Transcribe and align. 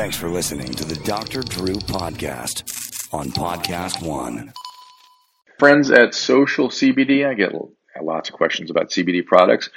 Thanks 0.00 0.16
for 0.16 0.30
listening 0.30 0.72
to 0.72 0.84
the 0.86 0.94
Dr. 1.04 1.42
Drew 1.42 1.74
Podcast 1.74 2.62
on 3.12 3.30
Podcast 3.32 4.02
One. 4.02 4.54
Friends 5.58 5.90
at 5.90 6.14
Social 6.14 6.70
CBD, 6.70 7.28
I 7.28 7.34
get 7.34 7.52
lots 8.00 8.30
of 8.30 8.34
questions 8.34 8.70
about 8.70 8.88
CBD 8.88 9.26
products. 9.26 9.68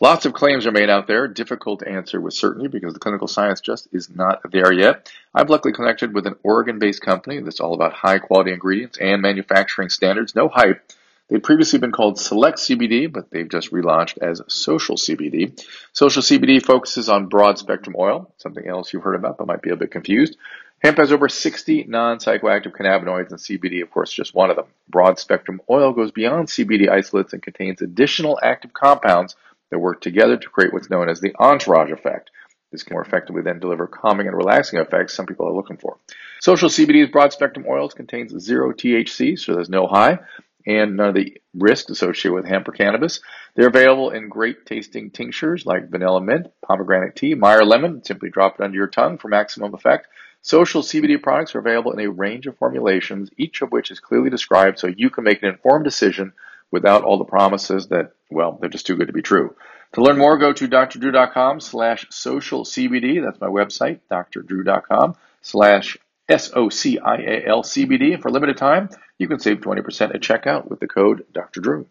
Lots 0.00 0.24
of 0.24 0.32
claims 0.32 0.66
are 0.66 0.72
made 0.72 0.88
out 0.88 1.06
there, 1.06 1.28
difficult 1.28 1.80
to 1.80 1.88
answer 1.90 2.22
with 2.22 2.32
certainty 2.32 2.68
because 2.68 2.94
the 2.94 3.00
clinical 3.00 3.28
science 3.28 3.60
just 3.60 3.86
is 3.92 4.08
not 4.08 4.40
there 4.50 4.72
yet. 4.72 5.12
I've 5.34 5.50
luckily 5.50 5.74
connected 5.74 6.14
with 6.14 6.26
an 6.26 6.36
Oregon 6.42 6.78
based 6.78 7.02
company 7.02 7.40
that's 7.40 7.60
all 7.60 7.74
about 7.74 7.92
high 7.92 8.18
quality 8.18 8.52
ingredients 8.52 8.96
and 8.96 9.20
manufacturing 9.20 9.90
standards. 9.90 10.34
No 10.34 10.48
hype. 10.48 10.90
They'd 11.28 11.42
previously 11.42 11.80
been 11.80 11.92
called 11.92 12.20
Select 12.20 12.58
CBD, 12.58 13.12
but 13.12 13.30
they've 13.30 13.48
just 13.48 13.72
relaunched 13.72 14.18
as 14.18 14.42
Social 14.48 14.96
CBD. 14.96 15.60
Social 15.92 16.22
CBD 16.22 16.62
focuses 16.62 17.08
on 17.08 17.26
broad 17.26 17.58
spectrum 17.58 17.96
oil, 17.98 18.32
something 18.38 18.66
else 18.66 18.92
you've 18.92 19.02
heard 19.02 19.16
about 19.16 19.36
but 19.36 19.48
might 19.48 19.62
be 19.62 19.70
a 19.70 19.76
bit 19.76 19.90
confused. 19.90 20.36
Hemp 20.78 20.98
has 20.98 21.10
over 21.10 21.28
60 21.28 21.84
non 21.88 22.18
psychoactive 22.18 22.76
cannabinoids, 22.76 23.30
and 23.30 23.40
CBD, 23.40 23.82
of 23.82 23.90
course, 23.90 24.12
just 24.12 24.34
one 24.34 24.50
of 24.50 24.56
them. 24.56 24.66
Broad 24.88 25.18
spectrum 25.18 25.60
oil 25.68 25.92
goes 25.92 26.12
beyond 26.12 26.48
CBD 26.48 26.88
isolates 26.88 27.32
and 27.32 27.42
contains 27.42 27.82
additional 27.82 28.38
active 28.42 28.72
compounds 28.72 29.34
that 29.70 29.80
work 29.80 30.00
together 30.00 30.36
to 30.36 30.48
create 30.48 30.72
what's 30.72 30.90
known 30.90 31.08
as 31.08 31.20
the 31.20 31.34
entourage 31.40 31.90
effect. 31.90 32.30
This 32.70 32.82
can 32.82 32.94
more 32.94 33.02
effectively 33.02 33.42
then 33.42 33.58
deliver 33.58 33.86
calming 33.86 34.26
and 34.26 34.36
relaxing 34.36 34.78
effects 34.78 35.14
some 35.14 35.26
people 35.26 35.48
are 35.48 35.54
looking 35.54 35.76
for. 35.76 35.98
Social 36.40 36.68
CBD's 36.68 37.10
broad 37.10 37.32
spectrum 37.32 37.64
oils 37.68 37.94
contains 37.94 38.38
zero 38.38 38.72
THC, 38.72 39.38
so 39.38 39.54
there's 39.54 39.70
no 39.70 39.86
high 39.86 40.18
and 40.66 40.96
none 40.96 41.08
of 41.08 41.14
the 41.14 41.40
risks 41.54 41.90
associated 41.90 42.34
with 42.34 42.46
hemp 42.46 42.68
or 42.68 42.72
cannabis. 42.72 43.20
They're 43.54 43.68
available 43.68 44.10
in 44.10 44.28
great 44.28 44.66
tasting 44.66 45.10
tinctures 45.10 45.64
like 45.64 45.90
vanilla 45.90 46.20
mint, 46.20 46.48
pomegranate 46.62 47.16
tea, 47.16 47.34
Meyer 47.34 47.64
lemon. 47.64 48.04
Simply 48.04 48.30
drop 48.30 48.58
it 48.58 48.64
under 48.64 48.76
your 48.76 48.88
tongue 48.88 49.18
for 49.18 49.28
maximum 49.28 49.74
effect. 49.74 50.08
Social 50.42 50.82
CBD 50.82 51.22
products 51.22 51.54
are 51.54 51.58
available 51.58 51.92
in 51.92 52.00
a 52.00 52.10
range 52.10 52.46
of 52.46 52.56
formulations, 52.56 53.30
each 53.36 53.62
of 53.62 53.72
which 53.72 53.90
is 53.90 54.00
clearly 54.00 54.30
described 54.30 54.78
so 54.78 54.86
you 54.86 55.10
can 55.10 55.24
make 55.24 55.42
an 55.42 55.48
informed 55.48 55.84
decision 55.84 56.32
without 56.70 57.02
all 57.02 57.18
the 57.18 57.24
promises 57.24 57.88
that, 57.88 58.12
well, 58.30 58.58
they're 58.60 58.70
just 58.70 58.86
too 58.86 58.96
good 58.96 59.06
to 59.06 59.12
be 59.12 59.22
true. 59.22 59.54
To 59.94 60.02
learn 60.02 60.18
more, 60.18 60.36
go 60.36 60.52
to 60.52 60.68
drdrew.com 60.68 61.60
slash 61.60 62.06
social 62.10 62.64
CBD. 62.64 63.24
That's 63.24 63.40
my 63.40 63.46
website, 63.46 64.00
drdrew.com 64.10 65.16
slash 65.42 65.96
S-O-C-I-A-L 66.28 67.62
CBD. 67.62 68.14
And 68.14 68.22
for 68.22 68.28
a 68.28 68.32
limited 68.32 68.56
time, 68.56 68.88
you 69.18 69.28
can 69.28 69.38
save 69.38 69.58
20% 69.58 70.14
at 70.14 70.20
checkout 70.20 70.68
with 70.68 70.80
the 70.80 70.88
code 70.88 71.24
Dr. 71.32 71.60
Drew. 71.60 71.86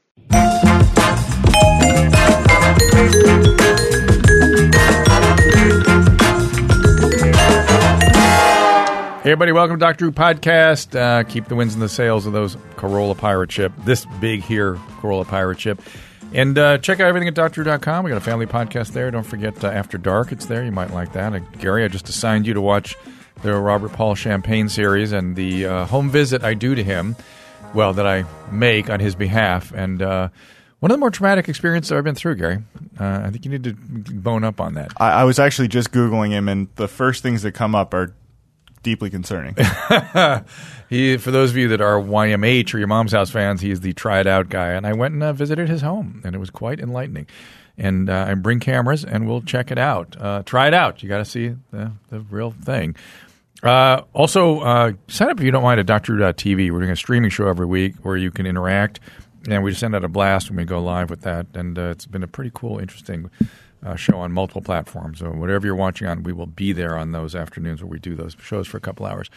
Hey 9.23 9.31
everybody, 9.31 9.53
welcome 9.53 9.77
to 9.77 9.80
Dr. 9.80 9.97
Drew 9.97 10.11
Podcast. 10.11 10.95
Uh, 10.95 11.23
keep 11.23 11.47
the 11.47 11.55
wins 11.55 11.73
and 11.73 11.81
the 11.81 11.89
sales 11.89 12.27
of 12.27 12.33
those 12.33 12.58
Carolla 12.75 13.17
pirate 13.17 13.52
ship. 13.52 13.72
This 13.83 14.05
big 14.20 14.44
here 14.44 14.75
Carolla 14.99 15.27
pirate 15.27 15.59
ship. 15.59 15.81
And 16.31 16.58
uh, 16.58 16.77
check 16.77 16.99
out 16.99 17.08
everything 17.08 17.30
at 17.30 17.33
drdrew.com. 17.33 18.03
We 18.03 18.11
got 18.11 18.17
a 18.17 18.22
family 18.22 18.45
podcast 18.45 18.92
there. 18.92 19.09
Don't 19.09 19.25
forget 19.25 19.64
uh, 19.64 19.70
After 19.70 19.97
Dark. 19.97 20.31
It's 20.31 20.45
there. 20.45 20.64
You 20.64 20.72
might 20.72 20.92
like 20.92 21.14
that. 21.14 21.33
Uh, 21.33 21.39
Gary, 21.58 21.86
I 21.86 21.88
just 21.88 22.08
assigned 22.09 22.45
you 22.45 22.53
to 22.53 22.61
watch 22.61 22.95
the 23.41 23.55
Robert 23.55 23.94
Paul 23.94 24.16
Champagne 24.16 24.69
series 24.69 25.11
and 25.11 25.36
the 25.36 25.66
uh, 25.66 25.86
home 25.86 26.09
visit 26.09 26.44
I 26.44 26.53
do 26.53 26.75
to 26.75 26.83
him. 26.83 27.16
Well, 27.73 27.94
that 27.94 28.08
I 28.08 28.23
make 28.52 28.89
on 28.89 29.02
his 29.02 29.16
behalf. 29.16 29.73
And 29.73 30.02
uh, 30.02 30.30
one 30.80 30.92
of 30.92 30.95
the 30.95 31.00
more 31.00 31.11
traumatic 31.11 31.50
experiences 31.50 31.92
I've 31.92 32.03
been 32.03 32.16
through, 32.16 32.36
Gary. 32.36 32.59
Uh, 33.00 33.22
I 33.25 33.30
think 33.31 33.44
you 33.44 33.52
need 33.52 33.64
to 33.66 33.73
bone 33.73 34.44
up 34.44 34.61
on 34.61 34.75
that. 34.75 34.94
I, 34.97 35.11
I 35.11 35.23
was 35.23 35.39
actually 35.39 35.67
just 35.67 35.92
Googling 35.92 36.30
him, 36.30 36.47
and 36.47 36.67
the 36.75 36.88
first 36.88 37.22
things 37.23 37.42
that 37.42 37.52
come 37.53 37.75
up 37.75 37.94
are 37.94 38.14
deeply 38.83 39.09
concerning. 39.09 39.55
he, 40.89 41.17
for 41.17 41.31
those 41.31 41.49
of 41.49 41.58
you 41.58 41.67
that 41.70 41.81
are 41.81 41.99
YMH 41.99 42.73
or 42.73 42.77
your 42.77 42.88
mom's 42.88 43.14
house 43.14 43.32
fans, 43.32 43.59
he 43.59 43.71
is 43.71 43.82
the 43.82 43.93
tried 43.93 44.27
out 44.27 44.48
guy. 44.48 44.70
And 44.70 44.86
I 44.86 44.93
went 44.93 45.15
and 45.15 45.23
uh, 45.23 45.33
visited 45.33 45.67
his 45.67 45.82
home, 45.82 46.21
and 46.23 46.36
it 46.36 46.39
was 46.39 46.52
quite 46.52 46.80
enlightening. 46.80 47.27
And 47.77 48.09
uh, 48.09 48.27
I 48.30 48.36
bring 48.36 48.59
cameras, 48.59 49.04
and 49.04 49.27
we'll 49.27 49.42
check 49.42 49.71
it 49.71 49.80
out. 49.80 50.15
Uh, 50.20 50.43
try 50.43 50.67
it 50.67 50.73
out. 50.73 51.02
You 51.04 51.09
got 51.09 51.17
to 51.17 51.26
see 51.26 51.55
the, 51.71 51.92
the 52.09 52.20
real 52.21 52.52
thing. 52.52 52.95
Uh, 53.64 54.02
also, 54.14 54.60
uh, 54.60 54.93
sign 55.08 55.30
up 55.30 55.39
if 55.39 55.43
you 55.43 55.52
don't 55.52 55.64
mind 55.64 55.80
at 55.80 55.86
DrDrew.tv. 55.86 56.71
We're 56.71 56.80
doing 56.80 56.92
a 56.92 56.95
streaming 56.95 57.30
show 57.30 57.48
every 57.48 57.66
week 57.66 57.95
where 58.04 58.17
you 58.17 58.32
can 58.32 58.45
interact, 58.45 58.99
and 59.49 59.64
we 59.64 59.71
just 59.71 59.80
send 59.80 59.95
out 59.95 60.04
a 60.04 60.10
blast 60.10 60.49
when 60.49 60.58
we 60.58 60.66
go 60.66 60.82
live 60.82 61.10
with 61.10 61.21
that. 61.21 61.48
And 61.54 61.77
uh, 61.77 61.83
it's 61.83 62.05
been 62.05 62.23
a 62.23 62.27
pretty 62.27 62.52
cool, 62.54 62.80
interesting 62.80 63.30
uh, 63.83 63.95
show 63.95 64.17
on 64.17 64.32
multiple 64.32 64.61
platforms. 64.61 65.20
So 65.20 65.32
whatever 65.32 65.65
you're 65.65 65.76
watching 65.76 66.08
on, 66.08 66.23
we 66.23 66.33
will 66.33 66.48
be 66.48 66.73
there 66.73 66.98
on 66.98 67.11
those 67.11 67.36
afternoons 67.36 67.82
where 67.82 67.89
we 67.89 67.99
do 67.99 68.15
those 68.15 68.36
shows 68.42 68.67
for 68.67 68.77
a 68.77 68.82
couple 68.82 69.05
hours. 69.05 69.30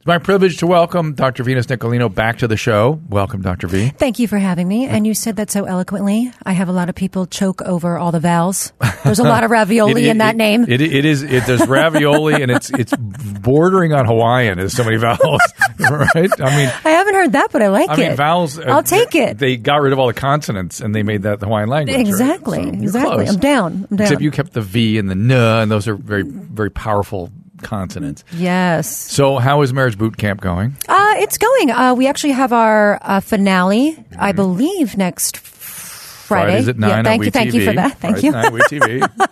It's 0.00 0.06
my 0.06 0.16
privilege 0.16 0.56
to 0.60 0.66
welcome 0.66 1.12
Dr. 1.12 1.42
Venus 1.42 1.66
Nicolino 1.66 2.08
back 2.12 2.38
to 2.38 2.48
the 2.48 2.56
show. 2.56 2.98
Welcome, 3.10 3.42
Dr. 3.42 3.66
V. 3.66 3.90
Thank 3.90 4.18
you 4.18 4.26
for 4.28 4.38
having 4.38 4.66
me. 4.66 4.86
And 4.86 5.06
you 5.06 5.12
said 5.12 5.36
that 5.36 5.50
so 5.50 5.64
eloquently. 5.66 6.32
I 6.42 6.52
have 6.52 6.70
a 6.70 6.72
lot 6.72 6.88
of 6.88 6.94
people 6.94 7.26
choke 7.26 7.60
over 7.60 7.98
all 7.98 8.10
the 8.10 8.18
vowels. 8.18 8.72
There's 9.04 9.18
a 9.18 9.24
lot 9.24 9.44
of 9.44 9.50
ravioli 9.50 10.00
It- 10.04 10.06
it- 10.06 10.10
in 10.12 10.18
that 10.18 10.36
it- 10.36 10.38
name. 10.38 10.62
It, 10.66 10.80
it 10.80 11.04
is. 11.04 11.22
It, 11.22 11.44
there's 11.44 11.66
ravioli, 11.68 12.40
and 12.40 12.50
it's 12.50 12.70
it's 12.70 12.94
bordering 12.96 13.92
on 13.92 14.06
Hawaiian. 14.06 14.56
There's 14.56 14.72
so 14.72 14.84
many 14.84 14.96
vowels, 14.96 15.42
right? 15.78 16.30
I 16.40 16.56
mean, 16.56 16.72
I 16.82 16.90
haven't 16.92 17.14
heard 17.14 17.32
that, 17.32 17.48
but 17.52 17.60
I 17.60 17.68
like 17.68 17.90
I 17.90 17.92
it. 17.92 17.98
mean, 17.98 18.16
vowels. 18.16 18.58
uh, 18.58 18.62
I'll 18.68 18.82
take 18.82 19.14
it. 19.14 19.36
They 19.36 19.58
got 19.58 19.82
rid 19.82 19.92
of 19.92 19.98
all 19.98 20.06
the 20.06 20.14
consonants, 20.14 20.80
and 20.80 20.94
they 20.94 21.02
made 21.02 21.24
that 21.24 21.40
the 21.40 21.46
Hawaiian 21.46 21.68
language. 21.68 21.94
right? 21.94 22.06
exactly. 22.06 22.62
So 22.62 22.82
exactly. 22.84 23.26
I'm 23.28 23.36
down. 23.38 23.86
I'm 23.90 23.96
down. 23.98 24.06
Except 24.06 24.22
you 24.22 24.30
kept 24.30 24.54
the 24.54 24.62
V 24.62 24.96
and 24.96 25.10
the 25.10 25.12
N, 25.14 25.30
and 25.30 25.70
those 25.70 25.86
are 25.88 25.94
very 25.94 26.22
very 26.22 26.70
powerful 26.70 27.30
consonants. 27.62 28.24
yes. 28.32 28.88
So, 28.88 29.38
how 29.38 29.62
is 29.62 29.72
marriage 29.72 29.98
boot 29.98 30.16
camp 30.16 30.40
going? 30.40 30.76
Uh, 30.88 31.14
it's 31.18 31.38
going. 31.38 31.70
Uh, 31.70 31.94
we 31.94 32.06
actually 32.06 32.32
have 32.32 32.52
our 32.52 32.98
uh, 33.02 33.20
finale, 33.20 33.96
I 34.18 34.32
believe, 34.32 34.96
next 34.96 35.36
Friday. 35.36 36.50
Fridays 36.52 36.68
at 36.68 36.78
nine. 36.78 36.90
Yeah, 36.90 37.02
thank 37.02 37.24
you. 37.24 37.30
Thank 37.30 37.54
you 37.54 37.64
for 37.64 37.72
that. 37.72 37.98
Thank 37.98 38.20
Fridays 38.20 38.72
you. 38.72 39.02
at. 39.02 39.30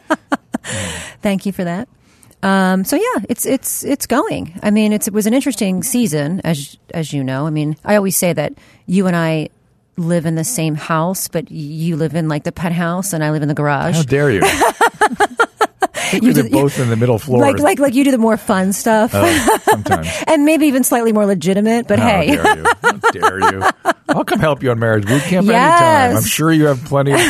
Thank 1.22 1.47
you 1.47 1.53
for 1.53 1.65
that. 1.65 1.89
Um, 2.43 2.84
so 2.84 2.97
yeah, 2.97 3.25
it's 3.28 3.47
it's 3.47 3.84
it's 3.84 4.06
going. 4.06 4.59
I 4.62 4.71
mean, 4.71 4.93
it's, 4.93 5.09
it 5.09 5.15
was 5.15 5.27
an 5.27 5.34
interesting 5.34 5.83
season, 5.83 6.41
as 6.45 6.77
as 6.95 7.12
you 7.12 7.25
know. 7.25 7.47
I 7.47 7.50
mean, 7.50 7.77
I 7.84 7.97
always 7.97 8.16
say 8.16 8.33
that 8.33 8.53
you 8.87 9.06
and 9.06 9.16
I 9.16 9.49
live 9.97 10.27
in 10.27 10.37
the 10.37 10.45
same 10.45 10.77
house, 10.77 11.27
but 11.27 11.50
you 11.50 11.97
live 11.97 12.15
in 12.15 12.28
like 12.28 12.45
the 12.45 12.53
penthouse, 12.53 13.12
and 13.12 13.25
I 13.25 13.31
live 13.31 13.43
in 13.43 13.49
the 13.49 13.55
garage. 13.55 13.97
How 13.97 14.03
dare 14.03 14.31
you? 14.31 14.43
I 16.09 16.11
think 16.11 16.23
we 16.23 16.29
You 16.29 16.35
do- 16.43 16.49
both 16.51 16.79
in 16.81 16.89
the 16.89 16.97
middle 16.97 17.19
floor. 17.19 17.41
like 17.41 17.59
like 17.59 17.79
like 17.79 17.95
you 17.95 18.03
do 18.05 18.11
the 18.11 18.19
more 18.19 18.37
fun 18.37 18.73
stuff, 18.73 19.11
Oh, 19.15 19.59
sometimes. 19.65 20.09
and 20.27 20.45
maybe 20.45 20.67
even 20.67 20.85
slightly 20.85 21.13
more 21.13 21.27
legitimate. 21.27 21.87
But 21.87 21.99
How 21.99 22.09
hey, 22.09 22.37
dare 22.37 22.57
you? 22.57 22.65
How 22.83 22.93
dare 23.13 23.39
you? 23.53 23.63
I'll 24.09 24.25
come 24.25 24.41
help 24.41 24.63
you 24.63 24.71
on 24.71 24.79
marriage 24.79 25.07
boot 25.07 25.21
camp 25.23 25.47
Yes. 25.47 25.81
anytime. 25.83 26.17
I'm 26.17 26.25
sure 26.29 26.51
you 26.51 26.67
have 26.67 26.83
plenty 26.87 27.13
of 27.13 27.21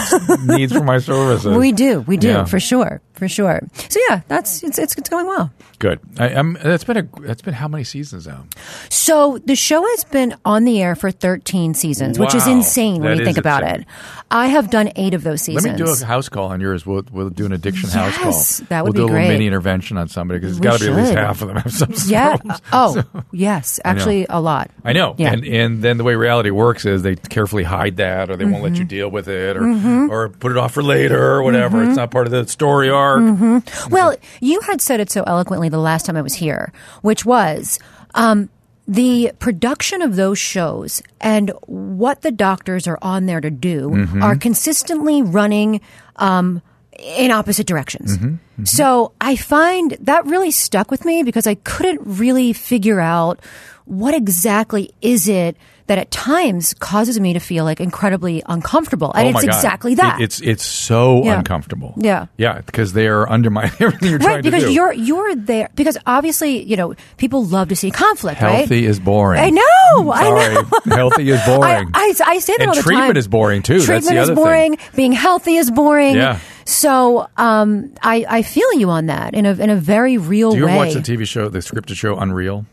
needs 0.46 0.72
for 0.72 0.84
my 0.84 0.98
services. 0.98 1.56
we 1.56 1.72
do, 1.72 2.00
we 2.02 2.16
do 2.16 2.28
Yeah. 2.28 2.44
for 2.44 2.60
sure, 2.60 3.00
for 3.18 3.28
sure. 3.28 3.60
So 3.88 4.00
yeah, 4.08 4.22
that's 4.28 4.62
it's 4.62 4.78
it's, 4.78 4.96
it's 4.96 5.08
going 5.08 5.26
well. 5.26 5.50
Good. 5.78 6.00
I, 6.18 6.30
I'm, 6.30 6.54
that's 6.54 6.84
been 6.84 6.96
a. 6.96 7.02
That's 7.20 7.42
been 7.42 7.54
how 7.54 7.68
many 7.68 7.84
seasons 7.84 8.26
now? 8.26 8.46
So 8.90 9.38
the 9.38 9.54
show 9.54 9.80
has 9.82 10.04
been 10.04 10.34
on 10.44 10.64
the 10.64 10.82
air 10.82 10.96
for 10.96 11.10
13 11.10 11.74
seasons, 11.74 12.18
which 12.18 12.34
is 12.34 12.46
Wow. 12.46 12.52
insane 12.52 13.02
when 13.02 13.12
That 13.12 13.18
you 13.18 13.24
think 13.24 13.38
about 13.38 13.62
insane. 13.62 13.80
it. 13.82 13.86
I 14.30 14.48
have 14.48 14.70
done 14.70 14.90
eight 14.96 15.14
of 15.14 15.22
those 15.22 15.40
seasons. 15.42 15.64
Let 15.64 15.78
me 15.78 15.84
do 15.84 15.90
a 15.90 16.04
house 16.06 16.28
call 16.28 16.48
on 16.48 16.60
yours. 16.60 16.84
We'll 16.84 17.04
we'll 17.12 17.30
do 17.30 17.46
an 17.46 17.52
addiction 17.52 17.88
house 17.90 18.16
Yes, 18.18 18.58
call. 18.60 18.66
that 18.70 18.84
would 18.84 18.96
we'll 18.96 19.06
be 19.08 19.12
do 19.12 19.16
a 19.18 19.28
mini 19.28 19.46
intervention 19.46 19.96
on 19.96 20.08
somebody 20.08 20.40
because 20.40 20.56
it's 20.58 20.64
got 20.64 20.78
to 20.80 20.86
be 20.86 20.90
at 20.92 20.96
least 20.96 21.12
half 21.14 21.42
of 21.42 21.48
them 21.48 21.56
have 21.58 21.72
some 21.72 21.92
yeah. 22.06 22.36
problems. 22.36 22.60
Oh, 22.72 23.02
yes. 23.32 23.80
Actually, 23.84 24.26
a 24.28 24.40
lot. 24.40 24.70
I 24.84 24.92
know. 24.92 25.14
Yeah. 25.16 25.32
And 25.32 25.44
and 25.46 25.82
then 25.82 25.96
the 25.96 26.04
way 26.04 26.14
reality 26.16 26.50
works 26.50 26.84
is 26.84 27.02
they 27.02 27.16
carefully 27.16 27.62
hide 27.64 27.96
that 27.98 28.30
or 28.30 28.36
they 28.36 28.44
won't 28.44 28.62
let 28.62 28.72
Mm-hmm. 28.72 28.82
you 28.82 28.84
deal 28.88 29.10
with 29.10 29.28
it 29.28 29.56
or 29.56 29.62
or 30.10 30.28
put 30.28 30.50
it 30.52 30.58
off 30.58 30.74
for 30.74 30.82
later 30.82 31.18
or 31.34 31.42
whatever. 31.42 31.82
It's 31.84 31.96
not 31.96 32.10
part 32.10 32.26
of 32.26 32.32
the 32.32 32.46
story 32.48 32.90
arc. 32.90 33.07
Mm-hmm. 33.16 33.90
Well, 33.90 34.14
you 34.40 34.60
had 34.60 34.80
said 34.80 35.00
it 35.00 35.10
so 35.10 35.22
eloquently 35.26 35.68
the 35.68 35.78
last 35.78 36.06
time 36.06 36.16
I 36.16 36.22
was 36.22 36.34
here, 36.34 36.72
which 37.02 37.24
was 37.24 37.78
um, 38.14 38.48
the 38.86 39.32
production 39.38 40.02
of 40.02 40.16
those 40.16 40.38
shows 40.38 41.02
and 41.20 41.50
what 41.66 42.22
the 42.22 42.30
doctors 42.30 42.86
are 42.86 42.98
on 43.02 43.26
there 43.26 43.40
to 43.40 43.50
do 43.50 43.90
Mm-hmm. 43.90 44.22
are 44.22 44.36
consistently 44.36 45.22
running 45.22 45.80
um, 46.16 46.62
in 46.98 47.30
opposite 47.30 47.66
directions. 47.66 48.18
Mm-hmm. 48.18 48.64
So 48.64 49.12
I 49.20 49.36
find 49.36 49.96
that 50.00 50.26
really 50.26 50.50
stuck 50.50 50.90
with 50.90 51.04
me 51.04 51.22
because 51.22 51.46
I 51.46 51.54
couldn't 51.54 52.00
really 52.04 52.52
figure 52.52 53.00
out 53.00 53.40
what 53.84 54.14
exactly 54.14 54.90
is 55.00 55.28
it 55.28 55.56
that 55.88 55.98
at 55.98 56.10
times 56.10 56.72
causes 56.74 57.18
me 57.18 57.32
to 57.32 57.40
feel 57.40 57.64
like 57.64 57.80
incredibly 57.80 58.42
uncomfortable. 58.46 59.12
And 59.14 59.26
oh 59.26 59.30
it's 59.38 59.46
God. 59.46 59.54
exactly 59.54 59.94
that. 59.96 60.20
It- 60.20 60.24
it's 60.24 60.40
it's 60.40 60.64
so 60.64 61.24
Yeah. 61.24 61.38
uncomfortable. 61.38 61.94
Yeah. 61.96 62.26
Yeah, 62.36 62.60
because 62.64 62.92
they 62.92 63.08
are 63.08 63.28
undermining 63.28 63.72
everything 63.80 64.10
you're 64.10 64.18
right 64.18 64.24
trying 64.26 64.42
to 64.44 64.50
because 64.50 64.70
you're 64.72 64.92
you're 64.92 65.34
there 65.34 65.68
because 65.74 65.98
obviously 66.06 66.62
you 66.62 66.76
know 66.76 66.94
people 67.16 67.44
love 67.44 67.68
to 67.70 67.76
see 67.76 67.90
conflict 67.90 68.40
right 68.40 68.58
Healthy 68.58 68.86
is 68.86 69.00
boring. 69.00 69.40
i 69.42 69.50
know 69.50 70.12
i 70.12 70.30
know 70.30 70.64
Healthy 70.96 71.30
is 71.30 71.40
boring. 71.44 71.90
I, 71.94 72.14
I, 72.20 72.30
I 72.32 72.38
say 72.38 72.52
that 72.54 72.60
And 72.60 72.68
all 72.70 72.74
the 72.76 72.82
treatment 72.82 73.08
time. 73.10 73.16
is 73.16 73.26
boring, 73.28 73.62
too. 73.62 73.74
That's 73.80 73.86
Treatment 73.86 74.14
the 74.14 74.20
is 74.22 74.28
other 74.30 74.34
thing. 74.34 74.44
boring. 74.44 74.78
Being 74.94 75.12
healthy 75.12 75.56
is 75.56 75.70
boring. 75.70 76.14
Yeah. 76.16 76.38
So 76.64 77.26
um, 77.38 77.94
I, 78.02 78.26
I 78.28 78.42
feel 78.42 78.70
you 78.74 78.90
on 78.90 79.06
that 79.06 79.32
in 79.34 79.46
a 79.46 79.52
in 79.52 79.70
a 79.70 79.76
very 79.76 80.18
real 80.18 80.50
Do 80.52 80.58
you 80.58 80.66
way. 80.66 80.72
ever 80.72 80.78
watch 80.84 80.94
the 80.94 81.00
TV 81.00 81.26
show, 81.26 81.48
the 81.48 81.60
scripted 81.60 81.96
show 81.96 82.16
Unreal? 82.18 82.66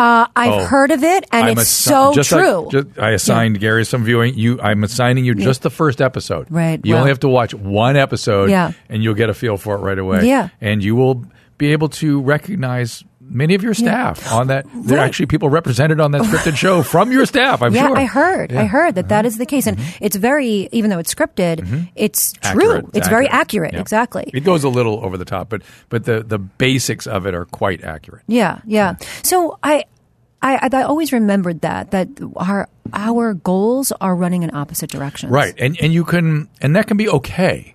Uh, 0.00 0.26
I've 0.34 0.52
Oh. 0.62 0.64
heard 0.64 0.90
of 0.90 1.04
it, 1.04 1.24
and 1.30 1.44
I'm 1.46 1.58
it's 1.58 1.62
assi- 1.70 1.88
so 1.90 2.12
just 2.14 2.32
like- 2.32 2.40
true. 2.42 2.68
just- 2.72 2.98
I 2.98 3.10
assigned 3.10 3.60
Gary 3.60 3.84
some 3.84 4.02
viewing. 4.02 4.34
You, 4.34 4.58
I'm 4.62 4.82
assigning 4.82 5.24
you 5.26 5.34
just 5.34 5.60
the 5.62 5.70
first 5.70 6.00
episode. 6.00 6.46
Right, 6.50 6.80
You 6.82 6.94
well- 6.94 7.00
only 7.02 7.10
have 7.10 7.20
to 7.20 7.28
watch 7.28 7.52
one 7.54 7.96
episode. 7.96 8.48
Yeah. 8.50 8.72
And 8.88 9.02
you'll 9.04 9.14
get 9.14 9.28
a 9.30 9.34
feel 9.34 9.56
for 9.58 9.74
it 9.76 9.80
right 9.80 9.98
away. 9.98 10.26
Yeah. 10.26 10.48
And 10.60 10.82
you 10.82 10.96
will 10.96 11.26
be 11.58 11.72
able 11.72 11.90
to 11.90 12.20
recognize 12.22 13.04
many 13.30 13.54
of 13.54 13.62
your 13.62 13.74
staff 13.74 14.30
on 14.32 14.48
that. 14.48 14.66
There 14.74 14.98
are 14.98 15.04
actually 15.04 15.26
people 15.26 15.48
represented 15.48 16.00
on 16.00 16.10
that 16.12 16.22
scripted 16.22 16.56
show 16.56 16.82
from 16.94 17.12
your 17.12 17.24
staff. 17.26 17.62
I'm 17.62 17.72
sure. 17.72 17.82
yeah, 17.82 17.88
sure. 17.88 17.96
I 17.96 18.04
heard. 18.04 18.50
Yeah. 18.50 18.58
Uh-huh. 18.58 18.64
I 18.64 18.66
heard 18.66 18.94
that 18.96 19.08
that 19.08 19.24
is 19.24 19.38
the 19.38 19.46
case, 19.46 19.66
and 19.66 19.78
it's 20.00 20.16
very. 20.16 20.68
Even 20.72 20.90
though 20.90 20.98
it's 20.98 21.14
scripted, 21.14 21.88
it's 21.94 22.32
true. 22.32 22.50
Mm-hmm. 22.50 22.60
Accurate. 22.60 22.86
It's, 22.94 23.08
very 23.08 23.28
accurate. 23.28 23.74
Yeah. 23.74 23.80
Exactly. 23.80 24.30
It 24.32 24.40
goes 24.40 24.64
a 24.64 24.68
little 24.68 25.04
over 25.04 25.16
the 25.16 25.24
top, 25.24 25.48
but 25.48 25.62
but 25.88 26.04
the 26.04 26.22
the 26.22 26.38
basics 26.38 27.06
of 27.06 27.26
it 27.26 27.34
are 27.34 27.46
quite 27.46 27.82
accurate. 27.82 28.22
Yeah, 28.26 28.60
yeah. 28.66 28.96
So 29.22 29.58
I, 29.62 29.84
I, 30.42 30.68
I 30.72 30.82
always 30.82 31.12
remembered 31.12 31.62
that 31.62 31.92
that 31.92 32.08
our 32.36 32.68
our 32.92 33.34
goals 33.34 33.92
are 34.00 34.14
running 34.14 34.42
in 34.42 34.54
opposite 34.54 34.90
directions. 34.90 35.32
Right, 35.32 35.54
and 35.58 35.76
and 35.80 35.92
you 35.92 36.04
can, 36.04 36.48
and 36.60 36.76
that 36.76 36.86
can 36.86 36.96
be 36.96 37.08
okay 37.08 37.74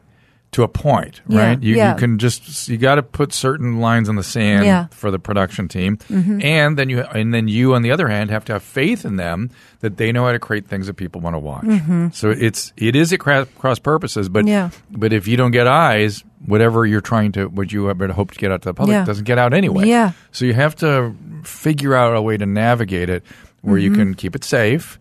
to 0.56 0.63
a 0.63 0.68
point, 0.68 1.22
Yeah, 1.28 1.48
right? 1.50 1.62
You, 1.63 1.75
yeah. 1.75 1.94
you 1.94 2.00
can 2.00 2.18
just 2.18 2.68
you 2.69 2.78
got 2.78 2.96
to 2.96 3.04
put 3.04 3.34
certain 3.34 3.80
lines 3.80 4.07
in 4.10 4.16
the 4.16 4.24
sand 4.24 4.66
Yeah. 4.66 4.84
Mm-hmm. 4.84 4.94
for 4.96 5.12
the 5.12 5.19
production 5.19 5.68
team, 5.68 6.00
and 6.10 6.78
then 6.78 6.90
you 6.90 7.02
and 7.02 7.34
then 7.34 7.48
you 7.48 7.74
on 7.75 7.81
the 7.81 7.92
other 7.92 8.07
hand 8.07 8.30
have 8.31 8.46
to 8.46 8.54
have 8.54 8.63
faith 8.63 9.06
in 9.06 9.18
them 9.18 9.50
that 9.81 9.98
they 9.98 10.12
know 10.12 10.25
how 10.25 10.31
to 10.31 10.40
create 10.40 10.66
things 10.68 10.88
that 10.88 10.94
people 10.96 11.19
want 11.22 11.34
to 11.36 11.40
watch. 11.40 12.16
So 12.16 12.30
it's 12.31 12.74
it 12.78 12.96
is 12.96 13.12
at 13.13 13.19
cross 13.19 13.80
purposes, 13.80 14.30
but 14.30 14.46
Mm-hmm. 14.46 15.00
But 15.00 15.12
if 15.13 15.28
you 15.28 15.36
don't 15.38 15.52
get 15.52 15.68
eyes, 15.68 16.24
whatever 16.46 16.86
you're 16.86 17.01
trying 17.01 17.31
to 17.34 17.48
what 17.50 17.72
you 17.74 17.88
hope 17.94 18.31
to 18.31 18.40
get 18.40 18.51
out 18.51 18.62
to 18.63 18.69
the 18.69 18.74
public 18.74 19.06
doesn't 19.06 19.25
get 19.25 19.38
out 19.38 19.54
anyway. 19.54 19.88
Yeah. 19.88 20.12
So 20.31 20.46
you 20.46 20.54
have 20.54 20.75
to 20.78 21.13
figure 21.44 21.94
out 21.96 22.16
a 22.16 22.22
way 22.22 22.38
to 22.38 22.46
navigate 22.46 23.10
it 23.10 23.24
where 23.62 23.78
you 23.78 23.92
Mm-hmm. 23.92 24.00
can 24.01 24.13
keep 24.16 24.36
it 24.36 24.44
safe, 24.44 25.00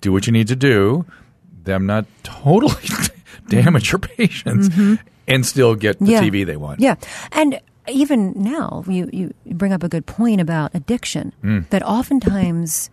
do 0.00 0.10
what 0.12 0.26
you 0.26 0.32
need 0.32 0.48
to 0.48 0.56
do, 0.56 1.04
them 1.64 1.86
not 1.86 2.06
totally 2.24 2.74
damage 3.50 3.92
your 3.92 3.98
patients, 4.16 4.68
and 5.28 5.44
still 5.46 5.74
get 5.74 5.98
the 5.98 6.06
Yeah. 6.06 6.22
TV 6.22 6.46
they 6.46 6.56
want. 6.56 6.80
Yeah, 6.80 6.94
and 7.32 7.60
even 7.88 8.32
now, 8.36 8.84
you 8.86 9.08
you 9.12 9.34
bring 9.46 9.72
up 9.72 9.82
a 9.82 9.88
good 9.88 10.06
point 10.06 10.40
about 10.40 10.74
addiction. 10.74 11.32
Mm. 11.42 11.68
That 11.70 11.82
oftentimes 11.82 12.90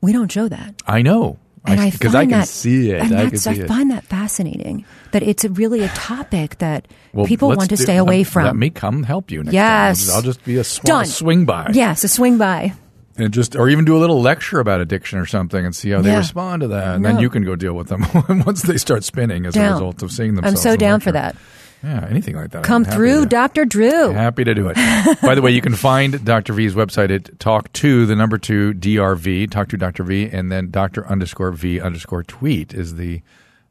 we 0.00 0.12
don't 0.12 0.30
show 0.30 0.48
that. 0.48 0.74
I 0.86 1.02
know. 1.02 1.38
And 1.64 1.78
I, 1.80 1.90
because 1.90 2.10
find 2.12 2.16
I 2.16 2.22
can 2.32 2.40
that, 2.40 2.48
see 2.48 2.90
it. 2.90 3.00
And 3.00 3.14
I 3.14 3.20
can 3.22 3.30
that's, 3.30 3.42
see 3.44 3.50
I 3.50 3.52
it. 3.54 3.68
find 3.68 3.88
that 3.92 4.02
fascinating. 4.02 4.84
That 5.12 5.22
it's 5.22 5.44
really 5.44 5.84
a 5.84 5.88
topic 5.94 6.58
that 6.58 6.88
Well, 7.12 7.24
people 7.24 7.50
want 7.50 7.70
to 7.70 7.76
do- 7.76 7.82
stay 7.84 7.98
away 7.98 8.18
let- 8.18 8.26
from. 8.26 8.44
Let 8.46 8.56
me 8.56 8.70
come 8.70 9.04
help 9.04 9.30
you 9.30 9.44
next 9.44 9.54
Yes. 9.54 10.06
time. 10.08 10.16
I'll 10.16 10.22
just, 10.22 10.42
be 10.44 10.56
a 10.56 10.64
sw- 10.64 10.82
swing 11.06 11.44
by. 11.44 11.70
Yes, 11.72 12.02
a 12.02 12.08
swing 12.08 12.36
by. 12.36 12.72
And 13.16 13.32
just 13.32 13.54
or 13.56 13.68
even 13.68 13.84
do 13.84 13.96
a 13.96 14.00
little 14.00 14.20
lecture 14.22 14.60
about 14.60 14.80
addiction 14.80 15.18
or 15.18 15.26
something 15.26 15.64
and 15.64 15.74
see 15.74 15.90
how 15.90 16.00
they 16.02 16.10
Yeah. 16.10 16.18
respond 16.18 16.62
to 16.62 16.68
that, 16.68 16.96
and 16.96 17.04
then 17.04 17.16
No. 17.16 17.20
you 17.20 17.30
can 17.30 17.44
go 17.44 17.56
deal 17.56 17.74
with 17.74 17.88
them 17.88 18.04
once 18.46 18.62
they 18.62 18.76
start 18.78 19.04
spinning 19.04 19.46
as 19.46 19.56
a 19.56 19.72
result 19.72 20.02
of 20.02 20.10
seeing 20.12 20.34
them. 20.34 20.44
I'm 20.44 20.52
themselves. 20.54 20.62
so 20.62 20.72
in 20.72 20.78
down 20.78 21.00
for 21.00 21.12
lecture. 21.12 21.38
that. 21.38 21.42
Yeah, 21.84 22.06
anything 22.08 22.36
like 22.36 22.50
that. 22.52 22.62
Come 22.62 22.82
I'm 22.82 22.84
happy 22.84 22.96
through, 22.96 23.20
to- 23.22 23.28
Doctor 23.28 23.64
Drew. 23.64 24.12
Happy 24.12 24.44
to 24.44 24.54
do 24.54 24.68
it. 24.72 24.76
By 25.20 25.34
the 25.34 25.42
way, 25.42 25.50
you 25.50 25.60
can 25.60 25.74
find 25.74 26.24
Dr. 26.24 26.52
V's 26.52 26.74
website 26.74 27.10
at 27.12 27.40
talk 27.40 27.72
to 27.72 28.06
the 28.06 28.14
number 28.14 28.38
two 28.38 28.72
DRV, 28.74 29.50
talk 29.50 29.66
to 29.70 29.76
Dr. 29.76 30.04
V, 30.04 30.26
and 30.32 30.52
then 30.52 30.70
Dr. 30.70 31.04
underscore 31.08 31.50
V 31.50 31.80
underscore 31.80 32.22
tweet 32.22 32.72
is 32.72 32.94
the 32.94 33.20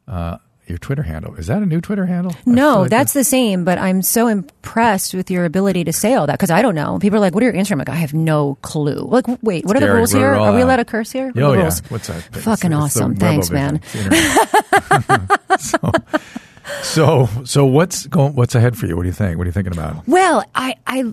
uh, 0.10 0.38
your 0.68 0.78
Twitter 0.78 1.04
handle. 1.04 1.36
Is 1.36 1.48
that 1.48 1.62
a 1.62 1.66
new 1.66 1.82
Twitter 1.82 2.06
handle? 2.06 2.36
No, 2.46 2.82
like 2.82 2.90
that's 2.90 3.14
the 3.14 3.24
same, 3.24 3.64
but 3.64 3.78
I'm 3.78 4.02
so 4.02 4.28
impressed 4.28 5.14
with 5.14 5.30
your 5.30 5.46
ability 5.46 5.84
to 5.86 5.94
say 5.94 6.14
all 6.14 6.28
that 6.28 6.34
because 6.34 6.52
I 6.52 6.62
don't 6.62 6.76
know. 6.76 7.00
People 7.00 7.18
are 7.18 7.22
like, 7.22 7.34
"What 7.34 7.44
are 7.44 7.48
your 7.48 7.54
Instagram?" 7.54 7.74
I'm 7.74 7.78
like, 7.80 7.90
I 7.90 7.96
have 7.96 8.14
no 8.14 8.58
clue. 8.62 9.00
Like, 9.00 9.26
wait, 9.42 9.66
what 9.66 9.76
are 9.76 9.80
the 9.80 9.92
rules 9.94 10.14
it 10.14 10.20
here? 10.20 10.34
Are 10.34 10.54
we 10.54 10.62
allowed 10.62 10.78
to 10.78 10.86
curse 10.86 11.12
here? 11.12 11.32
Oh 11.36 11.54
yeah, 11.54 11.72
what's 11.90 12.08
that? 12.08 12.22
Fucking 12.36 12.72
it's 12.72 12.82
awesome. 12.82 13.16
Thanks, 13.16 13.50
man. 13.50 13.82
It's 13.84 13.94
the 13.94 14.00
internet. 14.00 15.60
so, 15.60 15.92
so, 16.84 17.44
so 17.46 17.66
what's 17.66 18.08
going? 18.08 18.36
What's 18.36 18.56
ahead 18.56 18.78
for 18.78 18.86
you? 18.86 18.96
What 18.96 19.04
do 19.04 19.10
you 19.10 19.14
think? 19.14 19.38
What 19.38 19.44
are 19.44 19.48
you 19.48 19.54
thinking 19.54 19.74
about? 19.74 20.08
Well, 20.08 20.44
I, 20.56 20.76
I, 20.88 21.12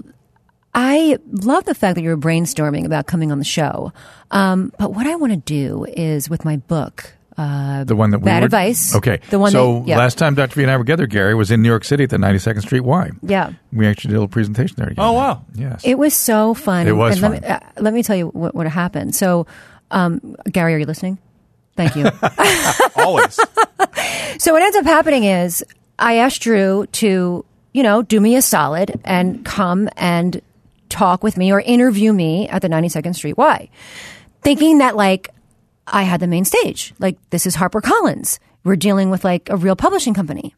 I 0.75 1.19
love 1.31 1.65
the 1.65 1.75
fact 1.75 1.97
that 1.97 2.03
you 2.03 2.11
were 2.11 2.17
brainstorming 2.17 2.85
about 2.85 3.07
coming 3.07 3.33
on 3.33 3.39
the 3.39 3.45
show. 3.45 3.93
Um, 4.31 4.73
but 4.79 4.93
what 4.93 5.07
I 5.07 5.17
want 5.17 5.33
to 5.33 5.39
do 5.39 5.85
is 5.85 6.29
with 6.31 6.45
my 6.45 6.57
book. 6.57 7.15
Uh, 7.39 7.85
The 7.85 7.95
one 7.95 8.11
that 8.11 8.19
we 8.19 8.25
Bad 8.25 8.41
were- 8.43 8.47
Advice. 8.47 8.95
Okay, 8.97 9.21
The 9.31 9.39
one 9.39 9.53
So 9.53 9.79
that- 9.81 9.89
yeah. 9.89 9.97
last 9.99 10.19
time 10.19 10.35
Dr. 10.35 10.57
V 10.57 10.63
and 10.63 10.71
I 10.73 10.77
were 10.77 10.83
together, 10.83 11.07
Gary 11.07 11.35
was 11.37 11.51
in 11.53 11.63
New 11.63 11.69
York 11.69 11.85
City 11.85 12.03
at 12.05 12.11
the 12.11 12.19
92nd 12.19 12.63
Street 12.63 12.81
Y. 12.81 13.11
yeah. 13.23 13.51
We 13.73 13.87
actually 13.87 14.09
did 14.09 14.15
a 14.17 14.19
little 14.19 14.29
presentation 14.29 14.75
there. 14.77 14.89
Together. 14.89 15.07
Oh, 15.09 15.13
wow. 15.13 15.45
Yes. 15.55 15.83
It 15.85 15.99
was 15.99 16.15
so 16.15 16.53
fun. 16.55 16.89
It 16.89 16.93
was 16.97 17.23
and 17.23 17.33
Let 17.33 17.43
me, 17.43 17.49
uh, 17.49 17.61
let 17.81 17.95
me 17.95 18.03
tell 18.03 18.17
you 18.17 18.27
what, 18.29 18.55
what 18.57 18.67
happened. 18.67 19.15
So, 19.15 19.47
um, 19.93 20.35
Gary, 20.51 20.75
are 20.75 20.79
you 20.79 20.87
listening? 20.87 21.19
Thank 21.77 21.95
you. 21.95 22.11
Always. 22.97 23.39
So 24.39 24.53
what 24.53 24.63
ends 24.63 24.77
up 24.77 24.85
happening 24.85 25.25
is 25.25 25.65
I 25.99 26.19
asked 26.19 26.43
Drew 26.43 26.87
to, 26.93 27.45
you 27.73 27.83
know, 27.83 28.03
do 28.03 28.21
me 28.21 28.37
a 28.37 28.43
solid 28.43 29.01
and 29.05 29.45
come 29.45 29.89
and 29.97 30.41
talk 30.89 31.25
with 31.25 31.37
me 31.37 31.51
or 31.53 31.61
interview 31.61 32.13
me 32.13 32.49
at 32.49 32.63
the 32.63 32.69
92nd 32.69 33.15
Street 33.17 33.37
Y, 33.37 33.69
thinking 34.43 34.79
that 34.79 34.95
like 34.97 35.31
I 35.93 36.03
had 36.03 36.21
the 36.21 36.27
main 36.27 36.45
stage. 36.45 36.95
Like 36.99 37.19
this 37.31 37.47
is 37.47 37.57
HarperCollins. 37.57 38.39
We're 38.65 38.77
dealing 38.77 39.11
with 39.11 39.25
like 39.25 39.49
a 39.51 39.57
real 39.57 39.77
publishing 39.77 40.15
company. 40.15 40.55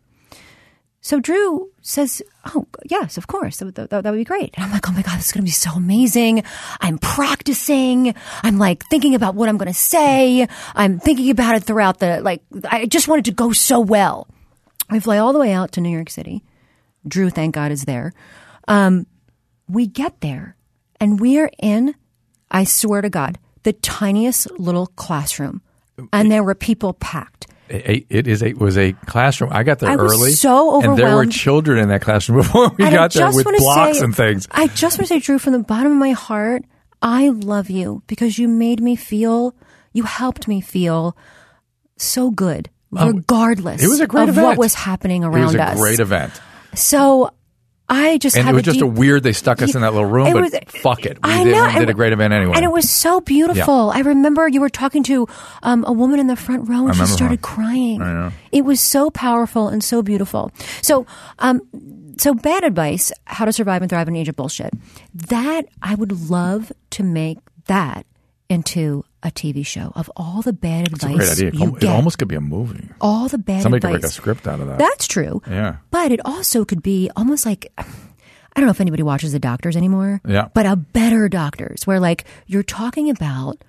So 1.03 1.19
Drew 1.19 1.71
says, 1.81 2.21
"Oh 2.55 2.67
yes, 2.85 3.17
of 3.17 3.27
course, 3.27 3.57
that, 3.59 3.65
would- 3.65 3.75
that, 3.77 3.91
that 3.91 4.05
would 4.05 4.19
be 4.19 4.25
great." 4.25 4.51
And 4.55 4.65
I'm 4.65 4.71
like, 4.71 4.87
"Oh 4.89 4.93
my 4.93 5.01
god, 5.03 5.17
this 5.19 5.27
is 5.27 5.33
going 5.33 5.43
to 5.43 5.47
be 5.47 5.51
so 5.51 5.71
amazing!" 5.73 6.43
I'm 6.81 6.99
practicing. 6.99 8.15
I'm 8.43 8.59
like 8.59 8.85
thinking 8.91 9.15
about 9.15 9.35
what 9.35 9.49
I'm 9.49 9.57
going 9.57 9.73
to 9.73 9.79
say. 9.79 10.47
I'm 10.75 10.99
thinking 10.99 11.31
about 11.31 11.55
it 11.55 11.65
throughout 11.65 12.01
the 12.01 12.21
like. 12.21 12.43
I 12.71 12.85
just 12.87 13.09
wanted 13.09 13.25
to 13.27 13.33
go 13.33 13.53
so 13.53 13.81
well. 13.81 14.29
I 14.91 15.01
fly 15.01 15.17
all 15.19 15.33
the 15.33 15.39
way 15.39 15.53
out 15.53 15.73
to 15.73 15.81
New 15.81 15.89
York 15.91 16.11
City. 16.11 16.43
Drew, 17.09 17.31
thank 17.31 17.55
God, 17.55 17.73
is 17.73 17.85
there. 17.85 18.13
Um, 18.69 19.07
we 19.69 19.87
get 19.87 20.21
there, 20.21 20.55
and 21.01 21.19
we 21.19 21.39
are 21.39 21.51
in. 21.63 21.95
I 22.51 22.65
swear 22.65 23.01
to 23.01 23.09
God, 23.09 23.39
the 23.63 23.73
tiniest 23.73 24.51
little 24.59 24.87
classroom, 24.89 25.61
and 26.13 26.31
there 26.31 26.43
were 26.43 26.55
people 26.55 26.95
packed. 26.95 27.47
a, 27.71 28.05
it 28.09 28.27
is 28.27 28.43
a 28.43 28.53
was 28.55 28.77
a 28.79 28.93
classroom. 29.07 29.51
I 29.53 29.63
got 29.63 29.79
there 29.79 29.91
I 29.91 29.97
was 29.97 30.13
early, 30.15 30.33
so 30.33 30.77
overwhelmed. 30.77 30.87
and 30.87 30.99
there 31.09 31.17
were 31.17 31.27
children 31.27 31.79
in 31.79 31.89
that 31.91 32.03
classroom 32.03 32.39
before 32.43 32.71
we 32.71 32.85
And 32.85 32.95
got 32.95 33.13
there 33.13 33.31
with 33.33 33.45
blocks 33.59 33.99
say- 33.99 34.05
and 34.05 34.17
things. 34.17 34.49
I 34.51 34.67
just 34.69 34.99
want 34.99 35.09
to 35.09 35.15
say, 35.15 35.21
Drew, 35.21 35.39
from 35.39 35.53
the 35.53 35.59
bottom 35.61 35.93
of 35.93 35.99
my 35.99 36.13
heart, 36.13 36.65
I 37.03 37.29
love 37.29 37.71
you 37.71 38.03
because 38.07 38.39
you 38.39 38.49
made 38.49 38.81
me 38.81 38.97
feel, 38.97 39.55
you 39.93 40.03
helped 40.03 40.49
me 40.49 40.61
feel 40.61 41.17
so 41.97 42.31
good, 42.31 42.71
oh, 42.97 43.07
regardless 43.09 43.83
Oh, 43.83 43.87
It 43.87 43.89
was 43.89 44.01
a 44.01 44.07
great 44.07 44.25
of 44.25 44.31
event. 44.31 44.47
what 44.47 44.59
was 44.59 44.75
happening 44.75 45.23
around 45.25 45.49
us. 45.49 45.55
it 45.55 45.59
was 45.59 45.67
a 45.69 45.73
us. 45.73 45.79
great 45.81 46.01
event, 46.01 46.41
So 46.75 47.31
I 47.93 48.19
just 48.19 48.37
and 48.37 48.47
had 48.47 48.53
it 48.53 48.55
was 48.55 48.63
a 48.63 48.65
just 48.65 48.81
a 48.81 48.87
weird. 48.87 49.25
They 49.25 49.33
stuck 49.33 49.61
us 49.63 49.75
in 49.75 49.81
that 49.81 49.93
little 49.93 50.09
room, 50.09 50.29
It 50.29 50.33
but 50.35 50.43
was- 50.43 50.81
fuck 50.81 51.05
it, 51.05 51.19
we 51.25 51.29
I 51.31 51.43
did, 51.45 51.53
know, 51.53 51.67
we 51.67 51.73
did 51.73 51.83
a 51.83 51.87
and- 51.89 51.95
great 51.97 52.13
event 52.13 52.33
anyway. 52.33 52.53
And 52.55 52.65
it 52.65 52.71
was 52.71 52.89
so 52.89 53.21
beautiful. 53.21 53.91
I 53.91 53.99
remember 54.01 54.47
you 54.49 54.61
were 54.61 54.69
talking 54.69 55.03
to 55.05 55.27
um, 55.65 55.85
a 55.87 55.93
woman 55.93 56.21
in 56.21 56.29
the 56.29 56.37
front 56.37 56.69
row 56.69 56.87
and 56.87 56.97
she 56.97 57.05
started 57.07 57.41
her. 57.41 57.43
crying. 57.43 58.01
I 58.01 58.13
know. 58.13 58.33
It 58.53 58.65
was 58.65 58.81
so 58.81 59.11
powerful 59.11 59.67
and 59.69 59.83
so 59.83 60.03
beautiful. 60.03 60.53
So, 60.83 61.05
um, 61.41 61.61
so 62.17 62.33
bad 62.33 62.63
advice: 62.63 63.11
how 63.25 63.45
to 63.45 63.53
survive 63.53 63.83
and 63.83 63.91
thrive 63.91 64.07
in 64.09 64.15
an 64.15 64.21
age 64.21 64.29
of 64.29 64.37
bullshit. 64.37 64.73
That 65.13 65.67
I 65.83 65.97
would 65.97 66.31
love 66.31 66.71
to 66.91 67.03
make 67.03 67.39
that 67.67 68.07
into 68.49 69.05
a 69.23 69.31
TV 69.31 69.65
show 69.67 69.93
of 69.97 70.11
all 70.17 70.43
the 70.43 70.53
bad 70.53 70.87
It's 70.93 71.05
a 71.05 71.07
advice 71.09 71.17
great 71.17 71.31
idea. 71.31 71.49
It 71.49 71.55
you 71.55 71.77
It 71.77 71.81
get. 71.81 71.91
almost 71.95 72.19
could 72.19 72.29
be 72.29 72.37
a 72.37 72.41
movie. 72.41 72.89
all 73.01 73.29
the 73.29 73.39
bad 73.39 73.53
advice. 73.59 73.63
Somebody 73.65 73.81
could 73.81 73.87
advice. 73.89 74.03
make 74.03 74.11
a 74.11 74.13
script 74.15 74.47
out 74.49 74.61
of 74.61 74.67
that. 74.69 74.79
That's 74.79 75.07
true. 75.07 75.43
Yeah. 75.49 75.77
But 75.91 76.11
it 76.13 76.21
also 76.25 76.65
could 76.65 76.83
be 76.83 77.11
almost 77.17 77.45
like 77.47 77.71
I 77.79 78.59
don't 78.61 78.65
know 78.67 78.71
if 78.73 78.81
anybody 78.81 79.03
watches 79.05 79.33
the 79.33 79.39
doctors 79.39 79.77
anymore. 79.77 80.21
Yeah. 80.27 80.49
But 80.55 80.67
a 80.67 80.75
better 80.75 81.29
doctors 81.29 81.87
where 81.87 82.01
like 82.01 82.25
you're 82.47 82.63
talking 82.65 83.09
about 83.11 83.63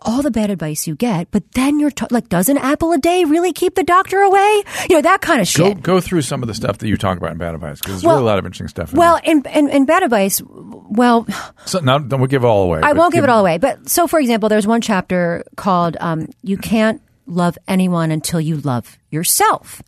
all 0.00 0.22
the 0.22 0.30
bad 0.30 0.48
advice 0.48 0.86
you 0.86 0.96
get, 0.96 1.30
but 1.30 1.42
then 1.52 1.78
you're 1.78 1.90
like, 2.10 2.30
does 2.30 2.48
an 2.48 2.56
apple 2.56 2.92
a 2.92 2.98
day 2.98 3.24
really 3.24 3.52
keep 3.52 3.74
the 3.74 3.82
doctor 3.84 4.20
away? 4.20 4.62
You 4.88 4.96
know 4.96 5.02
that 5.02 5.20
kind 5.20 5.40
of 5.42 5.46
Go 5.54 5.68
shit. 5.68 5.82
go 5.82 6.00
through 6.00 6.22
some 6.22 6.42
of 6.42 6.46
the 6.48 6.54
stuff 6.54 6.78
that 6.78 6.88
you 6.88 6.96
talk 6.96 7.18
about 7.18 7.32
in 7.32 7.38
Bad 7.38 7.54
Advice 7.54 7.78
because 7.80 7.96
there's 7.96 8.04
Well- 8.04 8.16
really 8.16 8.24
a 8.24 8.30
lot 8.30 8.38
of 8.38 8.46
interesting 8.46 8.68
stuff. 8.68 8.92
In 8.92 8.98
well, 8.98 9.20
in, 9.22 9.42
in 9.54 9.68
in 9.68 9.84
bad 9.84 10.02
advice, 10.02 10.40
well, 10.46 11.26
so 11.66 11.80
now 11.80 11.98
don't 11.98 12.26
give 12.30 12.42
it 12.42 12.46
all 12.46 12.62
away. 12.64 12.80
I 12.82 12.94
won't 12.94 13.12
give 13.12 13.22
it 13.24 13.28
all 13.30 13.40
away. 13.40 13.58
But 13.58 13.88
so, 13.90 14.06
for 14.06 14.18
example, 14.18 14.48
there's 14.48 14.66
one 14.66 14.80
chapter 14.80 15.44
called 15.56 15.96
um, 16.00 16.28
"You 16.42 16.56
Can't 16.56 17.02
Love 17.26 17.58
Anyone 17.68 18.10
Until 18.10 18.40
You 18.40 18.56
Love 18.58 18.96
Yourself." 19.10 19.82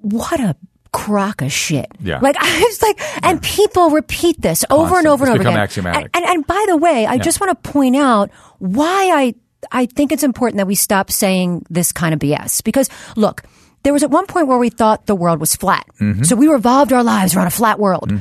What 0.00 0.40
a 0.40 0.56
crock 0.92 1.42
of 1.42 1.50
shit! 1.52 1.86
Yeah. 2.00 2.18
like 2.20 2.36
I 2.40 2.60
was 2.60 2.82
like, 2.82 3.24
and 3.24 3.42
people 3.42 3.90
repeat 3.90 4.40
this 4.40 4.64
over 4.70 4.98
and 4.98 5.06
Constant. 5.06 5.06
over 5.08 5.24
and 5.24 5.30
It's 5.30 5.34
over 5.34 5.38
become 5.38 5.54
again. 5.54 5.62
axiomatic. 5.62 6.10
And, 6.14 6.24
and, 6.24 6.34
and 6.34 6.46
by 6.46 6.64
the 6.68 6.76
way, 6.76 7.06
I 7.06 7.18
just 7.18 7.40
want 7.40 7.62
to 7.62 7.70
point 7.72 7.96
out 7.96 8.30
why 8.58 9.10
I 9.12 9.34
I 9.70 9.86
think 9.86 10.12
it's 10.12 10.22
important 10.24 10.58
that 10.58 10.66
we 10.66 10.74
stop 10.74 11.10
saying 11.10 11.64
this 11.70 11.92
kind 11.92 12.12
of 12.14 12.20
BS 12.20 12.62
because 12.64 12.88
look. 13.16 13.42
there 13.84 13.92
was 13.92 14.02
at 14.04 14.10
one 14.10 14.26
point 14.26 14.46
where 14.46 14.58
we 14.58 14.70
thought 14.70 15.06
the 15.06 15.14
world 15.14 15.40
was 15.40 15.56
flat. 15.56 15.84
Mm-hmm. 16.00 16.22
So 16.24 16.36
we 16.36 16.46
revolved 16.46 16.92
our 16.92 17.02
lives 17.02 17.34
around 17.34 17.46
a 17.48 17.50
flat 17.50 17.78
world. 17.80 18.12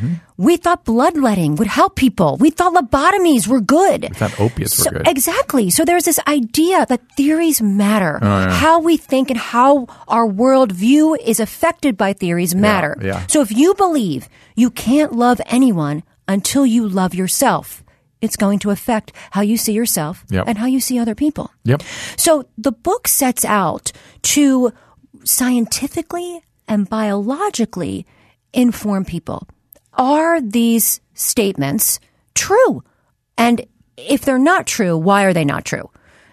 We 0.41 0.57
thought 0.57 0.85
bloodletting 0.85 1.55
would 1.57 1.67
help 1.69 1.95
people. 1.95 2.37
We 2.39 2.49
thought 2.49 2.73
lobotomies 2.73 3.45
were 3.47 3.61
good. 3.61 4.01
We 4.09 4.15
thought 4.17 4.39
opiates 4.39 4.73
were 4.83 4.91
good. 4.97 5.07
Exactly. 5.07 5.69
So 5.69 5.85
there's 5.85 6.05
this 6.09 6.19
idea 6.27 6.85
that 6.89 7.01
theories 7.15 7.61
matter. 7.61 8.17
Oh, 8.21 8.49
How 8.49 8.79
we 8.81 8.97
think 8.97 9.29
and 9.29 9.37
how 9.39 9.85
our 10.07 10.25
worldview 10.27 11.17
is 11.23 11.39
affected 11.39 11.95
by 11.95 12.13
theories 12.13 12.55
matter. 12.55 12.97
yeah. 13.01 13.25
So 13.27 13.41
if 13.41 13.51
you 13.51 13.75
believe 13.75 14.27
you 14.55 14.69
can't 14.71 15.13
love 15.13 15.39
anyone 15.45 16.01
until 16.27 16.65
you 16.65 16.89
love 16.89 17.13
yourself, 17.13 17.83
it's 18.21 18.37
going 18.37 18.59
to 18.59 18.69
affect 18.69 19.13
how 19.31 19.41
you 19.41 19.57
see 19.57 19.73
yourself 19.73 20.23
Yep. 20.29 20.45
and 20.47 20.57
how 20.57 20.65
you 20.65 20.79
see 20.79 20.97
other 20.99 21.15
people. 21.15 21.51
Yep. 21.65 21.81
So 22.17 22.45
the 22.57 22.71
book 22.71 23.07
sets 23.07 23.43
out 23.45 23.91
to 24.33 24.71
scientifically 25.23 26.41
and 26.67 26.89
biologically 26.89 28.05
inform 28.53 29.05
people. 29.05 29.47
Are 29.93 30.41
these 30.41 31.01
statements 31.13 31.99
true? 32.33 32.83
And 33.37 33.65
if 33.97 34.21
they're 34.21 34.39
not 34.39 34.67
true, 34.67 34.97
why 34.97 35.23
are 35.23 35.33
they 35.33 35.45
not 35.45 35.65
true? 35.65 35.89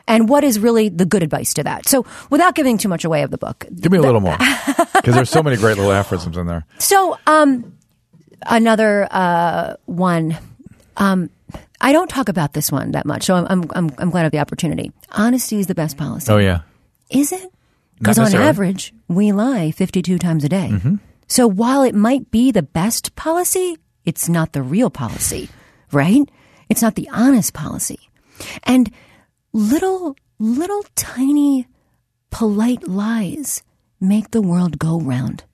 And 0.07 0.29
what 0.29 0.43
is 0.43 0.59
really 0.59 0.89
the 0.89 1.05
good 1.05 1.23
advice 1.23 1.53
to 1.55 1.65
that? 1.65 1.87
So, 1.87 2.07
without 2.31 2.55
giving 2.55 2.79
too 2.79 2.89
much 2.89 3.05
away 3.05 3.23
of 3.23 3.31
the 3.31 3.37
book, 3.37 3.67
Give 3.79 3.93
me 3.93 3.99
a 3.99 4.03
little 4.03 4.23
more 4.23 4.39
because 4.95 5.15
there's 5.15 5.29
so 5.29 5.43
many 5.43 5.57
great 5.57 5.77
little 5.77 5.93
aphorisms 5.93 6.37
in 6.39 6.47
there. 6.47 6.65
so, 6.79 7.19
um, 7.27 7.77
another 8.47 9.07
uh, 9.11 9.75
one. 9.85 10.39
Um, 10.97 11.31
I 11.81 11.93
don't 11.93 12.09
talk 12.09 12.29
about 12.29 12.55
this 12.55 12.73
one 12.73 12.93
that 12.93 13.07
much, 13.07 13.25
so 13.25 13.37
I'm, 13.37 13.47
I'm, 13.49 13.71
I'm, 13.75 13.91
I'm 13.99 14.11
glad 14.11 14.27
of 14.27 14.33
the 14.33 14.39
opportunity. 14.39 14.93
Honesty 15.13 15.61
is 15.61 15.69
the 15.69 15.75
best 15.75 15.97
policy. 15.97 16.33
Oh 16.33 16.39
yeah. 16.39 16.63
Is 17.11 17.31
it? 17.31 17.53
Because 17.99 18.19
on 18.19 18.35
average, 18.35 18.95
we 19.09 19.33
lie 19.33 19.71
52 19.71 20.19
times 20.19 20.45
a 20.45 20.49
day. 20.49 20.71
Mm-hmm. 20.73 20.97
So 21.29 21.47
while 21.47 21.83
it 21.83 21.95
might 21.95 22.31
be 22.31 22.51
the 22.51 22.63
best 22.63 23.15
policy, 23.15 23.77
it's 24.05 24.29
not 24.29 24.53
the 24.53 24.63
real 24.63 24.91
policy, 24.91 25.49
right? 25.93 26.23
It's 26.69 26.83
not 26.83 26.95
the 26.95 27.09
honest 27.13 27.53
policy. 27.55 28.01
And 28.65 28.91
little, 29.53 30.17
little 30.39 30.85
tiny 30.95 31.67
polite 32.31 32.89
lies 32.89 33.63
make 34.01 34.31
the 34.31 34.43
world 34.43 34.79
go 34.79 34.99
round. 35.01 35.45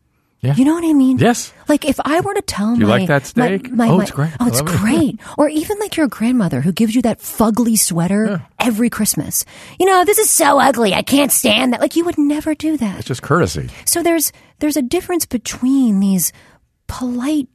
Yeah. 0.40 0.54
You 0.56 0.66
know 0.66 0.74
what 0.74 0.84
I 0.84 0.92
mean? 0.92 1.16
Yes. 1.18 1.54
Like 1.68 1.86
if 1.86 1.98
I 2.04 2.20
were 2.20 2.34
to 2.34 2.42
tell 2.42 2.76
you 2.76 2.86
my, 2.86 2.98
like 2.98 3.08
that 3.08 3.24
steak? 3.24 3.70
my- 3.72 3.88
Oh, 3.88 3.96
my- 3.96 4.02
it's 4.02 4.10
great. 4.10 4.30
Oh, 4.38 4.46
it's 4.46 4.60
love 4.60 4.74
it. 4.74 4.78
great. 4.78 5.20
or 5.38 5.48
even 5.48 5.78
like 5.78 5.96
your 5.96 6.06
grandmother 6.06 6.60
who 6.60 6.70
gives 6.70 6.94
you 6.94 7.00
that 7.02 7.20
fugly 7.20 7.78
sweater 7.78 8.44
every 8.58 8.90
Christmas. 8.90 9.46
You 9.80 9.86
know, 9.86 10.04
this 10.04 10.18
is 10.18 10.28
so 10.30 10.60
ugly. 10.60 10.92
I 10.92 11.00
can't 11.00 11.32
stand 11.32 11.72
that. 11.72 11.80
Like 11.80 11.96
you 11.96 12.04
would 12.04 12.18
never 12.18 12.54
do 12.54 12.76
that. 12.76 12.98
It's 12.98 13.08
just 13.08 13.22
courtesy. 13.22 13.70
So 13.86 14.02
there's 14.02 14.32
there's 14.60 14.76
a 14.76 14.82
difference 14.82 15.26
between 15.26 16.00
these 16.00 16.32
polite 16.86 17.48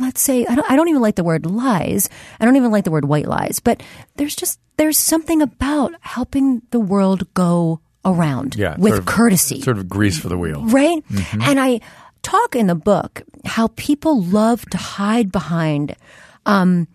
let's 0.00 0.20
say 0.20 0.44
I 0.44 0.56
don't, 0.56 0.68
I 0.68 0.74
don't 0.74 0.88
even 0.88 1.02
like 1.02 1.14
the 1.14 1.22
word 1.22 1.46
lies. 1.46 2.08
I 2.40 2.44
don't 2.44 2.56
even 2.56 2.72
like 2.72 2.82
the 2.84 2.90
word 2.90 3.04
white 3.04 3.26
lies, 3.28 3.60
but 3.60 3.80
there's 4.16 4.34
just 4.34 4.58
there's 4.76 4.98
something 4.98 5.40
about 5.40 5.92
helping 6.00 6.62
the 6.70 6.80
world 6.80 7.32
go 7.34 7.80
around 8.04 8.56
Yeah. 8.56 8.74
with 8.76 8.90
sort 8.94 8.98
of- 9.00 9.06
courtesy 9.06 9.60
Sort 9.60 9.78
of 9.78 9.88
grease 9.88 10.18
for 10.18 10.28
the 10.28 10.38
wheel. 10.38 10.64
right? 10.66 11.04
Mm-hmm. 11.08 11.42
And 11.42 11.60
I 11.60 11.80
talk 12.22 12.56
in 12.56 12.66
the 12.66 12.74
book 12.74 13.22
how 13.44 13.68
people 13.76 14.20
love 14.22 14.64
to 14.70 14.76
hide 14.78 15.30
behind 15.30 15.94
um, 16.44 16.88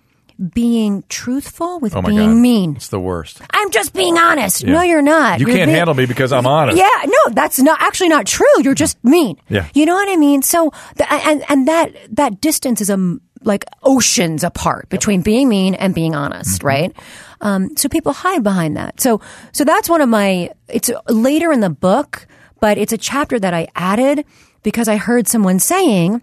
being 0.53 1.03
truthful 1.09 1.79
with 1.79 1.95
Oh 1.95 2.01
being 2.01 2.17
god. 2.17 2.35
mean. 2.35 2.75
It's 2.75 2.87
the 2.89 2.99
worst. 2.99 3.41
I'm 3.51 3.71
just 3.71 3.93
being 3.93 4.17
honest. 4.17 4.63
Yeah. 4.63 4.73
No, 4.73 4.81
you're 4.81 5.01
not. 5.01 5.39
You 5.39 5.47
You're 5.47 5.55
can't 5.55 5.67
being- 5.67 5.77
handle 5.77 5.93
me 5.95 6.05
because 6.05 6.31
I'm 6.31 6.47
honest. 6.47 6.77
Yeah, 6.77 6.89
no, 7.05 7.33
that's 7.33 7.59
not 7.59 7.81
actually 7.81 8.09
not 8.09 8.25
true. 8.25 8.45
You're 8.61 8.75
just 8.75 9.01
mean. 9.03 9.37
Yeah. 9.49 9.67
you 9.73 9.85
know 9.85 9.93
what 9.95 10.09
I 10.09 10.15
mean. 10.15 10.41
So, 10.41 10.71
the, 10.95 11.11
and 11.11 11.43
and 11.49 11.67
that 11.67 11.95
that 12.15 12.41
distance 12.41 12.81
is 12.81 12.89
um 12.89 13.21
like 13.43 13.65
oceans 13.83 14.43
apart 14.43 14.87
between 14.89 15.21
being 15.21 15.49
mean 15.49 15.75
and 15.75 15.93
being 15.93 16.15
honest, 16.15 16.59
Mm-hmm. 16.59 16.67
right? 16.67 16.95
Um, 17.41 17.75
so 17.75 17.89
people 17.89 18.13
hide 18.13 18.41
behind 18.41 18.77
that. 18.77 19.01
So, 19.01 19.19
so 19.51 19.65
that's 19.65 19.89
one 19.89 19.99
of 20.01 20.07
my. 20.09 20.49
It's 20.69 20.89
later 21.09 21.51
in 21.51 21.59
the 21.59 21.69
book, 21.69 22.25
but 22.61 22.77
it's 22.77 22.93
a 22.93 22.97
chapter 22.97 23.37
that 23.37 23.53
I 23.53 23.67
added 23.75 24.23
because 24.63 24.87
I 24.87 24.95
heard 24.95 25.27
someone 25.27 25.59
saying 25.59 26.21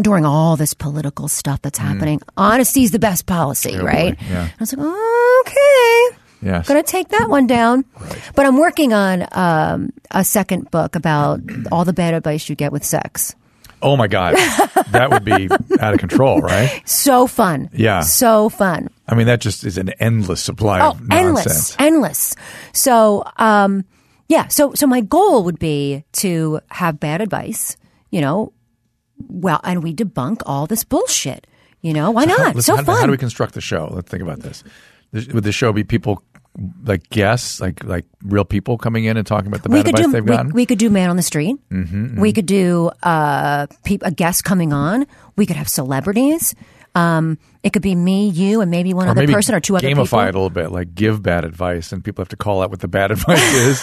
during 0.00 0.24
all 0.24 0.56
this 0.56 0.74
political 0.74 1.28
stuff 1.28 1.62
that's 1.62 1.78
happening, 1.78 2.20
honesty 2.36 2.82
is 2.84 2.90
the 2.90 2.98
best 2.98 3.26
policy, 3.26 3.72
Mm. 3.72 3.80
Oh, 3.80 3.84
right? 3.84 4.16
Yeah. 4.28 4.44
I 4.44 4.52
was 4.58 4.72
like, 4.74 4.86
okay. 4.86 6.16
Yes. 6.42 6.68
Going 6.68 6.82
to 6.82 6.90
take 6.90 7.08
that 7.08 7.28
one 7.28 7.46
down. 7.46 7.84
But 8.34 8.46
I'm 8.46 8.56
working 8.56 8.92
on 8.94 9.26
um, 9.32 9.90
a 10.10 10.24
second 10.24 10.70
book 10.70 10.96
about 10.96 11.40
all 11.70 11.84
the 11.84 11.92
bad 11.92 12.14
advice 12.14 12.48
you 12.48 12.54
get 12.56 12.72
with 12.72 12.84
sex. 12.84 13.34
Oh 13.82 13.96
my 13.96 14.08
god. 14.08 14.34
that 14.90 15.08
would 15.10 15.24
be 15.24 15.48
out 15.80 15.94
of 15.94 16.00
control, 16.00 16.40
right? 16.40 16.82
So 16.86 17.26
fun. 17.26 17.68
Yeah. 17.72 18.00
So 18.00 18.48
fun. 18.48 18.88
I 19.08 19.14
mean, 19.14 19.26
that 19.26 19.40
just 19.40 19.64
is 19.64 19.76
an 19.78 19.90
endless 20.00 20.40
supply 20.42 20.80
Oh, 20.80 20.90
of 20.92 21.00
endless. 21.10 21.46
nonsense. 21.46 21.76
Endless. 21.78 22.36
So, 22.72 23.24
um, 23.36 23.84
yeah. 24.28 24.48
So, 24.48 24.72
so 24.74 24.86
my 24.86 25.00
goal 25.00 25.44
would 25.44 25.58
be 25.58 26.04
to 26.12 26.60
have 26.70 27.00
bad 27.00 27.20
advice, 27.20 27.76
you 28.10 28.20
know, 28.20 28.52
well, 29.28 29.60
and 29.64 29.82
we 29.82 29.94
debunk 29.94 30.42
all 30.46 30.66
this 30.66 30.84
bullshit. 30.84 31.46
You 31.82 31.92
know, 31.94 32.10
why 32.10 32.24
not? 32.26 32.54
Listen, 32.54 32.62
so 32.62 32.76
how, 32.76 32.84
fun. 32.84 33.00
How 33.00 33.06
do 33.06 33.12
we 33.12 33.16
construct 33.18 33.54
the 33.54 33.60
show? 33.60 33.88
Let's 33.92 34.10
think 34.10 34.22
about 34.22 34.40
this. 34.40 34.62
Would 35.12 35.44
the 35.44 35.52
show 35.52 35.72
be 35.72 35.82
people 35.82 36.22
like 36.84 37.08
guests, 37.10 37.60
like 37.60 37.82
like 37.84 38.04
real 38.22 38.44
people 38.44 38.76
coming 38.76 39.04
in 39.04 39.16
and 39.16 39.26
talking 39.26 39.46
about 39.48 39.62
the 39.62 39.70
we 39.70 39.82
bad 39.82 39.88
advice 39.90 40.06
do 40.06 40.12
they've 40.12 40.24
we, 40.24 40.28
gotten? 40.28 40.52
we 40.52 40.66
could 40.66 40.78
do 40.78 40.90
man 40.90 41.08
on 41.10 41.16
the 41.16 41.22
street. 41.22 41.56
Mm-hmm, 41.70 42.20
We 42.20 42.32
could 42.32 42.46
do 42.46 42.90
uh, 43.02 43.66
peop 43.84 44.02
a 44.04 44.10
guest 44.10 44.44
coming 44.44 44.72
on. 44.72 45.06
We 45.36 45.46
could 45.46 45.56
have 45.56 45.68
celebrities. 45.68 46.54
Um, 46.94 47.38
it 47.62 47.72
could 47.72 47.82
be 47.82 47.94
me, 47.94 48.28
you, 48.28 48.60
and 48.60 48.70
maybe 48.70 48.92
one 48.94 49.06
or 49.06 49.10
other 49.12 49.20
maybe 49.22 49.32
person 49.32 49.54
or 49.54 49.60
two 49.60 49.76
other 49.76 49.86
gamify 49.86 49.90
people. 50.04 50.06
Gamify 50.18 50.28
it 50.28 50.34
a 50.34 50.38
little 50.38 50.50
bit, 50.50 50.70
like 50.72 50.94
give 50.94 51.22
bad 51.22 51.44
advice, 51.44 51.92
and 51.92 52.04
people 52.04 52.20
have 52.22 52.28
to 52.30 52.36
call 52.36 52.62
out 52.62 52.70
what 52.70 52.80
the 52.80 52.88
bad 52.88 53.10
advice 53.12 53.54
is. 53.54 53.82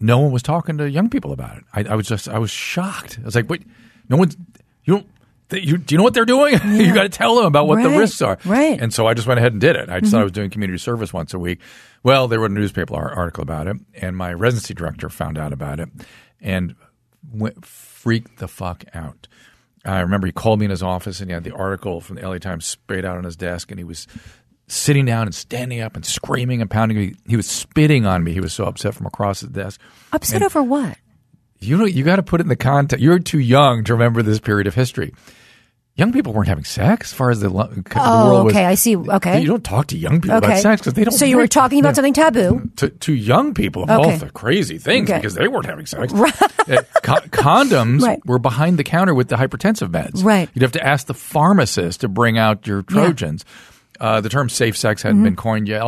no 0.00 0.18
one 0.18 0.32
was 0.32 0.42
talking 0.42 0.78
to 0.78 0.90
young 0.90 1.08
people 1.08 1.32
about 1.32 1.56
it. 1.58 1.64
I, 1.72 1.84
I 1.92 1.94
was 1.94 2.06
just 2.06 2.28
I 2.28 2.38
was 2.38 2.50
shocked. 2.50 3.18
I 3.20 3.24
was 3.24 3.34
like, 3.34 3.48
wait, 3.48 3.62
no 4.08 4.16
one's 4.16 4.36
you 4.84 4.94
don't. 4.94 5.06
they- 5.48 5.60
You, 5.60 5.78
do 5.78 5.94
you 5.94 5.98
know 5.98 6.04
what 6.04 6.14
they're 6.14 6.24
doing? 6.24 6.54
you 6.66 6.92
got 6.94 7.04
to 7.04 7.08
tell 7.08 7.36
them 7.36 7.46
about 7.46 7.66
what 7.66 7.82
the 7.82 7.90
risks 7.90 8.20
are. 8.22 8.38
right. 8.44 8.80
And 8.80 8.92
so 8.92 9.06
I 9.06 9.14
just 9.14 9.26
went 9.26 9.38
ahead 9.38 9.52
and 9.52 9.60
did 9.60 9.76
it. 9.76 9.88
I 9.88 10.00
just 10.00 10.10
thought 10.10 10.18
I 10.18 10.20
mm-hmm. 10.20 10.24
was 10.24 10.32
doing 10.32 10.50
community 10.50 10.78
service 10.78 11.12
once 11.12 11.32
a 11.34 11.38
week. 11.38 11.60
Well, 12.02 12.28
they 12.28 12.36
wrote 12.36 12.50
a 12.50 12.54
newspaper 12.54 12.94
article 12.94 13.42
about 13.42 13.66
it, 13.66 13.76
and 13.94 14.16
my 14.16 14.32
residency 14.32 14.74
director 14.74 15.08
found 15.08 15.38
out 15.38 15.52
about 15.52 15.80
it 15.80 15.88
and 16.40 16.74
went 17.32 17.64
freaked 17.64 18.38
the 18.38 18.48
fuck 18.48 18.84
out. 18.94 19.26
I 19.84 20.00
remember 20.00 20.26
he 20.26 20.32
called 20.32 20.58
me 20.58 20.64
in 20.64 20.70
his 20.70 20.82
office 20.82 21.20
and 21.20 21.28
he 21.28 21.34
had 21.34 21.44
the 21.44 21.54
article 21.54 22.00
from 22.00 22.16
the 22.16 22.26
LA 22.26 22.38
Times 22.38 22.64
sprayed 22.64 23.04
out 23.04 23.16
on 23.18 23.24
his 23.24 23.36
desk 23.36 23.70
and 23.70 23.78
he 23.78 23.84
was 23.84 24.06
sitting 24.66 25.04
down 25.04 25.26
and 25.26 25.34
standing 25.34 25.80
up 25.80 25.94
and 25.94 26.06
screaming 26.06 26.60
and 26.60 26.70
pounding 26.70 26.96
me. 26.96 27.14
He 27.26 27.36
was 27.36 27.46
spitting 27.46 28.06
on 28.06 28.24
me. 28.24 28.32
He 28.32 28.40
was 28.40 28.52
so 28.52 28.64
upset 28.64 28.94
from 28.94 29.06
across 29.06 29.40
his 29.40 29.50
desk. 29.50 29.80
Upset 30.12 30.42
over 30.42 30.62
what? 30.62 30.96
You 31.60 31.76
know, 31.76 31.84
you 31.84 32.04
got 32.04 32.16
to 32.16 32.22
put 32.22 32.40
it 32.40 32.44
in 32.44 32.48
the 32.48 32.56
context. 32.56 33.02
You're 33.02 33.18
too 33.18 33.38
young 33.38 33.84
to 33.84 33.94
remember 33.94 34.22
this 34.22 34.40
period 34.40 34.66
of 34.66 34.74
history. 34.74 35.14
Young 35.96 36.12
people 36.12 36.32
weren't 36.32 36.48
having 36.48 36.64
sex, 36.64 37.12
as 37.12 37.16
far 37.16 37.30
as 37.30 37.38
the, 37.38 37.48
the 37.48 37.82
Oh, 37.94 38.26
world 38.26 38.44
was. 38.46 38.52
okay. 38.54 38.64
I 38.64 38.74
see. 38.74 38.96
Okay. 38.96 39.40
You 39.40 39.46
don't 39.46 39.62
talk 39.62 39.86
to 39.88 39.96
young 39.96 40.20
people 40.20 40.38
okay. 40.38 40.46
about 40.48 40.58
sex 40.58 40.80
because 40.80 40.94
they 40.94 41.04
don't. 41.04 41.12
So 41.12 41.24
you 41.24 41.36
were 41.36 41.46
talking 41.46 41.78
about 41.78 41.94
something 41.94 42.12
taboo. 42.12 42.68
to, 42.76 42.88
to 42.88 43.12
young 43.14 43.54
people 43.54 43.82
Okay. 43.84 43.94
all 43.94 44.16
the 44.18 44.28
crazy 44.30 44.78
things 44.78 45.08
Okay. 45.08 45.18
because 45.20 45.34
they 45.34 45.46
weren't 45.46 45.66
having 45.66 45.86
sex. 45.86 46.12
Uh, 46.66 46.80
co- 47.02 47.20
condoms 47.28 48.00
Right. 48.00 48.24
were 48.24 48.38
behind 48.38 48.78
the 48.78 48.84
counter 48.84 49.12
with 49.14 49.28
the 49.28 49.36
hypertensive 49.36 49.88
meds. 49.90 50.24
Right. 50.24 50.48
You'd 50.54 50.62
have 50.62 50.72
to 50.72 50.82
ask 50.84 51.06
the 51.06 51.12
pharmacist 51.12 52.00
to 52.00 52.08
bring 52.08 52.38
out 52.38 52.66
your 52.66 52.80
Trojans. 52.82 53.44
Uh, 54.00 54.20
the 54.20 54.28
term 54.28 54.48
safe 54.48 54.76
sex 54.76 55.02
hadn't 55.02 55.22
been 55.22 55.36
coined 55.36 55.68
yet. 55.68 55.82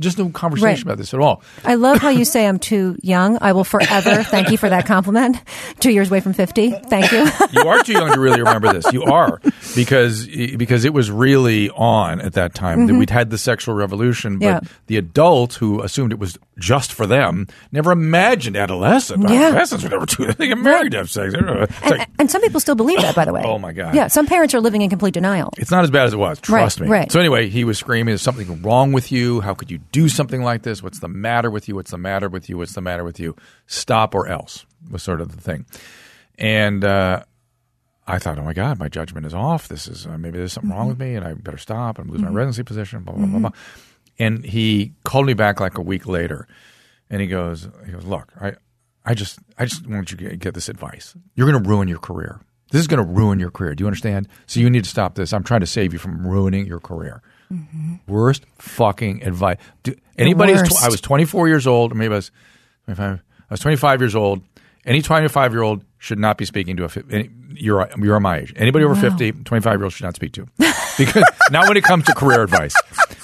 Just 0.00 0.18
no 0.18 0.28
conversation 0.30 0.62
Mm-hmm. 0.62 0.64
Right. 0.66 0.82
about 0.82 0.98
this 0.98 1.14
at 1.14 1.20
all. 1.20 1.42
I 1.64 1.74
love 1.74 1.98
how 1.98 2.08
you 2.08 2.24
say 2.34 2.46
I'm 2.46 2.58
too 2.58 2.96
young. 3.02 3.38
I 3.40 3.52
will 3.52 3.64
forever 3.64 4.22
thank 4.24 4.50
you 4.50 4.58
for 4.58 4.68
that 4.68 4.84
compliment. 4.86 5.36
Two 5.80 5.90
years 5.92 6.08
away 6.08 6.20
from 6.20 6.32
50. 6.32 6.70
Thank 6.70 7.10
you. 7.12 7.26
You 7.52 7.68
are 7.68 7.82
too 7.82 7.92
young 7.92 8.12
to 8.12 8.18
really 8.20 8.38
remember 8.40 8.72
this. 8.72 8.90
You 8.92 9.04
are 9.04 9.40
because 9.76 10.26
because 10.26 10.84
it 10.84 10.92
was 10.94 11.10
really 11.10 11.70
on 11.70 12.20
at 12.20 12.32
that 12.34 12.54
time 12.54 12.86
that 12.86 12.94
we'd 12.94 13.10
had 13.10 13.30
the 13.30 13.38
sexual 13.38 13.74
revolution, 13.74 14.38
but 14.38 14.42
Mm-hmm. 14.46 14.64
Yeah. 14.66 14.72
the 14.86 14.96
adults 14.96 15.56
who 15.56 15.82
assumed 15.82 16.12
it 16.12 16.18
was 16.18 16.38
just 16.58 16.92
for 16.92 17.06
them 17.06 17.46
never 17.70 17.92
imagined 17.92 18.56
adolescence. 18.56 19.24
Yeah. 19.30 19.48
Adolescents 19.48 19.82
would 19.84 19.92
never 19.92 20.06
that. 20.06 20.38
They 20.38 20.48
get 20.48 20.58
married 20.58 20.92
to 20.92 20.98
have 20.98 21.10
sex. 21.10 21.34
And, 21.34 21.46
like- 21.46 22.08
and 22.18 22.30
some 22.30 22.40
people 22.42 22.60
still 22.60 22.74
believe 22.74 23.00
that, 23.02 23.14
by 23.14 23.24
the 23.24 23.32
way. 23.32 23.42
Oh, 23.44 23.58
my 23.58 23.72
God. 23.72 23.94
Yeah, 23.94 24.08
some 24.08 24.26
parents 24.26 24.54
are 24.54 24.60
living 24.60 24.82
in 24.82 24.90
complete 24.90 25.14
denial. 25.14 25.52
It's 25.58 25.70
not 25.70 25.84
as 25.84 25.90
bad 25.90 26.06
as 26.06 26.12
it 26.12 26.16
was. 26.18 26.40
Trust 26.40 26.80
Right, 26.80 26.86
me. 26.86 26.92
right. 26.92 27.12
So 27.12 27.20
anyway, 27.20 27.48
he 27.52 27.64
was 27.64 27.78
screaming, 27.78 28.12
"There's 28.12 28.22
something 28.22 28.62
wrong 28.62 28.92
with 28.92 29.12
you. 29.12 29.40
How 29.40 29.54
could 29.54 29.70
you 29.70 29.78
do 29.78 30.08
something 30.08 30.42
like 30.42 30.62
this? 30.62 30.82
What's 30.82 31.00
the 31.00 31.08
matter 31.08 31.50
with 31.50 31.68
you? 31.68 31.76
What's 31.76 31.90
the 31.90 31.98
matter 31.98 32.28
with 32.28 32.48
you? 32.48 32.58
What's 32.58 32.74
the 32.74 32.80
matter 32.80 33.04
with 33.04 33.20
you? 33.20 33.36
Stop 33.66 34.14
or 34.14 34.26
else." 34.28 34.66
Was 34.90 35.02
sort 35.02 35.20
of 35.20 35.30
the 35.30 35.40
thing. 35.40 35.64
And 36.38 36.84
uh, 36.84 37.22
I 38.06 38.18
thought, 38.18 38.38
"Oh 38.38 38.44
my 38.44 38.52
God, 38.52 38.78
my 38.78 38.88
judgment 38.88 39.26
is 39.26 39.34
off. 39.34 39.68
This 39.68 39.86
is 39.86 40.06
uh, 40.06 40.18
maybe 40.18 40.38
there's 40.38 40.52
something 40.52 40.70
wrong 40.70 40.88
with 40.88 40.98
me, 40.98 41.14
and 41.14 41.24
I 41.24 41.34
better 41.34 41.58
stop. 41.58 41.98
I'm 41.98 42.08
losing 42.08 42.26
my 42.26 42.32
residency 42.32 42.64
position." 42.64 43.02
Blah 43.04 43.14
blah 43.14 43.26
blah 43.26 43.38
blah. 43.38 43.52
And 44.18 44.44
he 44.44 44.92
called 45.04 45.26
me 45.26 45.34
back 45.34 45.60
like 45.60 45.78
a 45.78 45.82
week 45.82 46.06
later, 46.06 46.46
and 47.10 47.20
he 47.20 47.26
goes, 47.26 47.68
"He 47.86 47.92
goes, 47.92 48.04
look, 48.04 48.32
I, 48.40 48.54
I 49.04 49.14
just, 49.14 49.38
I 49.58 49.64
just 49.64 49.86
want 49.86 50.10
you 50.10 50.16
to 50.16 50.36
get 50.36 50.54
this 50.54 50.68
advice. 50.68 51.14
You're 51.34 51.50
going 51.50 51.62
to 51.62 51.68
ruin 51.68 51.88
your 51.88 51.98
career. 51.98 52.40
This 52.70 52.80
is 52.80 52.86
going 52.86 53.04
to 53.04 53.10
ruin 53.10 53.38
your 53.38 53.50
career. 53.50 53.74
Do 53.74 53.82
you 53.82 53.86
understand? 53.86 54.28
So 54.46 54.60
you 54.60 54.70
need 54.70 54.84
to 54.84 54.90
stop 54.90 55.14
this. 55.14 55.32
I'm 55.32 55.44
trying 55.44 55.60
to 55.60 55.66
save 55.66 55.92
you 55.92 55.98
from 55.98 56.26
ruining 56.26 56.66
your 56.66 56.80
career. 56.80 57.22
Mm-hmm. 57.52 57.94
Worst 58.06 58.44
fucking 58.58 59.22
advice. 59.22 59.58
Do, 59.82 59.94
anybody? 60.16 60.52
who's 60.52 60.62
worst. 60.62 60.82
I 60.82 60.88
was 60.88 61.00
24 61.00 61.48
years 61.48 61.66
old, 61.66 61.92
or 61.92 61.94
maybe 61.96 62.14
I 62.14 62.16
was 62.16 62.30
25. 62.86 63.18
I 63.18 63.52
was 63.52 63.60
25 63.60 64.00
years 64.00 64.14
old. 64.14 64.42
Any 64.84 65.02
25 65.02 65.52
year 65.52 65.62
old 65.62 65.84
should 65.98 66.18
not 66.18 66.38
be 66.38 66.44
speaking 66.44 66.76
to 66.78 66.84
a. 66.84 66.90
Any, 67.10 67.30
you're 67.54 67.88
you're 67.98 68.18
my 68.20 68.38
age. 68.38 68.52
Anybody 68.56 68.84
over 68.84 68.94
50, 68.94 69.32
25 69.32 69.72
year 69.78 69.84
old 69.84 69.92
should 69.92 70.04
not 70.04 70.16
speak 70.16 70.32
to. 70.32 70.46
Because 70.98 71.24
not 71.50 71.68
when 71.68 71.78
it 71.78 71.84
comes 71.84 72.04
to 72.04 72.14
career 72.14 72.42
advice, 72.42 72.74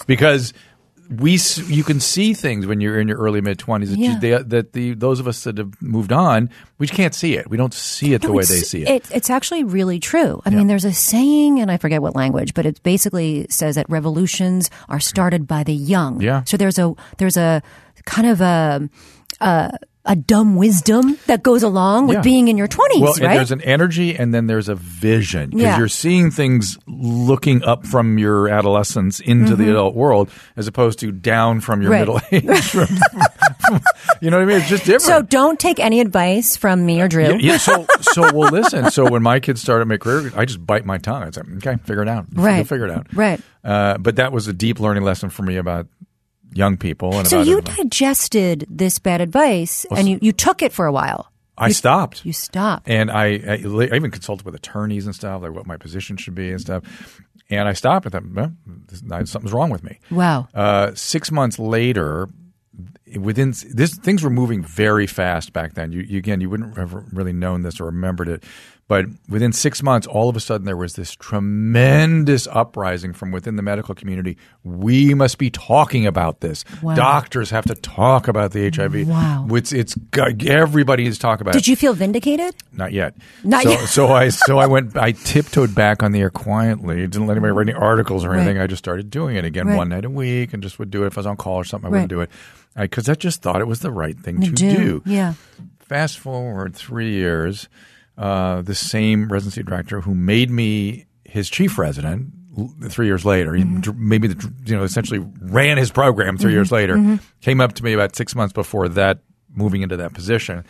because 0.06 0.54
we 1.10 1.38
you 1.66 1.84
can 1.84 2.00
see 2.00 2.34
things 2.34 2.66
when 2.66 2.80
you're 2.80 3.00
in 3.00 3.08
your 3.08 3.16
early 3.18 3.40
mid 3.40 3.58
20s 3.58 3.88
that, 3.88 3.98
Yeah. 3.98 4.18
they, 4.18 4.30
that 4.42 4.72
the 4.74 4.94
those 4.94 5.20
of 5.20 5.26
us 5.28 5.44
that 5.44 5.56
have 5.58 5.80
moved 5.80 6.12
on 6.12 6.50
we 6.78 6.86
just 6.86 6.96
can't 6.96 7.14
see 7.14 7.34
it. 7.36 7.48
We 7.50 7.56
don't 7.56 7.74
see 7.74 8.14
it 8.14 8.22
the 8.22 8.30
way 8.32 8.44
they 8.44 8.60
see 8.60 8.82
it. 8.86 9.10
It's 9.10 9.30
actually 9.30 9.64
really 9.64 9.98
true. 9.98 10.40
I 10.44 10.50
mean, 10.50 10.68
there's 10.68 10.84
a 10.84 10.92
saying, 10.92 11.58
and 11.58 11.70
I 11.72 11.76
forget 11.76 12.00
what 12.02 12.14
language, 12.14 12.54
but 12.54 12.66
it 12.66 12.80
basically 12.84 13.46
says 13.50 13.74
that 13.74 13.88
revolutions 13.90 14.70
are 14.88 15.00
started 15.00 15.48
by 15.48 15.64
the 15.64 15.74
young. 15.74 16.20
Yeah. 16.20 16.44
So 16.44 16.56
there's 16.56 16.78
a 16.78 16.94
there's 17.16 17.36
a 17.36 17.62
kind 18.04 18.28
of 18.28 18.40
a 18.40 18.88
a, 19.40 19.72
a 20.04 20.16
dumb 20.16 20.56
wisdom 20.56 21.18
that 21.26 21.42
goes 21.42 21.62
along 21.62 22.06
with 22.06 22.16
Yeah. 22.18 22.22
being 22.22 22.48
in 22.48 22.56
your 22.56 22.68
20s, 22.68 23.00
Well, 23.00 23.12
right? 23.20 23.34
there's 23.34 23.50
an 23.52 23.60
energy 23.60 24.16
and 24.16 24.32
then 24.32 24.46
there's 24.46 24.68
a 24.68 24.74
vision 24.74 25.50
because 25.50 25.62
Yeah. 25.62 25.78
you're 25.78 25.88
seeing 25.88 26.30
things 26.30 26.78
looking 26.86 27.62
up 27.64 27.84
from 27.86 28.16
your 28.16 28.48
adolescence 28.48 29.20
into 29.20 29.54
the 29.54 29.68
adult 29.68 29.94
world 29.94 30.30
as 30.56 30.66
opposed 30.66 30.98
to 31.00 31.12
down 31.12 31.60
from 31.60 31.82
your 31.82 31.92
Mm-hmm. 31.92 32.10
Right. 32.32 32.42
middle 32.42 32.88
age. 32.88 32.88
You 34.20 34.30
know 34.30 34.38
what 34.38 34.44
I 34.44 34.46
mean? 34.46 34.56
It's 34.60 34.68
just 34.68 34.84
different. 34.84 35.02
so 35.02 35.22
don't 35.22 35.60
take 35.60 35.78
any 35.78 36.00
advice 36.00 36.56
from 36.56 36.84
me 36.86 37.00
or 37.02 37.08
Drew. 37.08 37.24
Yeah, 37.24 37.36
yeah, 37.38 37.56
so 37.58 37.86
so 38.00 38.22
well 38.34 38.50
listen. 38.50 38.90
So 38.90 39.08
when 39.08 39.22
my 39.22 39.38
kids 39.40 39.60
started 39.60 39.86
my 39.86 39.98
career, 39.98 40.32
I 40.34 40.44
just 40.46 40.64
bite 40.66 40.84
my 40.86 40.96
tongue. 40.98 41.22
I 41.22 41.30
said, 41.30 41.44
"Okay, 41.58 41.76
figure 41.84 42.02
it 42.02 42.08
out. 42.08 42.26
Right. 42.32 42.56
You'll 42.56 42.64
figure 42.64 42.86
it 42.86 42.90
out." 42.92 43.06
Right. 43.14 43.40
Uh, 43.62 43.98
but 43.98 44.16
that 44.16 44.32
was 44.32 44.48
a 44.48 44.52
deep 44.54 44.80
learning 44.80 45.04
lesson 45.04 45.28
for 45.28 45.42
me 45.42 45.56
about 45.56 45.86
young 46.52 46.76
people 46.76 47.18
and 47.18 47.26
So 47.28 47.42
you 47.42 47.60
digested 47.60 48.66
this 48.68 48.98
bad 48.98 49.20
advice 49.20 49.86
and 49.90 50.08
you, 50.08 50.18
you 50.22 50.32
took 50.32 50.62
it 50.62 50.72
for 50.72 50.86
a 50.86 50.92
while. 50.92 51.30
I 51.56 51.72
stopped. 51.72 52.24
You 52.24 52.32
stopped. 52.32 52.88
And 52.88 53.10
I, 53.10 53.24
I, 53.24 53.62
I 53.64 53.96
even 53.96 54.10
consulted 54.10 54.44
with 54.44 54.54
attorneys 54.54 55.06
and 55.06 55.14
stuff, 55.14 55.42
like 55.42 55.52
what 55.52 55.66
my 55.66 55.76
position 55.76 56.16
should 56.16 56.34
be 56.34 56.50
and 56.50 56.60
stuff. 56.60 57.20
And 57.50 57.68
I 57.68 57.72
stopped 57.72 58.06
and 58.06 58.12
thought, 58.12 58.24
well, 58.32 59.26
something's 59.26 59.52
wrong 59.52 59.70
with 59.70 59.82
me. 59.82 59.98
Wow. 60.10 60.48
Uh, 60.54 60.94
six 60.94 61.32
months 61.32 61.58
later, 61.58 62.28
within 63.18 63.54
this, 63.72 63.96
things 63.96 64.22
were 64.22 64.30
moving 64.30 64.62
very 64.62 65.06
fast 65.06 65.52
back 65.52 65.74
then. 65.74 65.92
You, 65.92 66.02
you 66.02 66.18
again, 66.18 66.40
you 66.40 66.50
wouldn't 66.50 66.76
have 66.76 66.92
really 67.12 67.32
known 67.32 67.62
this 67.62 67.80
or 67.80 67.84
remembered 67.86 68.28
it, 68.28 68.44
but 68.88 69.04
within 69.28 69.52
six 69.52 69.82
months, 69.82 70.06
all 70.06 70.28
of 70.30 70.36
a 70.36 70.40
sudden, 70.40 70.64
there 70.64 70.76
was 70.76 70.94
this 70.94 71.14
tremendous 71.14 72.46
uprising 72.50 73.12
from 73.12 73.30
within 73.32 73.56
the 73.56 73.62
medical 73.62 73.94
community. 73.94 74.36
We 74.64 75.12
must 75.14 75.36
be 75.38 75.50
talking 75.50 76.06
about 76.06 76.40
this. 76.40 76.64
Wow. 76.82 76.94
Doctors 76.94 77.50
have 77.50 77.66
to 77.66 77.74
talk 77.74 78.28
about 78.28 78.52
the 78.52 78.70
HIV. 78.70 79.06
Wow. 79.08 79.46
it's 79.50 79.72
it's 79.72 79.94
everybody 80.46 81.06
is 81.06 81.18
talking 81.18 81.42
about 81.42 81.54
it. 81.54 81.58
Did 81.58 81.68
you 81.68 81.76
feel 81.76 81.92
vindicated? 81.92 82.54
Not 82.72 82.92
yet. 82.92 83.14
Not 83.44 83.62
so, 83.64 83.70
yet. 83.70 83.88
so 83.88 84.06
I 84.08 84.28
so 84.30 84.58
I 84.58 84.66
went. 84.66 84.96
I 84.96 85.12
tiptoed 85.12 85.74
back 85.74 86.02
on 86.02 86.12
the 86.12 86.20
air 86.20 86.30
quietly. 86.30 87.06
Didn't 87.06 87.26
let 87.26 87.34
anybody 87.36 87.52
write 87.52 87.68
any 87.68 87.74
articles 87.78 88.24
or 88.24 88.30
Right. 88.30 88.38
anything. 88.40 88.58
I 88.58 88.66
just 88.66 88.82
started 88.82 89.10
doing 89.10 89.36
it 89.36 89.44
again 89.44 89.66
Right. 89.68 89.76
one 89.76 89.90
night 89.90 90.04
a 90.06 90.10
week, 90.10 90.54
and 90.54 90.62
just 90.62 90.78
would 90.78 90.90
do 90.90 91.04
it 91.04 91.08
if 91.08 91.18
I 91.18 91.20
was 91.20 91.26
on 91.26 91.36
call 91.36 91.56
or 91.56 91.64
something. 91.64 91.88
I 91.88 91.90
Right. 91.92 91.98
wouldn't 92.02 92.10
do 92.10 92.20
it 92.22 92.30
because 92.74 93.08
I, 93.08 93.14
just 93.14 93.42
thought 93.42 93.60
it 93.60 93.66
was 93.66 93.80
the 93.80 93.90
right 93.90 94.18
thing 94.18 94.40
to 94.40 94.50
do. 94.50 94.76
do. 94.76 95.02
Yeah. 95.04 95.34
Fast 95.78 96.18
forward 96.18 96.74
three 96.74 97.10
years, 97.12 97.68
uh, 98.18 98.60
the 98.62 98.74
same 98.74 99.28
residency 99.32 99.62
director 99.62 100.00
who 100.02 100.14
made 100.14 100.50
me 100.50 101.06
his 101.24 101.48
chief 101.48 101.78
resident 101.78 102.32
three 102.90 103.06
years 103.06 103.24
later, 103.24 103.54
he 103.54 103.62
Mm-hmm. 103.64 104.08
maybe 104.08 104.28
the, 104.28 104.52
you 104.66 104.76
know 104.76 104.82
essentially 104.82 105.24
ran 105.40 105.78
his 105.78 105.90
program 105.92 106.36
3 106.36 106.52
years 106.52 106.72
later, 106.72 106.96
Mm-hmm. 106.96 107.16
came 107.40 107.60
up 107.60 107.74
to 107.74 107.84
me 107.84 107.92
about 107.92 108.16
six 108.16 108.34
months 108.34 108.52
before 108.52 108.88
that, 108.90 109.20
moving 109.54 109.82
into 109.82 109.96
that 109.96 110.12
position. 110.14 110.64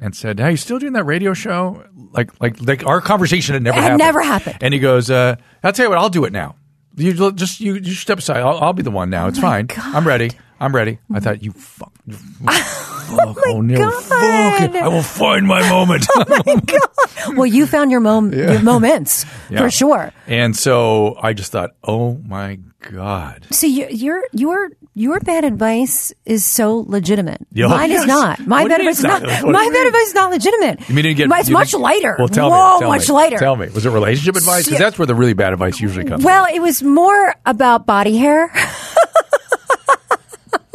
And 0.00 0.14
said, 0.16 0.40
"Hey, 0.40 0.52
you 0.52 0.56
still 0.56 0.80
doing 0.80 0.94
that 0.94 1.04
radio 1.04 1.34
show? 1.34 1.84
Like, 2.12 2.30
like, 2.40 2.60
like 2.60 2.84
our 2.84 3.00
conversation 3.00 3.54
had 3.54 3.62
never 3.62 3.78
It 3.78 3.80
had 3.82 3.84
happened. 3.92 3.98
never 4.00 4.22
happened. 4.22 4.56
And 4.60 4.74
he 4.74 4.80
goes, 4.80 5.08
uh, 5.08 5.36
"I'll 5.62 5.72
tell 5.72 5.86
you 5.86 5.90
what, 5.90 5.98
I'll 5.98 6.08
do 6.10 6.24
it 6.24 6.32
now. 6.32 6.56
You 6.96 7.32
just 7.32 7.60
you, 7.60 7.74
you 7.74 7.92
step 7.92 8.18
aside. 8.18 8.38
I'll, 8.38 8.58
I'll 8.58 8.72
be 8.72 8.82
the 8.82 8.90
one 8.90 9.08
now. 9.08 9.28
It's 9.28 9.38
fine. 9.38 9.68
I'm 9.76 10.04
ready. 10.06 10.30
I'm 10.60 10.74
ready." 10.74 10.98
I 11.12 11.20
thought, 11.20 11.42
"You 11.42 11.52
fuck, 11.52 11.92
you 12.06 12.14
fuck, 12.46 13.36
oh 13.44 13.56
O'Neill, 13.58 13.90
fuck 14.00 14.60
it. 14.62 14.76
I 14.76 14.88
will 14.88 15.02
find 15.02 15.46
my 15.46 15.68
moment." 15.68 16.06
Oh 16.16 16.24
my 16.46 16.60
god! 16.66 17.36
Well, 17.36 17.46
you 17.46 17.66
found 17.66 17.90
your, 17.90 18.00
mom- 18.00 18.32
your 18.32 18.58
moments 18.60 19.24
Yeah. 19.50 19.60
for 19.60 19.70
sure. 19.70 20.12
And 20.26 20.54
so 20.56 21.16
I 21.22 21.32
just 21.32 21.52
thought, 21.52 21.70
"Oh 21.82 22.14
my 22.26 22.58
god." 22.90 23.46
See, 23.50 23.68
your 23.68 23.88
your 23.90 24.22
your 24.32 24.70
your 24.96 25.18
bad 25.20 25.44
advice 25.44 26.12
is 26.24 26.44
so 26.44 26.84
legitimate. 26.86 27.40
Yeah, 27.52 27.66
Mine 27.68 27.90
yes. 27.90 28.02
is 28.02 28.06
not. 28.06 28.46
My 28.46 28.62
What 28.62 28.68
bad 28.70 28.80
advice 28.80 28.98
is 28.98 29.04
not. 29.04 29.22
What 29.22 29.44
My 29.52 29.68
bad 29.72 29.86
advice 29.88 30.06
is 30.08 30.14
not 30.14 30.30
legitimate. 30.30 30.88
You 30.88 30.94
mean 30.94 31.04
to 31.04 31.14
get? 31.14 31.28
It's 31.30 31.48
you 31.48 31.52
much 31.52 31.70
didn't- 31.72 31.82
lighter. 31.82 32.16
Well, 32.18 32.28
tell 32.28 32.50
Whoa, 32.50 32.74
me. 32.74 32.80
Tell 32.80 32.88
much 32.90 33.08
me. 33.08 33.14
lighter. 33.14 33.38
Tell 33.38 33.56
me. 33.56 33.68
Was 33.70 33.86
it 33.86 33.90
relationship 33.90 34.36
advice? 34.36 34.64
Because 34.66 34.78
that's 34.78 34.98
where 34.98 35.06
the 35.06 35.14
really 35.16 35.32
bad 35.34 35.52
advice 35.52 35.80
usually 35.80 36.04
comes. 36.04 36.24
Well, 36.24 36.46
it 36.52 36.60
was 36.60 36.82
more 36.82 37.34
about 37.46 37.86
body 37.86 38.16
hair, 38.18 38.52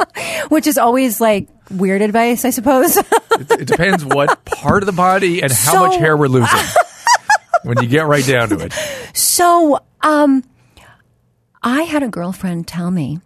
which 0.48 0.66
is 0.66 0.78
always 0.78 1.20
like 1.20 1.48
weird 1.70 2.02
advice, 2.02 2.44
I 2.44 2.50
suppose. 2.50 2.96
It, 3.40 3.50
it 3.52 3.64
depends 3.68 4.04
what 4.04 4.44
part 4.44 4.82
of 4.82 4.86
the 4.86 4.92
body 4.92 5.40
and 5.42 5.50
how 5.50 5.72
So- 5.72 5.86
much 5.86 5.96
hair 5.96 6.14
we're 6.14 6.26
losing. 6.28 6.58
when 7.62 7.80
you 7.80 7.88
get 7.88 8.06
right 8.06 8.24
down 8.26 8.50
to 8.50 8.58
it. 8.58 8.72
So, 9.14 9.78
um, 10.02 10.44
I 11.62 11.82
had 11.82 12.02
a 12.02 12.08
girlfriend 12.08 12.66
tell 12.68 12.90
me 12.90 13.20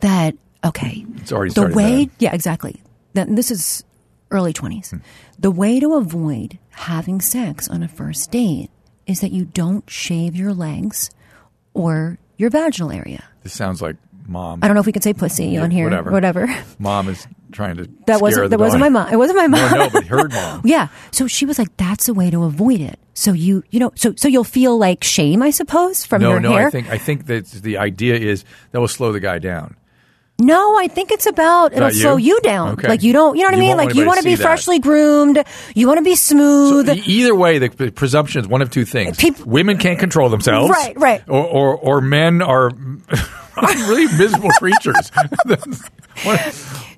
that 0.00 0.34
okay, 0.64 1.04
It's 1.16 1.32
already 1.32 1.52
the 1.54 1.68
way, 1.74 2.04
bad. 2.06 2.10
yeah, 2.20 2.34
exactly. 2.34 2.80
That 3.14 3.34
this 3.34 3.50
is 3.50 3.82
early 4.30 4.52
twenties. 4.52 4.94
The 5.38 5.50
way 5.50 5.80
to 5.80 5.94
avoid 5.94 6.58
having 6.70 7.20
sex 7.20 7.66
on 7.68 7.82
a 7.82 7.88
first 7.88 8.30
date 8.30 8.70
is 9.06 9.20
that 9.22 9.32
you 9.32 9.44
don't 9.46 9.88
shave 9.90 10.36
your 10.36 10.52
legs 10.54 11.10
or 11.74 12.18
your 12.36 12.50
vaginal 12.50 12.92
area. 12.92 13.24
This 13.42 13.54
sounds 13.54 13.80
like 13.82 13.96
mom. 14.28 14.60
I 14.62 14.68
don't 14.68 14.74
know 14.74 14.80
if 14.80 14.86
we 14.86 14.92
can 14.92 15.02
say 15.02 15.12
pussy 15.14 15.56
on 15.56 15.70
here. 15.70 15.84
whatever. 15.84 16.10
Whatever. 16.10 16.64
Mom 16.78 17.08
is 17.08 17.26
trying 17.52 17.76
to. 17.76 17.88
That 18.06 18.20
wasn't 18.20 18.50
that 18.50 18.58
wasn't 18.58 18.80
my 18.80 18.88
mom. 18.88 19.12
It 19.12 19.16
wasn't 19.16 19.38
my 19.38 19.46
mom. 19.48 19.70
No, 19.76 19.84
no, 19.84 19.90
but 19.90 20.04
her 20.06 20.28
mom. 20.28 20.62
Yeah. 20.64 20.88
So 21.10 21.26
she 21.26 21.44
was 21.46 21.58
like, 21.58 21.76
"That's 21.76 22.08
a 22.08 22.14
way 22.14 22.30
to 22.30 22.44
avoid 22.44 22.80
it." 22.80 22.98
So 23.14 23.32
you, 23.32 23.64
you 23.70 23.80
know, 23.80 23.92
so 23.96 24.14
so 24.16 24.28
you'll 24.28 24.44
feel 24.44 24.76
like 24.78 25.02
shame, 25.02 25.42
I 25.42 25.50
suppose, 25.50 26.04
from 26.04 26.22
No, 26.22 26.30
your 26.30 26.40
no. 26.40 26.52
hair. 26.52 26.68
I 26.68 26.70
think 26.70 26.90
I 26.90 26.98
think 26.98 27.26
that 27.26 27.46
the 27.46 27.78
idea 27.78 28.14
is 28.16 28.44
that 28.72 28.80
will 28.80 28.88
slow 28.88 29.12
the 29.12 29.20
guy 29.20 29.38
down. 29.38 29.76
No, 30.38 30.78
I 30.78 30.86
think 30.88 31.12
it's 31.12 31.24
about 31.26 31.72
it'll 31.72 31.84
About 31.84 31.94
you? 31.94 32.00
slow 32.00 32.16
you 32.16 32.40
down. 32.42 32.72
Okay. 32.74 32.88
Like 32.88 33.02
you 33.02 33.14
don't, 33.14 33.36
you 33.36 33.42
know 33.42 33.48
what 33.48 33.54
I 33.56 33.58
mean? 33.60 33.76
Like 33.78 33.94
you 33.94 34.04
want 34.06 34.18
to 34.18 34.24
be 34.24 34.34
that. 34.34 34.42
freshly 34.42 34.78
groomed. 34.78 35.42
You 35.74 35.86
want 35.86 35.96
to 35.98 36.04
be 36.04 36.14
smooth. 36.14 36.88
E- 36.90 37.02
Either 37.06 37.34
way, 37.34 37.58
the 37.58 37.90
presumption 37.90 38.42
is 38.42 38.46
one 38.46 38.60
of 38.60 38.70
two 38.70 38.84
things: 38.84 39.16
Peop- 39.16 39.46
women 39.46 39.78
can't 39.78 39.98
control 39.98 40.28
themselves, 40.28 40.68
Right, 40.70 40.94
right. 40.98 41.22
or 41.26 41.42
or, 41.46 41.76
or 41.76 42.00
men 42.02 42.42
are 42.42 42.70
really 43.62 44.06
miserable 44.18 44.50
creatures. 44.58 45.10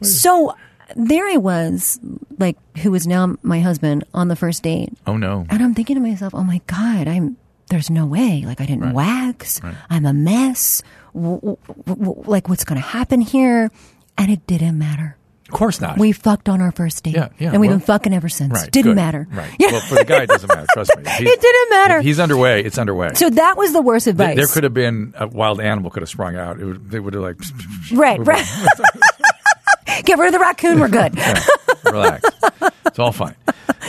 So 0.02 0.54
there 0.96 1.26
I 1.28 1.36
was, 1.36 1.98
like 2.38 2.56
who 2.78 2.94
is 2.94 3.06
now 3.06 3.36
my 3.42 3.60
husband 3.60 4.04
on 4.14 4.28
the 4.28 4.36
first 4.36 4.62
date, 4.62 4.90
oh 5.06 5.16
no! 5.16 5.44
and 5.50 5.62
I'm 5.62 5.74
thinking 5.74 5.96
to 5.96 6.00
myself, 6.00 6.34
"Oh 6.34 6.44
my 6.44 6.60
god, 6.66 7.08
I'm 7.08 7.36
there's 7.68 7.90
no 7.90 8.06
way. 8.06 8.44
Like 8.46 8.60
I 8.60 8.66
didn't 8.66 8.92
wax. 8.92 9.60
I'm 9.90 10.06
a 10.06 10.12
mess. 10.12 10.82
W- 11.14 11.40
w- 11.40 11.56
w- 11.86 12.22
like 12.26 12.48
what's 12.48 12.64
going 12.64 12.80
to 12.80 12.86
happen 12.86 13.20
here? 13.20 13.70
And 14.16 14.30
it 14.30 14.46
didn't 14.46 14.78
matter. 14.78 15.16
Of 15.48 15.54
course 15.54 15.80
not. 15.80 15.96
We 15.98 16.12
fucked 16.12 16.48
on 16.50 16.60
our 16.60 16.72
first 16.72 17.02
date. 17.04 17.14
Yeah, 17.14 17.28
yeah, 17.38 17.52
And 17.52 17.60
we've 17.60 17.70
well- 17.70 17.78
been 17.78 17.86
fucking 17.86 18.12
ever 18.12 18.28
since. 18.28 18.52
right. 18.52 18.70
Didn't 18.70 18.90
good. 18.90 18.96
matter. 18.96 19.26
Right. 19.32 19.50
Yeah. 19.58 19.72
Well, 19.72 19.80
for 19.80 19.94
the 19.94 20.04
guy, 20.04 20.24
it 20.24 20.28
doesn't 20.28 20.48
matter. 20.48 20.66
Trust 20.74 20.90
me. 20.98 21.04
He- 21.10 21.24
it 21.28 21.40
didn't 21.40 21.70
matter. 21.70 22.00
He's 22.02 22.20
underway, 22.20 22.62
it's 22.62 22.76
underway. 22.76 23.14
so 23.14 23.30
that 23.30 23.56
was 23.56 23.72
the 23.72 23.80
worst 23.80 24.06
advice. 24.06 24.36
there 24.36 24.46
could 24.46 24.64
have 24.64 24.74
been 24.74 25.14
a 25.16 25.26
wild 25.26 25.60
animal 25.60 25.90
could 25.90 26.02
have 26.02 26.10
sprung 26.10 26.36
out. 26.36 26.60
It 26.60 26.64
would, 26.66 26.90
they 26.90 27.00
would 27.00 27.14
have 27.14 27.22
like 27.22 27.36
right, 27.92 28.18
right. 28.26 28.44
Get 30.04 30.18
rid 30.18 30.26
of 30.28 30.32
the 30.32 30.38
raccoon. 30.38 30.80
We're 30.80 30.88
good. 30.88 31.14
Yeah, 31.16 31.42
relax. 31.84 32.28
It's 32.86 32.98
all 32.98 33.12
fine. 33.12 33.34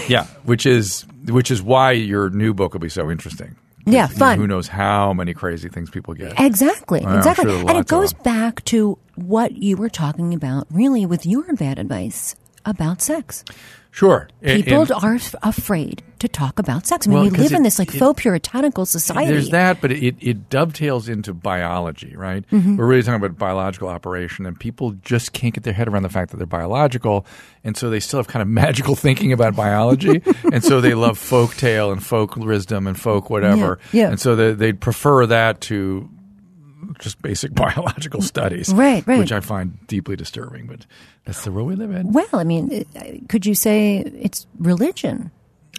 Yeah, 0.08 0.26
which 0.44 0.66
is 0.66 1.06
which 1.28 1.52
is 1.52 1.62
why 1.62 1.92
your 1.92 2.30
new 2.30 2.54
book 2.54 2.74
will 2.74 2.80
be 2.80 2.90
so 2.90 3.12
interesting. 3.12 3.56
Yeah, 3.92 4.10
You- 4.10 4.16
fun. 4.16 4.38
Who 4.38 4.48
knows 4.48 4.68
how 4.68 5.14
many 5.14 5.34
crazy 5.34 5.70
things 5.70 5.90
people 5.90 6.14
get? 6.14 6.40
Exactly. 6.40 7.06
I'm 7.06 7.18
exactly. 7.18 7.52
sure 7.60 7.70
and 7.70 7.78
it 7.80 7.88
goes 7.88 8.14
back 8.14 8.64
to 8.66 8.98
what 9.16 9.62
you 9.62 9.78
were 9.78 9.90
talking 9.90 10.34
about, 10.34 10.68
really, 10.72 11.06
with 11.06 11.26
your 11.26 11.54
bad 11.56 11.80
advice 11.80 12.36
about 12.66 13.02
sex. 13.02 13.44
Sure. 13.92 14.28
People 14.44 14.82
and 14.84 14.92
are 14.92 15.18
afraid 15.42 16.04
to 16.20 16.28
talk 16.28 16.60
about 16.60 16.86
sex. 16.86 17.08
I 17.08 17.10
mean, 17.10 17.20
Well, 17.22 17.30
we 17.32 17.38
live 17.38 17.54
in 17.54 17.64
this 17.64 17.80
like 17.80 17.94
it- 17.94 17.98
faux 17.98 18.22
puritanical 18.22 18.86
society. 18.86 19.32
There's 19.32 19.50
that, 19.50 19.82
but 19.82 19.92
it, 19.92 20.16
it 20.20 20.48
dovetails 20.50 21.10
into 21.10 21.34
biology, 21.34 22.16
right? 22.16 22.46
Mm-hmm. 22.52 22.76
We're 22.78 22.86
really 22.86 23.02
talking 23.02 23.16
about 23.24 23.38
biological 23.38 23.88
operation, 23.90 24.46
and 24.46 24.60
people 24.60 24.92
just 25.04 25.34
can't 25.34 25.54
get 25.56 25.64
their 25.64 25.74
head 25.74 25.88
around 25.88 26.04
the 26.04 26.10
fact 26.10 26.32
that 26.32 26.38
they're 26.38 26.46
biological, 26.46 27.26
and 27.64 27.76
so 27.76 27.90
they 27.90 28.00
still 28.00 28.20
have 28.20 28.28
kind 28.28 28.42
of 28.44 28.48
magical 28.64 28.96
thinking 28.96 29.34
about 29.34 29.56
biology, 29.56 30.22
and 30.54 30.64
so 30.64 30.82
they 30.82 30.94
love 30.94 31.18
folk 31.18 31.56
tale 31.56 31.92
and 31.92 32.04
folk 32.06 32.36
wisdom 32.36 32.86
and 32.86 33.00
folk 33.00 33.30
whatever, 33.32 33.80
Yeah, 33.92 34.04
yeah. 34.04 34.10
and 34.10 34.20
so 34.20 34.36
they, 34.36 34.54
they'd 34.54 34.80
prefer 34.80 35.26
that 35.26 35.62
to 35.62 36.08
just 37.00 37.22
basic 37.22 37.54
biological 37.56 38.22
studies, 38.22 38.74
Right, 38.74 39.06
right. 39.08 39.20
Which 39.20 39.32
I 39.32 39.40
find 39.40 39.86
deeply 39.88 40.16
disturbing, 40.16 40.68
but 40.68 40.86
that's 41.26 41.44
the 41.44 41.52
world 41.52 41.68
we 41.70 41.76
live 41.76 41.92
in. 41.92 42.12
Well, 42.12 42.28
I 42.34 42.44
mean, 42.44 42.86
could 43.30 43.46
you 43.46 43.56
say 43.56 43.98
it's 44.00 44.46
religion? 44.60 45.32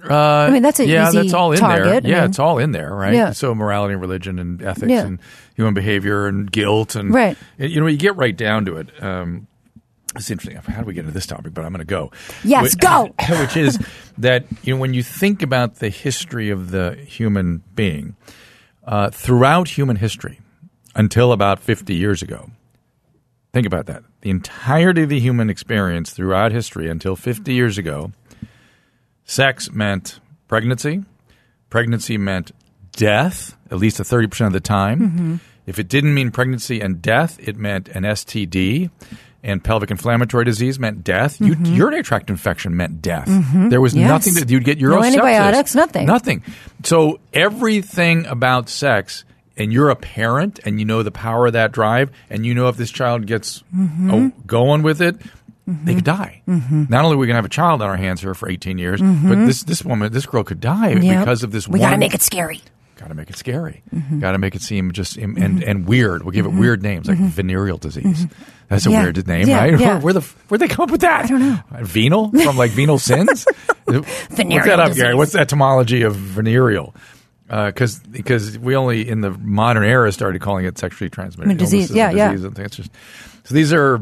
Uh, 0.03 0.15
I 0.15 0.51
mean, 0.51 0.63
that's 0.63 0.81
an 0.81 0.89
yeah, 0.89 1.11
that's 1.13 1.35
all 1.35 1.53
in 1.53 1.59
target. 1.59 1.85
there. 2.05 2.11
I 2.13 2.15
Yeah, 2.17 2.21
mean- 2.23 2.31
it's 2.31 2.39
all 2.39 2.57
in 2.59 2.73
there, 2.73 2.95
right? 2.95 3.13
Yeah. 3.13 3.33
So 3.33 3.55
morality 3.55 3.93
and 3.93 4.01
religion 4.01 4.39
and 4.39 4.63
ethics 4.63 4.91
Yeah. 4.91 5.05
and 5.05 5.19
human 5.57 5.75
behavior 5.75 6.27
and 6.27 6.51
guilt 6.51 6.95
and 6.95 7.13
Right. 7.13 7.37
You 7.59 7.81
know, 7.81 7.87
you 7.87 7.99
get 7.99 8.17
right 8.17 8.35
down 8.35 8.65
to 8.65 8.77
it. 8.79 8.89
Um, 9.03 9.47
it's 10.17 10.31
interesting. 10.31 10.57
How 10.75 10.81
do 10.81 10.87
we 10.87 10.95
get 10.95 11.01
into 11.01 11.13
this 11.13 11.27
topic? 11.27 11.53
But 11.53 11.67
I'm 11.67 11.73
going 11.73 11.81
to 11.81 11.85
go. 11.85 12.11
Yes, 12.43 12.75
Wh- 12.75 12.79
go! 12.79 13.15
Which 13.43 13.57
is 13.59 13.79
that 14.19 14.45
you 14.63 14.75
know 14.75 14.81
when 14.81 14.95
you 14.95 15.03
think 15.03 15.43
about 15.43 15.77
the 15.77 15.91
history 15.91 16.49
of 16.49 16.71
the 16.71 16.95
human 16.95 17.63
being 17.75 18.17
uh, 18.87 19.11
throughout 19.11 19.69
human 19.69 19.97
history 19.97 20.41
until 20.95 21.33
about 21.33 21.61
50 21.61 21.95
years 21.95 22.23
ago. 22.23 22.51
Think 23.53 23.67
about 23.67 23.87
that. 23.87 24.03
The 24.21 24.31
entirety 24.31 25.03
of 25.03 25.09
the 25.09 25.19
human 25.21 25.51
experience 25.51 26.11
throughout 26.13 26.53
history 26.53 26.89
until 26.89 27.17
50 27.17 27.53
years 27.53 27.79
ago, 27.79 28.13
sex 29.25 29.71
meant 29.73 30.21
pregnancy. 30.49 31.05
Pregnancy 31.69 32.17
meant 32.19 32.53
death, 32.93 33.57
at 33.71 33.79
least 33.79 34.01
a 34.01 34.03
30% 34.03 34.47
of 34.49 34.53
the 34.53 34.61
time. 34.61 35.01
Mm-hmm. 35.01 35.37
If 35.67 35.79
it 35.79 35.89
didn't 35.89 36.15
mean 36.15 36.31
pregnancy 36.31 36.81
and 36.81 37.01
death, 37.01 37.39
it 37.41 37.57
meant 37.57 37.89
an 37.89 38.03
STD. 38.05 38.91
And 39.43 39.65
pelvic 39.65 39.91
inflammatory 39.91 40.45
disease 40.45 40.79
meant 40.79 41.03
death. 41.03 41.41
You, 41.41 41.55
urinary 41.63 42.03
tract 42.03 42.29
infection 42.29 42.77
meant 42.77 43.01
death. 43.01 43.27
There 43.55 43.81
was 43.81 43.93
Mm-hmm. 43.95 44.01
Yes. 44.01 44.09
nothing 44.11 44.35
that 44.35 44.51
you'd 44.51 44.65
get 44.65 44.79
No 44.79 45.03
antibiotics, 45.03 45.75
nothing. 45.75 46.07
Nothing. 46.07 46.43
So 46.85 47.21
everything 47.33 48.27
about 48.27 48.69
sex, 48.69 49.25
and 49.61 49.73
you're 49.73 49.91
a 49.91 49.97
parent, 49.97 50.59
and 50.65 50.81
you 50.81 50.85
know 50.87 51.03
the 51.05 51.13
power 51.13 51.47
of 51.47 51.53
that 51.53 51.71
drive, 51.71 52.11
and 52.29 52.45
you 52.45 52.55
know 52.55 52.69
if 52.69 52.77
this 52.77 52.91
child 52.91 53.27
gets 53.27 53.63
Mm-hmm. 53.75 54.11
oh, 54.13 54.33
going 54.47 54.83
with 54.83 55.01
it, 55.01 55.17
they 55.67 55.95
could 55.95 56.05
die. 56.05 56.43
Not 56.47 57.05
only 57.05 57.15
are 57.15 57.19
we 57.19 57.27
going 57.29 57.35
to 57.35 57.39
have 57.39 57.45
a 57.45 57.49
child 57.49 57.81
on 57.83 57.89
our 57.89 57.97
hands 57.97 58.21
here 58.21 58.35
for 58.35 58.49
18 58.51 58.79
years, 58.79 59.01
but 59.01 59.47
this 59.47 59.63
this 59.63 59.85
woman, 59.85 60.13
this 60.13 60.27
girl 60.27 60.43
could 60.43 60.59
die 60.61 60.95
Mm-hmm. 60.95 61.03
Yep. 61.05 61.19
because 61.21 61.43
of 61.45 61.53
this. 61.53 61.69
We 61.69 61.79
one, 61.79 61.87
got 61.89 61.91
to 61.93 61.99
make 61.99 62.15
it 62.15 62.23
scary. 62.23 62.61
Got 62.97 63.09
to 63.09 63.15
make 63.15 63.31
it 63.31 63.37
scary. 63.37 63.83
Mm-hmm. 63.95 64.19
Got 64.21 64.33
to 64.33 64.39
make 64.39 64.55
it 64.55 64.61
seem 64.63 64.93
just 64.93 65.17
and, 65.17 65.39
and, 65.39 65.63
and 65.63 65.87
weird. 65.87 66.23
We'll 66.23 66.33
give 66.33 66.45
it 66.45 66.53
weird 66.53 66.83
names 66.83 67.09
like 67.09 67.17
venereal 67.19 67.79
disease. 67.79 68.27
That's 68.69 68.85
a 68.85 68.89
Mm-hmm. 68.89 68.93
Yeah. 68.95 69.03
weird 69.05 69.27
name, 69.29 69.49
Yeah, 69.49 69.59
right? 69.59 69.71
yeah. 69.81 69.87
Where, 69.95 69.99
where 70.01 70.13
the 70.15 70.21
where'd 70.49 70.61
they 70.61 70.69
come 70.69 70.83
up 70.85 70.91
with 70.91 71.01
that? 71.03 71.25
I 71.25 71.29
don't 71.29 71.41
know. 71.41 71.59
Venal 71.83 72.31
from 72.31 72.57
like 72.59 72.73
venal 72.73 72.99
sins. 72.99 73.47
Look 73.87 74.05
Venereal 74.05 74.65
that 74.67 74.81
up, 74.81 74.89
disease. 74.89 75.03
Gary. 75.03 75.15
What's 75.15 75.33
the 75.33 75.39
etymology 75.41 76.03
of 76.03 76.15
venereal? 76.15 76.95
Because 77.51 77.99
because 77.99 78.57
we 78.59 78.77
only 78.77 79.09
in 79.09 79.23
the 79.23 79.31
modern 79.33 79.83
era 79.85 80.13
started 80.13 80.41
calling 80.41 80.65
it 80.67 80.79
sexually 80.79 81.11
transmitted 81.11 81.49
I 81.49 81.55
mean, 81.55 81.57
disease. 81.59 81.91
Yeah, 81.91 82.11
and 82.11 82.17
yeah. 82.57 82.67
so 82.69 83.55
these 83.55 83.73
are. 83.73 84.01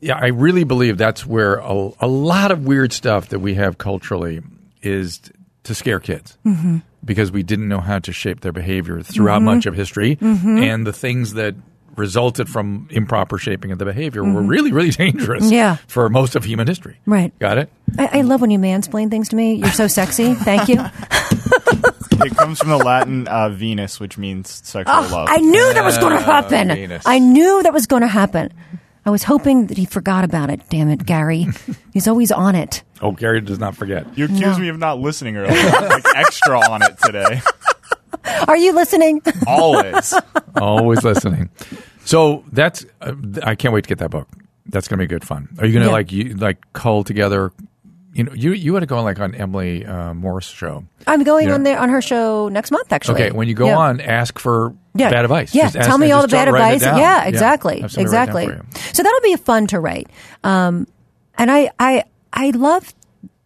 Yeah, 0.00 0.18
I 0.20 0.28
really 0.28 0.64
believe 0.64 0.98
that's 0.98 1.24
where 1.24 1.58
a, 1.58 1.90
a 2.00 2.08
lot 2.08 2.50
of 2.50 2.66
weird 2.66 2.92
stuff 2.92 3.28
that 3.28 3.38
we 3.38 3.54
have 3.54 3.78
culturally 3.78 4.40
is 4.82 5.18
t- 5.18 5.30
to 5.62 5.76
scare 5.76 6.00
kids 6.00 6.36
Mm-hmm. 6.44 6.78
because 7.04 7.30
we 7.30 7.44
didn't 7.44 7.68
know 7.68 7.78
how 7.78 8.00
to 8.00 8.12
shape 8.12 8.40
their 8.40 8.50
behavior 8.50 9.00
throughout 9.02 9.42
much 9.42 9.64
of 9.66 9.76
history, 9.76 10.16
Mm-hmm. 10.16 10.58
and 10.58 10.84
the 10.84 10.92
things 10.92 11.34
that 11.34 11.54
resulted 11.94 12.48
from 12.48 12.88
improper 12.90 13.38
shaping 13.38 13.70
of 13.70 13.78
the 13.78 13.84
behavior 13.84 14.24
were 14.24 14.42
really, 14.42 14.72
really 14.72 14.90
dangerous. 14.90 15.44
Mm-hmm. 15.44 15.52
Yeah. 15.52 15.76
for 15.86 16.08
most 16.08 16.34
of 16.34 16.42
human 16.42 16.66
history. 16.66 16.96
Right. 17.06 17.38
Got 17.38 17.58
it? 17.58 17.70
I, 17.96 18.18
I 18.18 18.20
love 18.22 18.40
when 18.40 18.50
you 18.50 18.58
mansplain 18.58 19.08
things 19.08 19.28
to 19.28 19.36
me. 19.36 19.54
You're 19.54 19.70
so 19.70 19.86
sexy. 19.86 20.34
Thank 20.34 20.68
you. 20.68 20.82
it 22.24 22.36
comes 22.36 22.58
from 22.58 22.68
the 22.70 22.76
Latin 22.78 23.26
uh, 23.28 23.48
Venus, 23.50 23.98
which 24.00 24.18
means 24.18 24.48
sexual 24.66 24.94
love. 24.94 25.12
Oh, 25.12 25.24
I 25.32 25.36
knew 25.38 25.74
that 25.74 25.84
was 25.84 25.98
going 25.98 26.16
to 26.16 26.22
happen. 26.22 26.68
Venus. 26.68 27.02
I 27.06 27.18
knew 27.18 27.62
that 27.62 27.72
was 27.72 27.86
going 27.86 28.02
to 28.02 28.08
happen. 28.08 28.52
I 29.04 29.10
was 29.10 29.24
hoping 29.24 29.66
that 29.66 29.76
he 29.76 29.84
forgot 29.84 30.22
about 30.24 30.48
it. 30.50 30.60
Damn 30.70 30.88
it, 30.88 31.04
Gary. 31.04 31.48
He's 31.92 32.06
always 32.06 32.30
on 32.30 32.54
it. 32.54 32.82
Oh, 33.00 33.10
Gary 33.12 33.40
does 33.40 33.58
not 33.58 33.76
forget. 33.76 34.06
you 34.16 34.26
accused 34.26 34.60
me 34.60 34.68
of 34.68 34.78
not 34.78 35.00
listening 35.00 35.36
earlier. 35.36 35.58
I'm, 35.58 35.88
like 35.88 36.04
extra 36.14 36.60
on 36.70 36.82
it 36.82 36.96
today. 37.04 37.42
Are 38.48 38.56
you 38.56 38.72
listening? 38.72 39.20
Always. 39.46 40.14
Always 40.56 41.02
listening. 41.02 41.50
So 42.04 42.44
that's. 42.52 42.86
Uh, 43.00 43.14
I 43.42 43.54
can't 43.56 43.74
wait 43.74 43.82
to 43.84 43.88
get 43.88 43.98
that 43.98 44.10
book. 44.10 44.28
That's 44.66 44.86
going 44.86 44.98
to 44.98 45.02
be 45.02 45.08
good 45.08 45.26
fun. 45.26 45.48
Are 45.58 45.66
you 45.66 45.72
going 45.72 45.82
to 45.82 45.88
Yeah. 45.88 45.92
like 45.92 46.12
you 46.12 46.34
like 46.36 46.58
cull 46.72 47.02
together? 47.02 47.50
You 48.14 48.24
know, 48.24 48.32
you 48.34 48.52
you 48.52 48.74
had 48.74 48.80
to 48.80 48.86
go 48.86 48.98
on 48.98 49.04
like 49.04 49.18
on 49.20 49.34
Emily 49.34 49.86
uh, 49.86 50.12
Morse 50.12 50.46
show. 50.48 50.84
I'm 51.06 51.22
going 51.24 51.48
Yeah. 51.48 51.54
on 51.54 51.62
there 51.62 51.78
on 51.78 51.88
her 51.88 52.02
show 52.02 52.48
next 52.48 52.70
month. 52.70 52.92
Actually. 52.92 53.22
Okay, 53.22 53.30
when 53.32 53.48
you 53.48 53.54
go 53.54 53.66
Yeah. 53.66 53.78
on, 53.78 54.00
ask 54.00 54.38
for 54.38 54.74
Yeah. 54.94 55.08
bad 55.10 55.24
advice. 55.24 55.54
Yeah, 55.54 55.64
ask- 55.66 55.80
tell 55.80 55.96
me 55.98 56.12
all 56.12 56.20
the 56.22 56.28
bad 56.28 56.48
advice. 56.48 56.82
Yeah, 56.82 57.24
exactly, 57.24 57.80
have 57.80 57.90
somebody 57.92 58.14
write 58.14 58.28
it 58.28 58.32
down 58.32 58.42
exactly. 58.52 58.90
So 58.92 59.02
that'll 59.02 59.20
be 59.22 59.36
fun 59.36 59.66
to 59.68 59.80
write. 59.80 60.08
Um, 60.44 60.86
and 61.38 61.50
I, 61.50 61.70
I, 61.78 62.04
I 62.34 62.50
love 62.50 62.92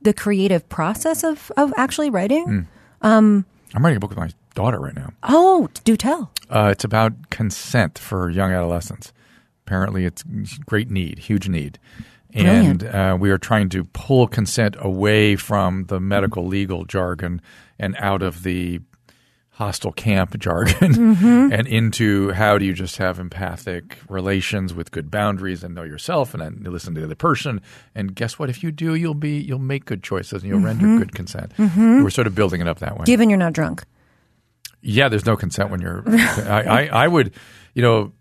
the 0.02 0.12
creative 0.12 0.68
process 0.68 1.22
of 1.24 1.50
of 1.56 1.72
actually 1.76 2.10
writing. 2.10 2.66
um 3.02 3.44
I'm 3.74 3.84
writing 3.84 3.96
a 3.98 4.00
book 4.00 4.10
with 4.10 4.18
my 4.18 4.30
daughter 4.54 4.78
right 4.80 4.94
now. 4.96 5.10
Oh, 5.22 5.68
do 5.84 5.96
tell. 5.96 6.32
Uh, 6.50 6.70
it's 6.72 6.82
about 6.84 7.30
consent 7.30 7.98
for 7.98 8.30
young 8.30 8.50
adolescents. 8.52 9.12
Apparently, 9.66 10.04
it's 10.06 10.22
great 10.64 10.90
need, 10.90 11.18
huge 11.20 11.48
need. 11.48 11.78
And 12.44 12.84
uh, 12.84 13.16
we 13.18 13.30
are 13.30 13.38
trying 13.38 13.68
to 13.70 13.84
pull 13.84 14.26
consent 14.26 14.76
away 14.78 15.36
from 15.36 15.84
the 15.84 16.00
medical 16.00 16.46
legal 16.46 16.84
jargon 16.84 17.40
and 17.78 17.96
out 17.98 18.22
of 18.22 18.42
the 18.42 18.80
hostile 19.56 19.92
camp 19.92 20.38
jargon 20.38 20.92
mm-hmm. 20.92 21.50
and 21.50 21.66
into 21.66 22.30
how 22.32 22.58
do 22.58 22.66
you 22.66 22.74
just 22.74 22.98
have 22.98 23.18
empathic 23.18 23.98
relations 24.06 24.74
with 24.74 24.90
good 24.90 25.10
boundaries 25.10 25.64
and 25.64 25.74
know 25.74 25.82
yourself 25.82 26.34
and 26.34 26.42
then 26.42 26.62
listen 26.70 26.94
to 26.94 27.00
the 27.00 27.06
other 27.06 27.14
person. 27.14 27.62
And 27.94 28.14
guess 28.14 28.38
what? 28.38 28.50
If 28.50 28.62
you 28.62 28.70
do 28.70 28.94
you'll 28.94 29.14
be 29.14 29.38
you'll 29.38 29.58
make 29.58 29.86
good 29.86 30.02
choices 30.02 30.42
and 30.42 30.50
you'll 30.50 30.60
render 30.60 30.84
mm-hmm. 30.84 30.98
good 30.98 31.14
consent. 31.14 31.52
Mm-hmm. 31.56 32.02
We're 32.02 32.10
sort 32.10 32.26
of 32.26 32.34
building 32.34 32.60
it 32.60 32.68
up 32.68 32.80
that 32.80 32.98
way. 32.98 33.04
Given 33.06 33.30
you're 33.30 33.38
not 33.38 33.54
drunk. 33.54 33.84
yeah, 34.82 35.08
there's 35.08 35.26
no 35.26 35.36
consent 35.36 35.70
when 35.70 35.80
you're. 35.80 36.04
I, 36.06 36.62
I, 36.62 36.86
I 37.04 37.08
would, 37.08 37.32
you 37.74 37.82
know, 37.82 38.12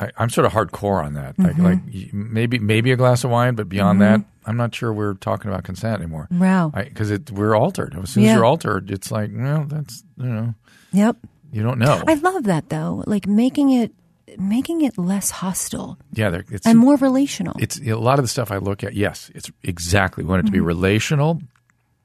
I, 0.00 0.10
I'm 0.16 0.30
sort 0.30 0.46
of 0.46 0.52
hardcore 0.52 1.04
on 1.04 1.14
that. 1.14 1.38
Like, 1.38 1.56
mm-hmm. 1.56 1.64
like 1.64 2.12
maybe 2.12 2.58
maybe 2.58 2.90
a 2.90 2.96
glass 2.96 3.22
of 3.22 3.30
wine, 3.30 3.54
but 3.54 3.68
beyond 3.68 4.00
mm-hmm. 4.00 4.22
that, 4.22 4.28
I'm 4.46 4.56
not 4.56 4.74
sure 4.74 4.92
we're 4.92 5.14
talking 5.14 5.50
about 5.50 5.64
consent 5.64 6.00
anymore. 6.00 6.26
Wow. 6.30 6.72
Because 6.74 7.12
we're 7.30 7.54
altered. 7.54 7.94
As 7.96 8.10
soon 8.10 8.24
as 8.24 8.34
you're 8.34 8.44
altered, 8.44 8.90
it's 8.90 9.12
like, 9.12 9.30
well, 9.32 9.64
that's 9.68 10.02
you 10.16 10.26
know, 10.26 10.54
Yep. 10.92 11.16
you 11.52 11.62
don't 11.62 11.78
know. 11.78 12.02
I 12.06 12.14
love 12.14 12.44
that 12.44 12.70
though. 12.70 13.04
Like 13.06 13.26
making 13.26 13.72
it, 13.72 13.92
making 14.38 14.80
it 14.80 14.96
less 14.96 15.30
hostile 15.30 15.98
yeah, 16.12 16.40
it's 16.50 16.66
and 16.66 16.78
more 16.78 16.96
relational. 16.96 17.54
it's 17.58 17.80
a 17.80 17.94
lot 17.94 18.18
of 18.18 18.24
the 18.24 18.28
stuff 18.28 18.50
I 18.50 18.56
look 18.56 18.82
at. 18.82 18.94
Yes, 18.94 19.30
it's 19.34 19.50
exactly. 19.62 20.24
We 20.24 20.30
want 20.30 20.40
it 20.40 20.46
to 20.46 20.52
be 20.52 20.58
mm-hmm. 20.58 20.66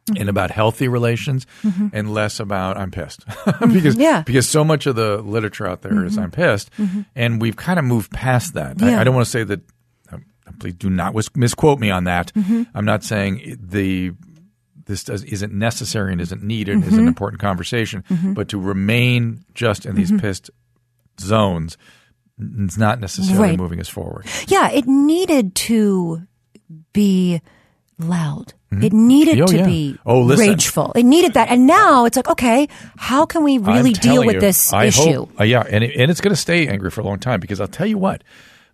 Mm-hmm. 0.08 0.22
and 0.22 0.30
about 0.30 0.52
healthy 0.52 0.88
relations, 0.88 1.48
and 1.92 2.14
less 2.14 2.40
about 2.40 2.78
I'm 2.78 2.92
pissed 2.92 3.26
because 3.46 3.96
Mm-hmm. 3.96 4.02
Yeah. 4.02 4.14
Mm-hmm. 4.18 4.24
because 4.26 4.48
so 4.48 4.64
much 4.64 4.86
of 4.86 4.96
the 4.96 5.18
literature 5.18 5.66
out 5.66 5.82
there 5.82 6.06
is 6.06 6.16
I'm 6.16 6.30
pissed, 6.30 6.70
and 7.16 7.42
we've 7.42 7.56
kind 7.56 7.80
of 7.80 7.86
moved 7.86 8.12
past 8.12 8.54
that. 8.54 8.80
I, 8.84 8.92
Yeah. 8.92 9.02
I 9.02 9.04
don't 9.04 9.16
want 9.16 9.26
to 9.26 9.32
say 9.32 9.44
that. 9.46 9.62
um, 10.12 10.24
Please 10.60 10.76
do 10.76 10.92
not 10.92 11.16
misquote 11.36 11.80
me 11.80 11.90
on 11.90 12.04
that. 12.04 12.32
Mm-hmm. 12.36 12.64
I'm 12.76 12.86
not 12.86 13.04
saying 13.04 13.58
the 13.60 14.12
this 14.86 15.04
does, 15.06 15.24
isn't 15.24 15.52
necessary 15.52 16.12
and 16.12 16.22
isn't 16.22 16.44
needed, 16.44 16.84
is 16.86 16.94
an 17.00 17.08
important 17.08 17.42
conversation, 17.42 18.04
but 18.36 18.50
to 18.50 18.60
remain 18.60 19.44
just 19.56 19.88
in 19.88 19.96
these 19.96 20.12
pissed 20.12 20.52
zones 21.20 21.80
is 22.40 22.78
not 22.78 23.00
necessarily 23.00 23.42
Right. 23.50 23.58
moving 23.58 23.80
us 23.80 23.90
forward. 23.90 24.28
Yeah, 24.48 24.70
it 24.70 24.86
needed 24.86 25.56
to 25.56 26.28
be 26.94 27.42
loud. 27.98 28.54
It 28.84 28.94
needed 28.94 29.40
Oh, 29.42 29.46
to 29.48 29.58
yeah. 29.58 29.66
be 29.66 29.98
Oh, 30.06 30.22
listen. 30.22 30.48
rageful. 30.50 30.92
It 30.96 31.04
needed 31.04 31.34
that. 31.34 31.50
And 31.50 31.66
now 31.68 32.06
it's 32.06 32.16
like, 32.18 32.30
okay, 32.30 32.68
how 32.98 33.26
can 33.26 33.44
we 33.44 33.58
really 33.58 33.94
deal 33.94 34.26
with 34.26 34.36
you, 34.36 34.42
this 34.42 34.72
I 34.74 34.86
issue? 34.86 35.02
Hope, 35.26 35.40
uh, 35.40 35.44
yeah, 35.44 35.64
and 35.70 35.84
it, 35.84 35.96
and 35.96 36.10
it's 36.12 36.22
going 36.22 36.34
to 36.34 36.40
stay 36.42 36.68
angry 36.68 36.90
for 36.92 37.02
a 37.02 37.04
long 37.04 37.20
time 37.20 37.40
because 37.40 37.60
I'll 37.62 37.68
tell 37.68 37.88
you 37.88 37.98
what. 37.98 38.24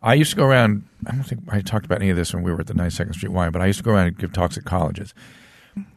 I 0.04 0.16
used 0.16 0.32
to 0.32 0.36
go 0.38 0.46
around. 0.46 0.84
I 1.06 1.12
don't 1.12 1.24
think 1.24 1.42
I 1.50 1.62
talked 1.62 1.86
about 1.86 2.02
any 2.02 2.10
of 2.10 2.18
this 2.18 2.34
when 2.34 2.42
we 2.42 2.52
were 2.52 2.60
at 2.60 2.68
the 2.68 2.74
92nd 2.74 3.14
Street 3.14 3.32
Y, 3.32 3.50
but 3.52 3.62
I 3.62 3.68
used 3.68 3.78
to 3.80 3.84
go 3.84 3.92
around 3.92 4.08
and 4.08 4.18
give 4.18 4.34
talks 4.34 4.58
at 4.58 4.64
colleges, 4.66 5.14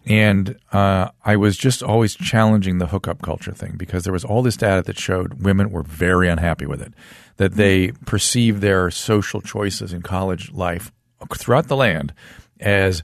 and 0.07 0.57
uh, 0.73 1.09
I 1.25 1.37
was 1.37 1.57
just 1.57 1.83
always 1.83 2.15
challenging 2.15 2.79
the 2.79 2.87
hookup 2.89 3.23
culture 3.23 3.53
thing 3.53 3.75
because 3.77 4.05
there 4.05 4.13
was 4.13 4.25
all 4.25 4.43
this 4.43 4.57
data 4.59 4.83
that 4.83 4.99
showed 4.99 5.43
women 5.43 5.71
were 5.71 5.83
very 5.83 6.29
unhappy 6.29 6.67
with 6.67 6.83
it, 6.83 6.93
that 7.39 7.55
they 7.55 7.93
perceived 8.05 8.61
their 8.61 8.91
social 8.91 9.41
choices 9.41 9.93
in 9.93 10.03
college 10.03 10.53
life 10.53 10.93
throughout 11.37 11.69
the 11.69 11.77
land 11.77 12.13
as 12.61 13.03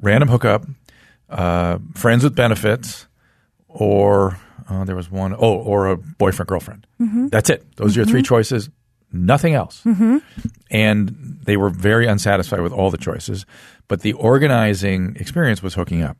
random 0.00 0.28
hookup, 0.28 0.66
uh, 1.28 1.78
friends 1.94 2.24
with 2.24 2.34
benefits, 2.34 3.06
or 3.68 4.38
uh, 4.68 4.84
there 4.84 4.96
was 4.96 5.10
one 5.10 5.32
oh 5.34 5.56
or 5.56 5.88
a 5.88 5.96
boyfriend 5.96 6.48
girlfriend. 6.48 6.86
That's 7.28 7.50
it. 7.50 7.64
Those 7.76 7.96
are 7.96 8.00
your 8.00 8.06
three 8.06 8.22
choices. 8.22 8.70
Nothing 9.12 9.54
else. 9.54 9.82
And 10.70 11.38
they 11.44 11.56
were 11.56 11.70
very 11.70 12.06
unsatisfied 12.06 12.60
with 12.60 12.72
all 12.72 12.90
the 12.90 12.98
choices. 12.98 13.44
But 13.88 14.02
the 14.02 14.12
organizing 14.12 15.16
experience 15.18 15.62
was 15.62 15.74
hooking 15.74 16.02
up. 16.02 16.16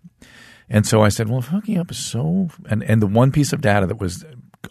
And 0.68 0.86
so 0.86 1.02
I 1.02 1.08
said, 1.08 1.28
well, 1.28 1.38
if 1.38 1.46
hooking 1.46 1.78
up 1.78 1.90
is 1.90 1.98
so, 1.98 2.48
and, 2.68 2.82
and 2.82 3.00
the 3.00 3.06
one 3.06 3.30
piece 3.32 3.52
of 3.52 3.60
data 3.60 3.86
that 3.86 4.00
was 4.00 4.24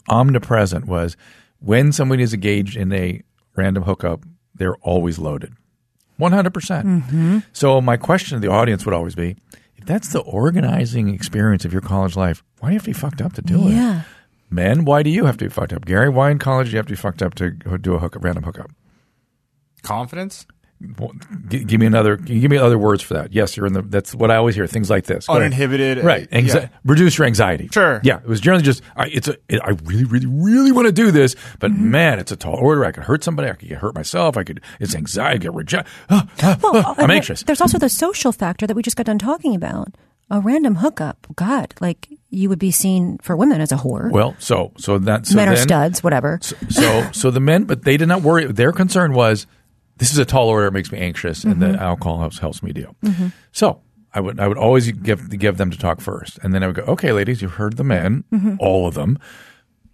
omnipresent 0.10 0.86
was 0.86 1.15
when 1.60 1.91
somebody 1.91 2.24
is 2.24 2.34
engaged 2.34 2.76
in 2.76 2.91
a 2.91 3.22
random 3.56 3.84
hookup, 3.84 4.26
they're 4.54 4.78
always 4.78 5.17
loaded. 5.19 5.54
100%. 6.19 6.53
percent 6.53 6.88
Mm-hmm. 6.88 7.39
So 7.53 7.82
my 7.82 7.97
question 7.97 8.39
to 8.39 8.45
the 8.45 8.51
audience 8.51 8.86
would 8.86 8.93
always 8.93 9.15
be, 9.15 9.38
if 9.75 9.86
that's 9.86 10.12
the 10.12 10.19
organizing 10.21 11.13
experience 11.13 11.65
of 11.65 11.71
your 11.71 11.82
college 11.82 12.15
life, 12.15 12.43
why 12.60 12.69
do 12.69 12.73
you 12.73 12.79
have 12.79 12.84
to 12.84 12.89
be 12.89 12.93
fucked 12.93 13.21
up 13.21 13.34
to 13.34 13.41
do 13.41 13.67
it? 13.67 13.71
Yeah. 13.71 14.01
Men, 14.49 14.84
why 14.84 15.03
do 15.03 15.10
you 15.10 15.25
have 15.25 15.38
to 15.38 15.45
be 15.45 15.49
fucked 15.49 15.73
up? 15.73 15.86
Gary, 15.86 16.10
why 16.10 16.32
in 16.32 16.39
college 16.39 16.67
do 16.67 16.71
you 16.71 16.77
have 16.77 16.88
to 16.88 16.93
be 16.93 16.97
fucked 16.97 17.21
up 17.21 17.36
to 17.36 17.51
do 17.51 17.93
a 17.93 17.99
hookup, 17.99 18.23
random 18.23 18.43
hookup? 18.43 18.71
Confidence? 19.84 20.45
Well, 20.98 21.12
gi- 21.50 21.65
give 21.65 21.80
me 21.80 21.86
another. 21.86 22.15
Give 22.15 22.50
me 22.50 22.58
other 22.58 22.78
words 22.78 23.04
for 23.04 23.13
that. 23.15 23.34
Yes, 23.34 23.58
you're 23.58 23.65
in 23.65 23.74
the. 23.74 23.82
That's 23.82 24.15
what 24.15 24.32
I 24.32 24.38
always 24.38 24.56
hear. 24.56 24.65
Things 24.65 24.89
like 24.89 25.06
this. 25.06 25.28
Go 25.28 25.34
ahead. 25.34 25.44
Uninhibited. 25.48 26.00
Uh, 26.00 26.04
right. 26.04 26.30
Anxi- 26.32 26.56
Yeah. 26.56 26.68
Reduce 26.86 27.18
your 27.18 27.28
anxiety. 27.28 27.70
Sure. 27.74 28.00
Yeah. 28.04 28.18
It 28.20 28.26
was 28.28 28.39
generally 28.39 28.63
just. 28.63 28.82
I, 28.96 29.08
it's 29.08 29.28
a. 29.28 29.36
It, 29.50 29.60
I 29.63 29.72
really, 29.84 30.06
really, 30.06 30.26
really 30.28 30.72
want 30.72 30.86
to 30.86 30.92
do 30.94 31.12
this, 31.12 31.36
but 31.60 31.72
Mm-hmm. 31.72 31.92
man, 31.92 32.20
it's 32.20 32.32
a 32.32 32.38
tall 32.38 32.56
order. 32.56 32.86
I 32.86 32.92
could 32.92 33.04
hurt 33.04 33.24
somebody. 33.26 33.50
I 33.50 33.54
could 33.56 33.68
get 33.68 33.80
hurt 33.80 33.94
myself. 33.96 34.38
I 34.38 34.44
could. 34.46 34.62
It's 34.80 34.96
anxiety. 34.96 35.36
I 35.36 35.38
get 35.38 35.54
rejected. 35.54 35.92
Ah, 36.10 36.28
ah, 36.42 36.58
ah, 36.63 36.94
I'm 36.98 37.04
and 37.04 37.12
anxious. 37.12 37.44
There's 37.44 37.62
also 37.62 37.78
the 37.78 37.89
social 37.89 38.32
factor 38.32 38.65
that 38.65 38.76
we 38.76 38.82
just 38.82 38.96
got 38.96 39.06
done 39.06 39.20
talking 39.20 39.56
about. 39.56 39.89
A 40.32 40.39
random 40.39 40.76
hookup. 40.76 41.26
God, 41.36 41.74
like 41.82 42.08
you 42.30 42.50
would 42.50 42.60
be 42.60 42.70
seen 42.70 43.18
for 43.18 43.36
women 43.36 43.62
as 43.62 43.72
a 43.72 43.78
whore. 43.78 44.12
Well, 44.12 44.36
so 44.38 44.72
so 44.78 45.00
that 45.00 45.26
so 45.26 45.36
Men 45.36 45.50
are 45.50 45.56
studs, 45.56 46.04
whatever. 46.04 46.39
So 46.70 47.10
so 47.12 47.32
the 47.32 47.39
men, 47.39 47.63
but 47.63 47.84
they 47.84 47.98
did 47.98 48.08
not 48.08 48.22
worry. 48.22 48.46
Their 48.46 48.72
concern 48.72 49.13
was 49.13 49.48
this 49.99 50.12
is 50.12 50.17
a 50.17 50.25
tall 50.25 50.49
order. 50.49 50.65
It 50.67 50.73
makes 50.73 50.91
me 50.91 50.97
anxious, 50.99 51.43
and 51.43 51.57
Mm-hmm. 51.57 51.73
the 51.73 51.79
alcohol 51.81 52.19
helps 52.19 52.39
helps 52.39 52.63
me 52.63 52.71
deal. 52.73 52.95
So 53.51 53.81
I 54.13 54.19
would 54.19 54.39
I 54.39 54.47
would 54.47 54.57
always 54.57 54.91
give 54.91 55.29
give 55.38 55.57
them 55.57 55.69
to 55.71 55.77
talk 55.77 56.01
first, 56.01 56.39
and 56.41 56.53
then 56.53 56.63
I 56.63 56.67
would 56.67 56.75
go, 56.77 56.83
okay, 56.83 57.12
ladies, 57.12 57.41
you've 57.41 57.53
heard 57.53 57.77
the 57.77 57.83
men, 57.83 58.23
Mm-hmm. 58.33 58.55
all 58.59 58.88
of 58.88 58.95
them. 58.95 59.19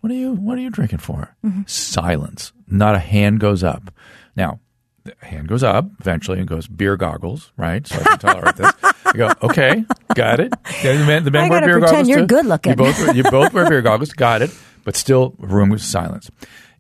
What 0.02 0.12
are 0.12 0.16
you 0.16 0.34
What 0.34 0.58
are 0.58 0.62
you 0.62 0.70
drinking 0.70 1.00
for? 1.00 1.36
Silence. 1.66 2.54
Not 2.68 2.96
a 2.96 3.00
hand 3.00 3.40
goes 3.40 3.64
up. 3.64 3.92
Now. 4.36 4.60
The 5.04 5.14
hand 5.24 5.48
goes 5.48 5.62
up 5.62 5.86
eventually 6.00 6.40
and 6.40 6.48
goes 6.48 6.68
beer 6.68 6.98
goggles, 6.98 7.52
right? 7.58 7.86
So 7.86 7.96
I 8.00 8.04
can 8.04 8.18
tolerate 8.18 8.56
this. 8.56 8.74
I 9.06 9.12
go, 9.16 9.32
okay, 9.44 9.86
got 10.16 10.40
it. 10.40 10.52
Okay, 10.68 10.98
the 10.98 11.06
men, 11.06 11.24
the 11.24 11.30
men 11.30 11.48
wear 11.48 11.62
beer 11.62 11.74
pretend 11.80 11.92
goggles 11.92 12.10
you're 12.10 12.20
too. 12.22 12.26
good 12.26 12.46
looking. 12.48 12.72
You 12.72 12.76
both, 12.76 13.16
you 13.16 13.24
both 13.26 13.54
wear 13.54 13.70
beer 13.70 13.84
goggles, 13.84 14.12
got 14.14 14.42
it. 14.42 14.50
But 14.84 14.96
still, 14.96 15.36
room 15.38 15.70
was 15.70 15.84
silence. 15.84 16.32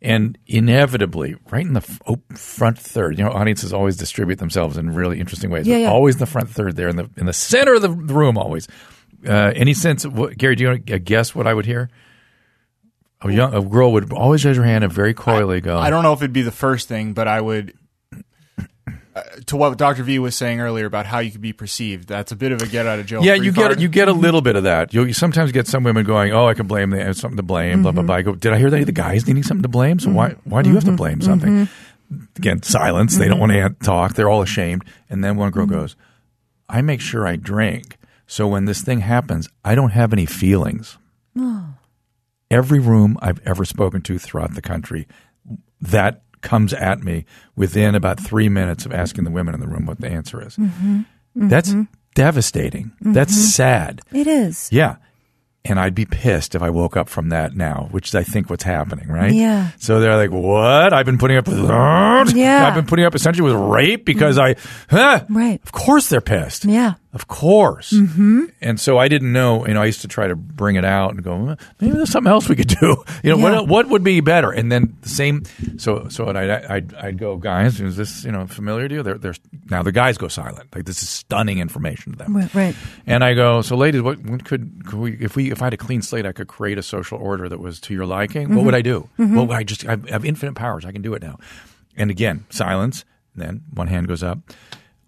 And 0.01 0.37
inevitably, 0.45 1.35
right 1.49 1.65
in 1.65 1.73
the 1.73 1.79
f- 1.79 2.37
front 2.37 2.77
third, 2.77 3.17
you 3.17 3.23
know, 3.23 3.31
audiences 3.31 3.73
always 3.73 3.97
distribute 3.97 4.39
themselves 4.39 4.77
in 4.77 4.93
really 4.93 5.19
interesting 5.19 5.49
ways. 5.49 5.65
Yeah, 5.65 5.75
but 5.75 5.81
yeah. 5.81 5.89
Always 5.89 6.15
in 6.15 6.19
the 6.19 6.25
front 6.25 6.49
third 6.49 6.75
there, 6.75 6.89
in 6.89 6.95
the 6.95 7.09
in 7.17 7.25
the 7.25 7.33
center 7.33 7.75
of 7.75 7.81
the, 7.81 7.87
the 7.87 8.13
room, 8.13 8.37
always. 8.37 8.67
Uh, 9.27 9.51
any 9.55 9.73
sense, 9.73 10.05
what, 10.05 10.37
Gary? 10.37 10.55
Do 10.55 10.63
you 10.63 10.69
want 10.69 10.85
to 10.87 10.99
guess 10.99 11.33
what 11.33 11.47
I 11.47 11.53
would 11.53 11.65
hear? 11.65 11.89
A 13.21 13.31
young 13.31 13.53
a 13.55 13.61
girl 13.61 13.93
would 13.93 14.11
always 14.13 14.45
raise 14.45 14.57
her 14.57 14.63
hand 14.63 14.83
and 14.83 14.93
very 14.93 15.13
coyly 15.13 15.61
go, 15.61 15.77
I 15.77 15.89
don't 15.89 16.03
know 16.03 16.13
if 16.13 16.19
it'd 16.19 16.33
be 16.33 16.43
the 16.43 16.51
first 16.51 16.87
thing, 16.87 17.13
but 17.13 17.27
I 17.27 17.41
would. 17.41 17.73
Uh, 19.15 19.21
to 19.45 19.55
what 19.55 19.77
Dr. 19.77 20.03
V 20.03 20.19
was 20.19 20.35
saying 20.35 20.59
earlier 20.59 20.85
about 20.85 21.05
how 21.05 21.19
you 21.19 21.31
could 21.31 21.39
be 21.39 21.53
perceived, 21.53 22.05
that's 22.05 22.33
a 22.33 22.35
bit 22.35 22.51
of 22.51 22.61
a 22.61 22.67
get 22.67 22.85
out 22.85 22.99
of 22.99 23.05
jail. 23.05 23.23
Yeah, 23.23 23.35
you 23.35 23.53
get 23.53 23.67
card. 23.67 23.79
you 23.79 23.87
get 23.87 24.09
a 24.09 24.13
little 24.13 24.41
bit 24.41 24.57
of 24.57 24.63
that. 24.63 24.93
You, 24.93 25.05
you 25.05 25.13
sometimes 25.13 25.53
get 25.53 25.67
some 25.67 25.85
women 25.85 26.05
going, 26.05 26.33
"Oh, 26.33 26.47
I 26.47 26.53
can 26.53 26.67
blame. 26.67 26.91
Have 26.91 27.15
something 27.15 27.37
to 27.37 27.43
blame." 27.43 27.81
Blah 27.81 27.93
blah 27.93 28.01
mm-hmm. 28.01 28.07
blah. 28.07 28.15
I 28.15 28.21
go, 28.23 28.35
"Did 28.35 28.51
I 28.51 28.57
hear 28.57 28.69
that 28.69 28.85
the 28.85 28.91
guys 28.91 29.25
needing 29.25 29.43
something 29.43 29.61
to 29.61 29.69
blame? 29.69 29.99
So 29.99 30.11
why 30.11 30.31
mm-hmm. 30.31 30.49
why 30.49 30.63
do 30.63 30.69
you 30.69 30.75
have 30.75 30.83
to 30.83 30.89
mm-hmm. 30.89 30.97
blame 30.97 31.21
something?" 31.21 31.69
Again, 32.35 32.61
silence. 32.61 33.17
They 33.17 33.29
don't 33.29 33.39
want 33.39 33.53
to 33.53 33.69
talk. 33.85 34.15
They're 34.15 34.29
all 34.29 34.41
ashamed. 34.41 34.83
And 35.09 35.23
then 35.23 35.37
one 35.37 35.51
girl 35.51 35.65
goes, 35.65 35.95
"I 36.67 36.81
make 36.81 36.99
sure 36.99 37.25
I 37.25 37.37
drink, 37.37 37.97
so 38.27 38.49
when 38.49 38.65
this 38.65 38.81
thing 38.81 38.99
happens, 38.99 39.47
I 39.63 39.75
don't 39.75 39.91
have 39.91 40.11
any 40.11 40.25
feelings." 40.25 40.97
Oh. 41.37 41.67
Every 42.51 42.79
room 42.79 43.17
I've 43.21 43.39
ever 43.45 43.63
spoken 43.63 44.01
to 44.01 44.19
throughout 44.19 44.55
the 44.55 44.61
country, 44.61 45.07
that 45.79 46.21
comes 46.41 46.73
at 46.73 47.03
me 47.03 47.25
within 47.55 47.95
about 47.95 48.19
three 48.19 48.49
minutes 48.49 48.85
of 48.85 48.93
asking 48.93 49.23
the 49.23 49.31
women 49.31 49.53
in 49.53 49.59
the 49.59 49.67
room 49.67 49.85
what 49.85 49.99
the 49.99 50.07
answer 50.07 50.45
is. 50.45 50.55
Mm-hmm. 50.55 51.01
That's 51.35 51.69
mm-hmm. 51.69 51.83
devastating. 52.13 52.93
That's 53.01 53.33
mm-hmm. 53.33 53.41
sad. 53.41 54.01
It 54.11 54.27
is. 54.27 54.69
Yeah. 54.71 54.97
And 55.67 55.79
I'd 55.79 55.95
be 55.95 56.05
pissed 56.05 56.53
if 56.53 56.61
I 56.61 56.69
woke 56.69 56.95
up 56.95 57.09
from 57.09 57.29
that 57.29 57.55
now, 57.55 57.87
which 57.89 58.09
is, 58.09 58.15
I 58.15 58.23
think, 58.23 58.51
what's 58.51 58.63
happening, 58.63 59.07
right? 59.07 59.33
Yeah. 59.33 59.71
So 59.79 59.99
they're 59.99 60.15
like, 60.15 60.29
what? 60.29 60.93
I've 60.93 61.07
been 61.07 61.17
putting 61.17 61.37
up 61.37 61.47
with? 61.47 61.57
Yeah. 61.57 62.67
I've 62.67 62.75
been 62.75 62.85
putting 62.85 63.03
up 63.03 63.15
essentially 63.15 63.51
with 63.51 63.59
rape 63.59 64.05
because 64.05 64.37
I, 64.37 64.57
huh? 64.91 65.25
Right. 65.27 65.59
Of 65.63 65.71
course 65.71 66.07
they're 66.07 66.21
pissed. 66.21 66.65
Yeah. 66.65 66.93
Of 67.15 67.27
course. 67.27 67.91
Mm-hmm. 67.93 68.43
And 68.61 68.77
so 68.79 68.97
I 68.97 69.07
didn't 69.07 69.31
know, 69.31 69.65
you 69.65 69.73
know, 69.73 69.81
I 69.81 69.85
used 69.85 70.01
to 70.01 70.07
try 70.09 70.27
to 70.27 70.35
bring 70.35 70.75
it 70.75 70.83
out 70.85 71.11
and 71.11 71.23
go, 71.23 71.55
maybe 71.79 71.93
there's 71.93 72.09
something 72.11 72.29
else 72.29 72.49
we 72.49 72.55
could 72.57 72.67
do. 72.67 73.03
You 73.23 73.31
know, 73.31 73.37
Yeah. 73.37 73.59
what 73.61 73.67
what 73.69 73.87
would 73.89 74.03
be 74.03 74.19
better? 74.19 74.51
And 74.51 74.69
then 74.71 74.97
the 75.01 75.09
same, 75.09 75.43
so 75.77 76.09
so 76.09 76.27
I'd, 76.27 76.49
I'd, 76.49 76.93
I'd 76.93 77.17
go, 77.17 77.37
guys, 77.37 77.79
is 77.79 77.95
this, 77.95 78.23
you 78.25 78.31
know, 78.31 78.45
familiar 78.47 78.87
to 78.89 78.95
you? 78.95 79.01
They're, 79.03 79.17
they're, 79.17 79.33
now 79.71 79.81
the 79.81 79.91
guys 79.93 80.17
go 80.17 80.27
silent. 80.27 80.75
Like 80.75 80.85
this 80.85 81.01
is 81.01 81.09
stunning 81.09 81.59
information 81.59 82.11
to 82.11 82.17
them. 82.17 82.35
Right, 82.35 82.53
right. 82.53 82.75
And 83.07 83.23
I 83.23 83.33
go, 83.33 83.61
so 83.61 83.75
ladies, 83.77 84.01
what, 84.01 84.19
what 84.19 84.43
could, 84.43 84.85
could 84.85 84.99
we, 84.99 85.13
if 85.13 85.35
we, 85.37 85.51
if 85.51 85.61
I 85.61 85.65
had 85.67 85.73
a 85.73 85.77
clean 85.77 86.01
slate, 86.01 86.25
I 86.25 86.33
could 86.33 86.47
create 86.47 86.77
a 86.77 86.83
social 86.83 87.17
order 87.17 87.47
that 87.47 87.59
was 87.59 87.79
to 87.81 87.93
your 87.93 88.05
liking. 88.05 88.53
What 88.53 88.65
would 88.65 88.75
I 88.75 88.81
do? 88.81 89.09
Well, 89.17 89.51
I 89.53 89.63
just, 89.63 89.85
I 89.87 89.97
have 90.09 90.25
infinite 90.25 90.55
powers. 90.55 90.83
I 90.85 90.91
can 90.91 91.01
do 91.01 91.13
it 91.13 91.21
now. 91.23 91.39
And 91.95 92.11
again, 92.11 92.43
silence. 92.49 93.05
Then 93.35 93.63
one 93.73 93.87
hand 93.87 94.07
goes 94.07 94.21
up. 94.23 94.39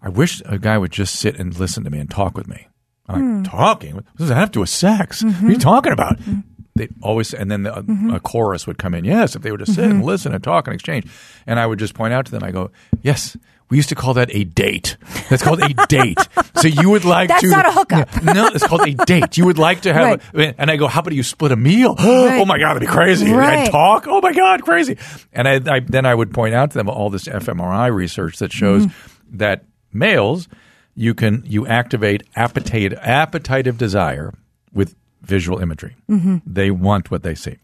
I 0.00 0.08
wish 0.08 0.42
a 0.44 0.58
guy 0.58 0.78
would 0.78 0.92
just 0.92 1.16
sit 1.16 1.38
and 1.38 1.58
listen 1.58 1.84
to 1.84 1.90
me 1.90 1.98
and 1.98 2.10
talk 2.10 2.36
with 2.36 2.48
me. 2.48 2.68
I'm 3.08 3.14
like, 3.14 3.22
hmm. 3.22 3.42
talking? 3.44 3.94
What 3.96 4.16
does 4.16 4.28
that 4.28 4.36
have 4.36 4.50
to 4.50 4.54
do 4.54 4.60
with 4.60 4.68
sex? 4.68 5.24
What 5.24 5.34
are 5.34 5.36
you 5.40 5.52
mm-hmm. 5.52 5.58
talking 5.58 5.92
about? 5.92 6.18
Mm-hmm. 6.18 6.40
They 6.74 6.88
always, 7.02 7.34
and 7.34 7.50
then 7.50 7.64
the, 7.64 7.76
a, 7.76 8.16
a 8.16 8.20
chorus 8.20 8.66
would 8.66 8.78
come 8.78 8.94
in. 8.94 9.04
Yes, 9.04 9.34
if 9.34 9.42
they 9.42 9.50
would 9.50 9.60
just 9.60 9.74
sit 9.74 9.84
and 9.84 10.04
listen 10.04 10.32
and 10.32 10.44
talk 10.44 10.68
and 10.68 10.74
exchange. 10.74 11.06
And 11.46 11.58
I 11.58 11.66
would 11.66 11.78
just 11.78 11.94
point 11.94 12.12
out 12.12 12.26
to 12.26 12.30
them, 12.30 12.44
I 12.44 12.52
go, 12.52 12.70
yes, 13.02 13.36
we 13.68 13.76
used 13.76 13.88
to 13.88 13.94
call 13.94 14.14
that 14.14 14.30
a 14.32 14.44
date. 14.44 14.96
That's 15.28 15.42
called 15.42 15.60
a 15.60 15.68
date. 15.88 16.18
So 16.56 16.68
you 16.68 16.88
would 16.90 17.04
like 17.04 17.28
That's 17.28 17.42
to. 17.42 17.48
not 17.48 17.66
a 17.66 17.72
hookup. 17.72 18.08
Yeah, 18.14 18.32
no, 18.32 18.46
it's 18.46 18.66
called 18.66 18.88
a 18.88 18.94
date. 18.94 19.36
You 19.36 19.46
would 19.46 19.58
like 19.58 19.82
to 19.82 19.92
have, 19.92 20.22
a, 20.34 20.54
and 20.60 20.70
I 20.70 20.76
go, 20.76 20.86
how 20.86 21.00
about 21.00 21.12
you 21.14 21.22
split 21.22 21.52
a 21.52 21.56
meal? 21.56 21.96
Oh 22.38 22.44
my 22.44 22.58
God, 22.58 22.74
that'd 22.74 22.88
be 22.88 22.92
crazy. 22.92 23.30
Right. 23.30 23.58
And 23.58 23.70
talk. 23.70 24.06
Oh 24.06 24.20
my 24.20 24.32
God, 24.32 24.62
crazy. 24.62 24.96
And 25.32 25.48
I, 25.48 25.76
I, 25.76 25.80
then 25.80 26.06
I 26.06 26.14
would 26.14 26.32
point 26.32 26.54
out 26.54 26.70
to 26.70 26.78
them 26.78 26.88
all 26.88 27.10
this 27.10 27.24
fMRI 27.24 27.92
research 27.92 28.38
that 28.38 28.52
shows 28.52 28.86
Mm-hmm. 28.86 29.36
that 29.38 29.64
males, 29.92 30.48
you 30.94 31.14
can, 31.14 31.42
you 31.46 31.66
activate 31.66 32.22
appetite, 32.36 32.92
appetitive 33.00 33.78
desire 33.78 34.34
with 34.72 34.94
visual 35.22 35.58
imagery. 35.60 35.96
Mm-hmm. 36.10 36.38
They 36.46 36.70
want 36.70 37.10
what 37.10 37.22
they 37.22 37.34
see. 37.34 37.56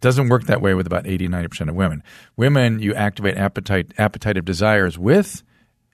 Doesn't 0.00 0.28
work 0.30 0.44
that 0.44 0.62
way 0.62 0.72
with 0.74 0.86
about 0.86 1.06
80, 1.06 1.28
90% 1.28 1.68
of 1.68 1.74
women. 1.74 2.02
Women, 2.36 2.80
you 2.80 2.94
activate 2.94 3.36
appetite, 3.36 3.92
appetitive 3.98 4.44
desires 4.46 4.98
with 4.98 5.42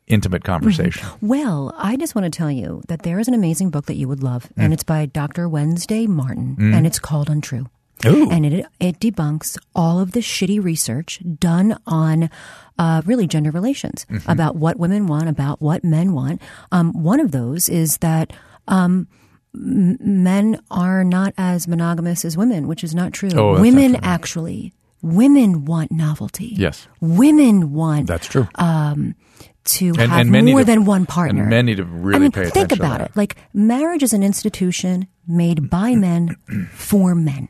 intimate 0.07 0.45
conversation. 0.45 1.05
Well, 1.21 1.75
I 1.77 1.97
just 1.97 2.15
want 2.15 2.33
to 2.33 2.37
tell 2.37 2.51
you 2.51 2.83
that 2.87 3.03
there 3.03 3.19
is 3.19 3.27
an 3.27 3.35
amazing 3.35 3.71
book 3.71 3.87
that 3.87 3.97
you 3.97 4.07
would 4.07 4.23
love, 4.23 4.45
Mm. 4.51 4.65
and 4.65 4.73
it's 4.73 4.85
by 4.85 5.07
Dr. 5.07 5.49
Wednesday 5.49 6.07
Martin, 6.07 6.55
and 6.61 6.87
it's 6.87 7.01
called 7.01 7.29
Untrue. 7.29 7.67
Ooh. 8.05 8.31
And 8.31 8.47
it 8.47 8.67
it 8.79 9.01
debunks 9.01 9.59
all 9.75 9.99
of 9.99 10.13
the 10.13 10.21
shitty 10.21 10.63
research 10.63 11.21
done 11.41 11.77
on 11.87 12.31
uh, 12.79 13.03
really 13.07 13.27
gender 13.27 13.51
relations 13.51 14.05
Mm-hmm. 14.11 14.31
about 14.31 14.57
what 14.57 14.79
women 14.79 15.07
want, 15.07 15.29
about 15.29 15.61
what 15.63 15.83
men 15.85 16.13
want. 16.13 16.41
Um, 16.73 16.93
one 17.03 17.21
of 17.21 17.31
those 17.33 17.69
is 17.69 17.99
that 17.99 18.33
um, 18.69 19.09
m- 19.55 19.97
men 20.01 20.61
are 20.71 21.03
not 21.05 21.33
as 21.39 21.67
monogamous 21.69 22.25
as 22.25 22.37
women, 22.37 22.67
which 22.69 22.85
is 22.85 22.95
not 22.95 23.13
true. 23.13 23.31
Oh, 23.35 23.61
women 23.61 23.93
not 23.93 24.03
true. 24.03 24.11
actually, 24.11 24.73
women 25.03 25.65
want 25.65 25.91
novelty. 25.93 26.53
Yes. 26.57 26.87
Women 27.01 27.73
want 27.73 28.07
That's 28.09 28.27
true. 28.27 28.49
to 28.55 29.89
And- 29.99 30.11
have 30.13 30.21
and 30.21 30.31
more 30.47 30.61
to- 30.61 30.65
than 30.65 30.85
one 30.85 31.07
partner. 31.07 31.43
and 31.43 31.51
men 31.51 31.67
need 31.67 31.79
to 31.79 31.85
really 31.85 32.17
I 32.17 32.19
mean, 32.21 32.33
pay 32.33 32.51
think 32.51 32.73
about 32.73 33.01
it. 33.01 33.11
Like 33.17 33.37
marriage 33.53 34.03
is 34.03 34.13
an 34.13 34.23
institution 34.23 35.09
made 35.27 35.69
by 35.71 35.95
men 35.97 36.37
for 36.73 37.15
men. 37.15 37.49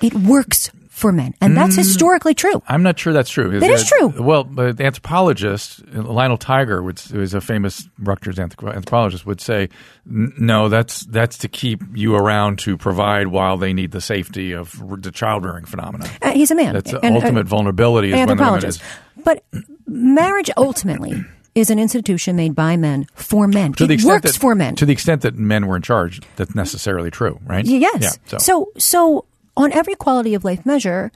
It 0.00 0.14
works 0.14 0.70
for 0.92 1.10
men, 1.10 1.34
and 1.40 1.56
that's 1.56 1.74
historically 1.74 2.34
true. 2.34 2.62
I'm 2.68 2.82
not 2.82 2.98
sure 2.98 3.14
that's 3.14 3.30
true. 3.30 3.58
That 3.58 3.70
is 3.70 3.88
true. 3.88 4.08
Well, 4.08 4.44
but 4.44 4.76
the 4.76 4.84
anthropologist 4.84 5.82
Lionel 5.94 6.36
Tiger, 6.36 6.82
would, 6.82 6.98
who 7.00 7.20
is 7.22 7.32
a 7.32 7.40
famous 7.40 7.88
Rutgers 7.98 8.38
anthropologist, 8.38 9.24
would 9.24 9.40
say, 9.40 9.70
"No, 10.04 10.68
that's 10.68 11.04
that's 11.06 11.38
to 11.38 11.48
keep 11.48 11.80
you 11.94 12.14
around 12.14 12.58
to 12.60 12.76
provide 12.76 13.28
while 13.28 13.56
they 13.56 13.72
need 13.72 13.90
the 13.92 14.02
safety 14.02 14.52
of 14.52 14.80
the 15.02 15.10
childbearing 15.10 15.64
phenomenon. 15.64 16.08
Uh, 16.20 16.32
he's 16.32 16.50
a 16.50 16.54
man. 16.54 16.74
That's 16.74 16.90
the 16.90 17.00
And, 17.04 17.16
uh, 17.16 17.20
ultimate 17.20 17.46
vulnerability 17.46 18.08
is 18.08 18.14
an 18.14 18.18
when 18.20 18.36
the 18.36 18.42
woman 18.44 18.54
anthropologist. 18.54 18.80
is." 19.16 19.24
But 19.24 19.44
marriage 19.86 20.50
ultimately 20.56 21.24
is 21.54 21.70
an 21.70 21.78
institution 21.78 22.36
made 22.36 22.54
by 22.54 22.76
men 22.76 23.06
for 23.14 23.48
men. 23.48 23.72
To 23.74 23.86
the 23.86 23.94
it 23.94 24.04
works 24.04 24.32
that, 24.32 24.40
for 24.40 24.54
men. 24.54 24.74
To 24.76 24.86
the 24.86 24.92
extent 24.92 25.22
that 25.22 25.36
men 25.36 25.66
were 25.66 25.76
in 25.76 25.82
charge, 25.82 26.20
that's 26.36 26.54
necessarily 26.54 27.10
true, 27.10 27.38
right? 27.46 27.64
Yes. 27.64 28.02
Yeah. 28.02 28.38
So, 28.38 28.38
so 28.38 28.68
so 28.78 29.24
on 29.56 29.72
every 29.72 29.94
quality 29.94 30.34
of 30.34 30.44
life 30.44 30.64
measure, 30.64 31.10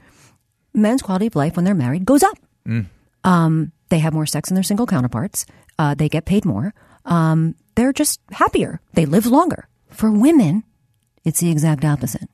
men's 0.73 1.01
quality 1.01 1.27
of 1.27 1.35
life 1.35 1.55
when 1.55 1.65
they're 1.65 1.75
married 1.75 2.05
goes 2.05 2.23
up. 2.23 2.37
Mm. 2.67 2.85
Um, 3.23 3.71
they 3.89 3.99
have 3.99 4.13
more 4.13 4.25
sex 4.25 4.49
than 4.49 4.55
their 4.55 4.63
single 4.63 4.85
counterparts. 4.85 5.45
Uh, 5.79 5.95
they 5.95 6.09
get 6.09 6.25
paid 6.25 6.45
more. 6.45 6.73
Um, 7.05 7.55
they're 7.75 7.93
just 7.93 8.19
happier. 8.31 8.81
They 8.93 9.05
live 9.05 9.25
longer. 9.25 9.67
For 9.89 10.11
women, 10.11 10.63
it's 11.23 11.39
the 11.39 11.51
exact 11.51 11.85
opposite. 11.85 12.29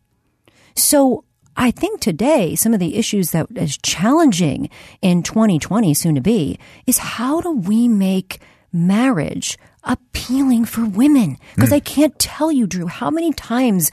So 0.76 1.24
I 1.56 1.72
think 1.72 2.00
today 2.00 2.56
some 2.56 2.74
of 2.74 2.80
the 2.80 2.96
issues 2.96 3.32
that 3.32 3.48
is 3.56 3.78
challenging 3.78 4.70
in 5.02 5.24
2020 5.24 5.94
soon 5.94 6.16
to 6.16 6.22
be 6.22 6.60
is 6.88 6.98
how 6.98 7.42
do 7.42 7.52
we 7.52 7.88
make 7.88 8.40
marriage 8.72 9.58
appealing 9.84 10.66
for 10.66 10.86
women? 10.86 11.38
Because 11.56 11.70
hmm. 11.70 11.76
I 11.76 11.80
can't 11.80 12.18
tell 12.20 12.52
you, 12.52 12.68
Drew, 12.68 12.88
how 12.88 13.10
many 13.10 13.34
times 13.34 13.92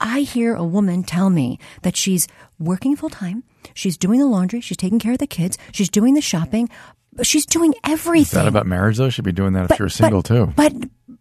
I 0.00 0.20
hear 0.20 0.54
a 0.54 0.64
woman 0.64 1.02
tell 1.02 1.30
me 1.30 1.58
that 1.82 1.96
she's 1.96 2.28
working 2.58 2.96
full 2.96 3.10
time, 3.10 3.44
she's 3.74 3.96
doing 3.96 4.20
the 4.20 4.26
laundry, 4.26 4.60
she's 4.60 4.76
taking 4.76 4.98
care 4.98 5.12
of 5.12 5.18
the 5.18 5.26
kids, 5.26 5.58
she's 5.72 5.88
doing 5.88 6.14
the 6.14 6.20
shopping, 6.20 6.68
she's 7.22 7.46
doing 7.46 7.74
everything. 7.84 8.22
is 8.22 8.30
that 8.30 8.48
about 8.48 8.66
marriage 8.66 8.98
though? 8.98 9.10
She'd 9.10 9.24
be 9.24 9.32
doing 9.32 9.54
that 9.54 9.70
if 9.70 9.78
you're 9.78 9.88
single 9.88 10.22
too. 10.22 10.52
But 10.56 10.72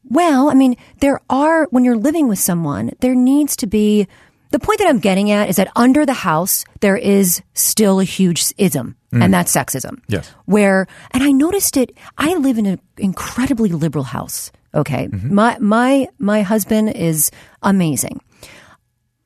well, 0.10 0.49
I 0.49 0.53
mean, 0.53 0.75
there 0.99 1.21
are 1.29 1.67
when 1.71 1.84
you're 1.84 1.97
living 1.97 2.27
with 2.27 2.39
someone, 2.39 2.91
there 2.99 3.15
needs 3.15 3.55
to 3.58 3.67
be 3.67 4.08
the 4.51 4.60
point 4.60 4.79
that 4.79 4.88
I'm 4.88 4.99
getting 4.99 5.32
at 5.32 5.49
is 5.49 5.58
that 5.58 5.71
under 5.75 6.05
the 6.05 6.13
house 6.13 6.65
there 6.82 6.97
is 6.97 7.41
still 7.53 7.99
a 7.99 8.03
huge 8.03 8.53
ism, 8.58 8.95
Mm. 9.13 9.23
and 9.23 9.33
that's 9.33 9.55
sexism. 9.55 10.01
Yes. 10.07 10.29
Where 10.45 10.87
and 11.11 11.23
I 11.23 11.31
noticed 11.31 11.77
it. 11.77 11.97
I 12.17 12.35
live 12.35 12.57
in 12.57 12.65
an 12.65 12.79
incredibly 12.97 13.69
liberal 13.69 14.03
house. 14.03 14.51
Okay, 14.75 15.07
mm-hmm. 15.07 15.33
my 15.33 15.57
my 15.59 16.07
my 16.19 16.41
husband 16.43 16.95
is 16.95 17.31
amazing, 17.63 18.21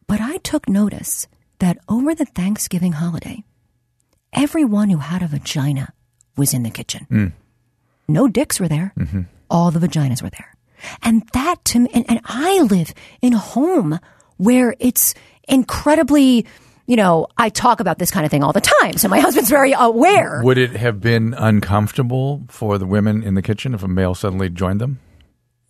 but 0.07 0.21
I 0.21 0.37
took 0.37 0.69
notice 0.69 1.27
that 1.59 1.77
over 1.89 2.15
the 2.15 2.25
Thanksgiving 2.25 2.93
holiday, 2.93 3.43
everyone 4.31 4.89
who 4.89 4.97
had 4.97 5.21
a 5.21 5.27
vagina 5.27 5.93
was 6.37 6.53
in 6.53 6.63
the 6.63 6.69
kitchen. 6.69 7.07
Mm. 7.11 7.31
No 8.07 8.27
dicks 8.27 8.59
were 8.59 8.67
there. 8.67 8.93
Mm-hmm. 8.97 9.21
All 9.49 9.71
the 9.71 9.85
vaginas 9.85 10.21
were 10.21 10.29
there. 10.29 10.55
And 11.01 11.27
that 11.33 11.63
to 11.65 11.79
me, 11.79 11.89
and, 11.93 12.05
and 12.09 12.19
I 12.25 12.59
live 12.61 12.93
in 13.21 13.33
a 13.33 13.37
home 13.37 13.99
where 14.37 14.75
it's 14.79 15.13
incredibly, 15.47 16.45
you 16.85 16.95
know, 16.95 17.27
I 17.37 17.49
talk 17.49 17.79
about 17.79 17.97
this 17.99 18.11
kind 18.11 18.25
of 18.25 18.31
thing 18.31 18.43
all 18.43 18.53
the 18.53 18.61
time. 18.81 18.97
So 18.97 19.07
my 19.07 19.19
husband's 19.25 19.49
very 19.49 19.73
aware. 19.73 20.41
Would 20.43 20.57
it 20.57 20.71
have 20.75 20.99
been 20.99 21.33
uncomfortable 21.33 22.43
for 22.49 22.77
the 22.77 22.85
women 22.85 23.23
in 23.23 23.35
the 23.35 23.41
kitchen 23.41 23.73
if 23.73 23.83
a 23.83 23.87
male 23.87 24.15
suddenly 24.15 24.49
joined 24.49 24.81
them? 24.81 24.99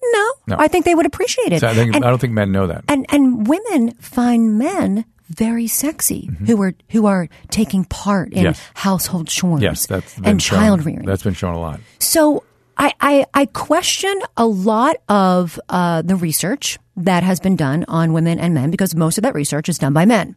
No, 0.01 0.31
No. 0.47 0.55
I 0.59 0.67
think 0.67 0.85
they 0.85 0.95
would 0.95 1.05
appreciate 1.05 1.53
it. 1.53 1.61
So 1.61 1.67
I, 1.67 1.73
think, 1.73 1.95
and, 1.95 2.03
I 2.03 2.09
don't 2.09 2.19
think 2.19 2.33
men 2.33 2.51
know 2.51 2.67
that. 2.67 2.83
and 2.87 3.05
and 3.09 3.47
women 3.47 3.91
find 3.95 4.57
men 4.57 5.05
very 5.29 5.65
sexy 5.67 6.29
who 6.45 6.61
are 6.61 6.73
who 6.89 7.05
are 7.07 7.29
taking 7.49 7.85
part 7.85 8.29
in 8.33 8.39
Mm-hmm. 8.39 8.45
Yes. 8.47 8.61
household 8.75 9.27
chores 9.29 9.61
yes, 9.63 9.87
that's 9.87 10.17
and 10.19 10.41
shown. 10.41 10.59
child 10.59 10.85
rearing. 10.85 11.05
That's 11.05 11.23
been 11.23 11.33
shown 11.33 11.55
a 11.55 11.59
lot. 11.59 11.79
So 11.99 12.43
I, 12.77 12.93
I, 12.99 13.25
I 13.33 13.45
question 13.47 14.13
a 14.37 14.45
lot 14.45 14.95
of 15.09 15.59
uh, 15.69 16.01
the 16.01 16.15
research 16.15 16.79
that 16.95 17.23
has 17.23 17.39
been 17.39 17.55
done 17.55 17.85
on 17.87 18.13
women 18.13 18.39
and 18.39 18.53
men 18.53 18.69
because 18.71 18.95
most 18.95 19.17
of 19.17 19.23
that 19.23 19.33
research 19.33 19.67
is 19.69 19.77
done 19.77 19.93
by 19.93 20.05
men. 20.05 20.35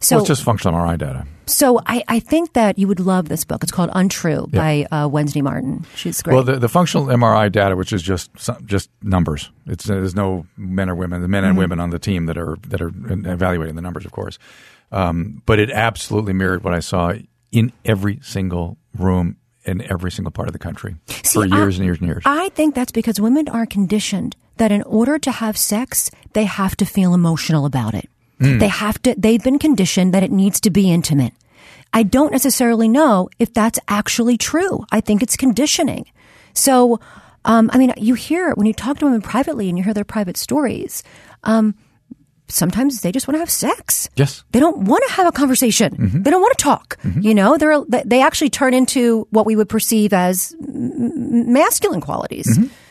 So, 0.00 0.16
well, 0.16 0.22
it's 0.22 0.28
just 0.28 0.42
functional 0.42 0.76
MRI 0.78 0.98
data. 0.98 1.26
so 1.46 1.80
I, 1.86 2.02
I 2.08 2.18
think 2.18 2.54
that 2.54 2.76
you 2.78 2.88
would 2.88 2.98
love 2.98 3.28
this 3.28 3.44
book. 3.44 3.62
It's 3.62 3.70
called 3.70 3.90
Untrue 3.94 4.48
by 4.48 4.86
uh, 4.90 5.08
Wednesday 5.08 5.42
Martin. 5.42 5.84
She's 5.94 6.20
great. 6.22 6.34
Well, 6.34 6.42
the, 6.42 6.58
the 6.58 6.68
functional 6.68 7.06
MRI 7.06 7.50
data, 7.52 7.76
which 7.76 7.92
is 7.92 8.02
just 8.02 8.30
just 8.64 8.90
numbers. 9.02 9.50
It's 9.66 9.84
there's 9.84 10.14
no 10.16 10.44
men 10.56 10.90
or 10.90 10.94
women, 10.96 11.22
the 11.22 11.28
men 11.28 11.42
Mm-hmm. 11.42 11.48
and 11.50 11.58
women 11.58 11.78
on 11.80 11.90
the 11.90 11.98
team 12.00 12.26
that 12.26 12.36
are 12.38 12.56
that 12.68 12.80
are 12.82 12.90
evaluating 12.96 13.76
the 13.76 13.82
numbers, 13.82 14.04
of 14.04 14.10
course. 14.12 14.38
Um, 14.90 15.42
but 15.46 15.58
it 15.60 15.70
absolutely 15.70 16.32
mirrored 16.32 16.64
what 16.64 16.74
I 16.74 16.80
saw 16.80 17.12
in 17.52 17.72
every 17.84 18.18
single 18.22 18.76
room 18.98 19.36
in 19.64 19.82
every 19.90 20.10
single 20.10 20.30
part 20.30 20.48
of 20.48 20.52
the 20.52 20.58
country 20.58 20.96
for 21.24 21.44
I- 21.44 21.46
years 21.46 21.76
and 21.76 21.84
years 21.84 21.98
and 21.98 22.08
years. 22.08 22.22
I 22.26 22.48
think 22.50 22.74
that's 22.74 22.92
because 22.92 23.20
women 23.20 23.48
are 23.48 23.66
conditioned 23.66 24.36
that 24.56 24.72
in 24.72 24.82
order 24.82 25.18
to 25.18 25.30
have 25.30 25.56
sex, 25.56 26.10
they 26.32 26.44
have 26.44 26.76
to 26.76 26.84
feel 26.84 27.14
emotional 27.14 27.64
about 27.64 27.94
it. 27.94 28.08
Hmm. 28.38 28.58
They 28.58 28.68
have 28.68 29.00
to, 29.02 29.14
they've 29.16 29.42
been 29.42 29.58
conditioned 29.58 30.12
that 30.14 30.22
it 30.22 30.30
needs 30.30 30.60
to 30.62 30.70
be 30.70 30.90
intimate. 30.90 31.32
I 31.92 32.02
don't 32.02 32.32
necessarily 32.32 32.88
know 32.88 33.28
if 33.38 33.52
that's 33.52 33.78
actually 33.88 34.36
true. 34.38 34.84
I 34.90 35.00
think 35.00 35.22
it's 35.22 35.36
conditioning. 35.36 36.06
So, 36.54 37.00
um, 37.44 37.70
I 37.72 37.78
mean, 37.78 37.92
you 37.96 38.14
hear 38.14 38.52
when 38.54 38.66
you 38.66 38.72
talk 38.72 38.98
to 38.98 39.04
women 39.04 39.22
privately 39.22 39.68
and 39.68 39.76
you 39.76 39.84
hear 39.84 39.94
their 39.94 40.04
private 40.04 40.36
stories, 40.36 41.02
um, 41.44 41.74
sometimes 42.52 43.00
they 43.00 43.10
just 43.12 43.26
want 43.26 43.34
to 43.36 43.38
have 43.40 43.50
sex. 43.50 44.08
yes. 44.16 44.44
They 44.52 44.60
don't 44.60 44.84
want 44.84 45.02
to 45.08 45.12
have 45.14 45.26
a 45.26 45.32
conversation. 45.32 45.96
Mm-hmm. 45.96 46.22
They 46.22 46.30
don't 46.30 46.40
want 46.42 46.56
to 46.58 46.62
talk. 46.62 46.98
You 47.20 47.34
know, 47.34 47.56
they're 47.58 47.82
they 48.04 48.22
actually 48.22 48.50
turn 48.50 48.74
into 48.74 49.26
what 49.30 49.46
we 49.46 49.56
would 49.56 49.68
perceive 49.68 50.12
as 50.12 50.54
m- 50.60 51.52
masculine 51.52 52.00
qualities. 52.00 52.48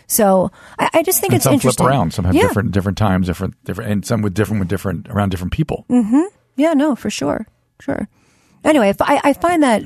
So 0.07 0.51
I, 0.77 0.89
I 0.95 1.03
just 1.03 1.21
think 1.21 1.31
Mm-hmm. 1.31 1.33
And 1.33 1.35
it's 1.35 1.43
some 1.45 1.53
interesting. 1.53 1.83
flip 1.85 1.93
around. 1.93 2.13
Some 2.13 2.25
have 2.25 2.35
yeah. 2.35 2.47
different 2.47 2.71
different 2.71 2.97
times, 2.97 3.27
different 3.27 3.63
different, 3.63 3.91
and 3.91 4.05
some 4.05 4.21
with 4.21 4.33
different 4.33 4.59
with 4.59 4.67
different 4.69 5.07
around 5.09 5.29
different 5.31 5.53
people. 5.53 5.85
Yeah, 6.57 6.73
no, 6.73 6.95
for 6.95 7.09
sure, 7.09 7.47
sure. 7.79 8.07
Anyway, 8.63 8.93
I, 8.99 9.21
I 9.23 9.33
find 9.33 9.63
that 9.63 9.83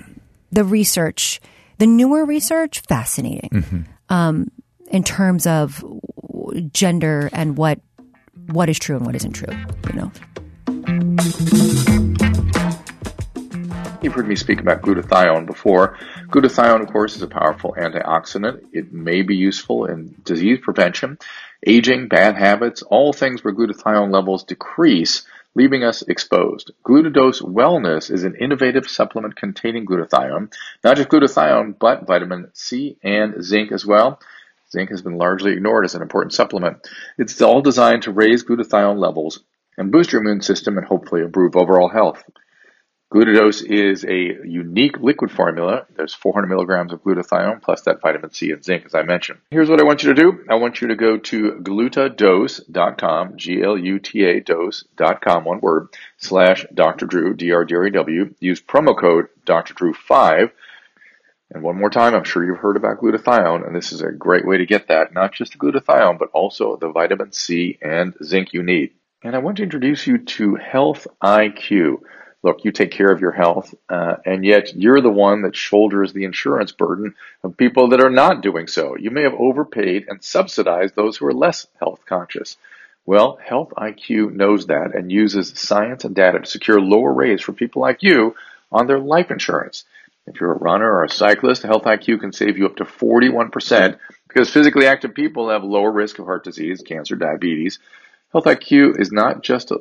the 0.52 0.64
research, 0.64 1.40
the 1.78 1.86
newer 1.88 2.26
research, 2.26 2.82
fascinating 2.88 3.50
Mm-hmm. 3.54 3.82
um, 4.10 4.50
in 4.92 5.04
terms 5.04 5.46
of 5.48 5.84
gender 6.72 7.30
and 7.34 7.58
what 7.58 7.80
what 8.52 8.70
is 8.70 8.80
true 8.80 8.98
and 8.98 9.06
what 9.06 9.16
isn't 9.16 9.34
true. 9.34 9.54
You 9.88 9.94
know. 9.94 10.12
You've 14.02 14.14
heard 14.14 14.28
me 14.28 14.36
speak 14.36 14.60
about 14.60 14.84
glutathione 14.84 15.48
before. 15.48 15.98
Glutathione, 16.28 16.84
of 16.84 16.92
course, 16.92 17.16
is 17.16 17.24
a 17.24 17.28
powerful 17.28 17.76
antioxidant. 17.76 18.64
It 18.72 18.94
may 18.94 19.24
be 19.24 19.36
useful 19.36 19.86
in 19.86 20.14
disease 20.24 20.60
prevention, 20.62 21.18
aging, 21.66 22.08
bad 22.08 22.38
habits, 22.38 22.84
all 22.84 23.14
things 23.14 23.44
where 23.44 23.54
glutathione 23.54 24.12
levels 24.14 24.44
decrease, 24.44 25.26
leaving 25.56 25.84
us 25.84 26.04
exposed. 26.04 26.72
Glutadose 26.84 27.42
Wellness 27.42 28.12
is 28.12 28.24
an 28.24 28.36
innovative 28.36 28.88
supplement 28.88 29.36
containing 29.36 29.88
glutathione, 29.88 30.54
not 30.84 30.98
just 30.98 31.10
glutathione, 31.10 31.80
but 31.80 32.06
vitamin 32.06 32.50
C 32.54 32.98
and 33.02 33.44
zinc 33.44 33.72
as 33.72 33.88
well. 33.88 34.20
Zinc 34.72 34.90
has 34.90 35.02
been 35.02 35.18
largely 35.18 35.54
ignored 35.54 35.86
as 35.86 35.96
an 35.96 36.02
important 36.02 36.34
supplement. 36.34 36.88
It's 37.18 37.42
all 37.42 37.62
designed 37.62 38.04
to 38.04 38.12
raise 38.12 38.44
glutathione 38.44 39.00
levels 39.00 39.40
and 39.78 39.92
boost 39.92 40.12
your 40.12 40.22
immune 40.22 40.42
system 40.42 40.78
and 40.78 40.86
hopefully 40.86 41.22
improve 41.22 41.56
overall 41.56 41.90
health. 41.90 42.24
Glutadose 43.14 43.64
is 43.64 44.04
a 44.04 44.46
unique 44.46 44.98
liquid 45.00 45.32
formula. 45.32 45.86
There's 45.96 46.14
400 46.14 46.48
milligrams 46.48 46.92
of 46.92 47.04
glutathione 47.04 47.62
plus 47.62 47.84
that 47.84 48.02
vitamin 48.02 48.32
C 48.32 48.52
and 48.52 48.64
zinc, 48.64 48.86
as 48.86 48.96
I 48.96 49.04
mentioned. 49.04 49.40
Here's 49.52 49.70
what 49.70 49.80
I 49.80 49.86
want 49.86 50.04
you 50.04 50.14
to 50.14 50.22
do. 50.22 50.44
I 50.50 50.56
want 50.56 50.82
you 50.82 50.88
to 50.88 50.96
go 50.96 51.18
to 51.18 51.52
glutadose.com, 51.62 53.38
G-L-U-T-A 53.38 54.40
dose.com, 54.42 55.46
one 55.46 55.62
word, 55.62 55.90
slash 56.18 56.66
Dr. 56.74 57.06
Drew, 57.06 57.36
D-R-D-R-E-W. 57.36 58.34
Use 58.40 58.62
promo 58.62 59.00
code 59.00 59.28
Dr. 59.46 59.76
Drew 59.76 59.94
5. 59.94 60.52
And 61.56 61.64
one 61.64 61.78
more 61.78 61.90
time, 61.90 62.14
I'm 62.14 62.26
sure 62.26 62.44
you've 62.44 62.58
heard 62.58 62.76
about 62.76 63.00
glutathione, 63.00 63.66
and 63.66 63.74
this 63.74 63.94
is 63.94 64.02
a 64.02 64.12
great 64.12 64.46
way 64.46 64.58
to 64.58 64.66
get 64.66 64.90
that, 64.90 65.14
not 65.14 65.32
just 65.32 65.54
the 65.54 65.58
glutathione, 65.58 66.20
but 66.20 66.30
also 66.34 66.76
the 66.76 66.90
vitamin 66.90 67.32
C 67.32 67.80
and 67.82 68.14
zinc 68.22 68.52
you 68.52 68.62
need. 68.62 68.92
And 69.24 69.34
I 69.34 69.40
want 69.40 69.56
to 69.58 69.64
introduce 69.64 70.06
you 70.06 70.18
to 70.18 70.56
Health 70.56 71.08
IQ. 71.24 72.02
Look, 72.44 72.66
you 72.66 72.74
take 72.74 72.92
care 72.92 73.10
of 73.10 73.22
your 73.22 73.32
health, 73.32 73.74
uh, 73.88 74.18
and 74.26 74.44
yet 74.44 74.76
you're 74.76 75.00
the 75.00 75.10
one 75.10 75.44
that 75.44 75.56
shoulders 75.56 76.12
the 76.12 76.26
insurance 76.26 76.74
burden 76.74 77.16
of 77.42 77.56
people 77.56 77.88
that 77.92 78.02
are 78.02 78.10
not 78.10 78.42
doing 78.42 78.68
so. 78.68 78.98
You 78.98 79.12
may 79.12 79.24
have 79.24 79.36
overpaid 79.36 80.08
and 80.10 80.22
subsidized 80.22 80.94
those 80.94 81.16
who 81.16 81.26
are 81.26 81.34
less 81.34 81.68
health 81.80 82.02
conscious. 82.06 82.58
Well, 83.06 83.40
Health 83.42 83.72
IQ 83.78 84.34
knows 84.34 84.66
that 84.66 84.94
and 84.94 85.10
uses 85.10 85.54
science 85.56 86.04
and 86.04 86.14
data 86.14 86.40
to 86.40 86.46
secure 86.46 86.82
lower 86.82 87.14
rates 87.14 87.44
for 87.44 87.54
people 87.54 87.82
like 87.82 88.04
you 88.04 88.36
on 88.74 88.88
their 88.88 89.00
life 89.00 89.32
insurance. 89.32 89.86
If 90.28 90.40
you're 90.40 90.54
a 90.54 90.60
runner 90.60 90.92
or 90.92 91.04
a 91.04 91.10
cyclist, 91.10 91.64
Health 91.64 91.84
IQ 91.84 92.20
can 92.20 92.32
save 92.32 92.58
you 92.58 92.66
up 92.66 92.78
to 92.78 92.86
41% 92.86 93.98
because 94.28 94.50
physically 94.50 94.88
active 94.88 95.14
people 95.14 95.50
have 95.50 95.64
lower 95.64 95.92
risk 95.92 96.20
of 96.20 96.26
heart 96.26 96.44
disease, 96.44 96.82
cancer, 96.82 97.16
diabetes. 97.16 97.80
Health 98.32 98.46
IQ 98.46 99.00
is 99.00 99.12
not 99.12 99.44
just 99.44 99.72
a 99.72 99.80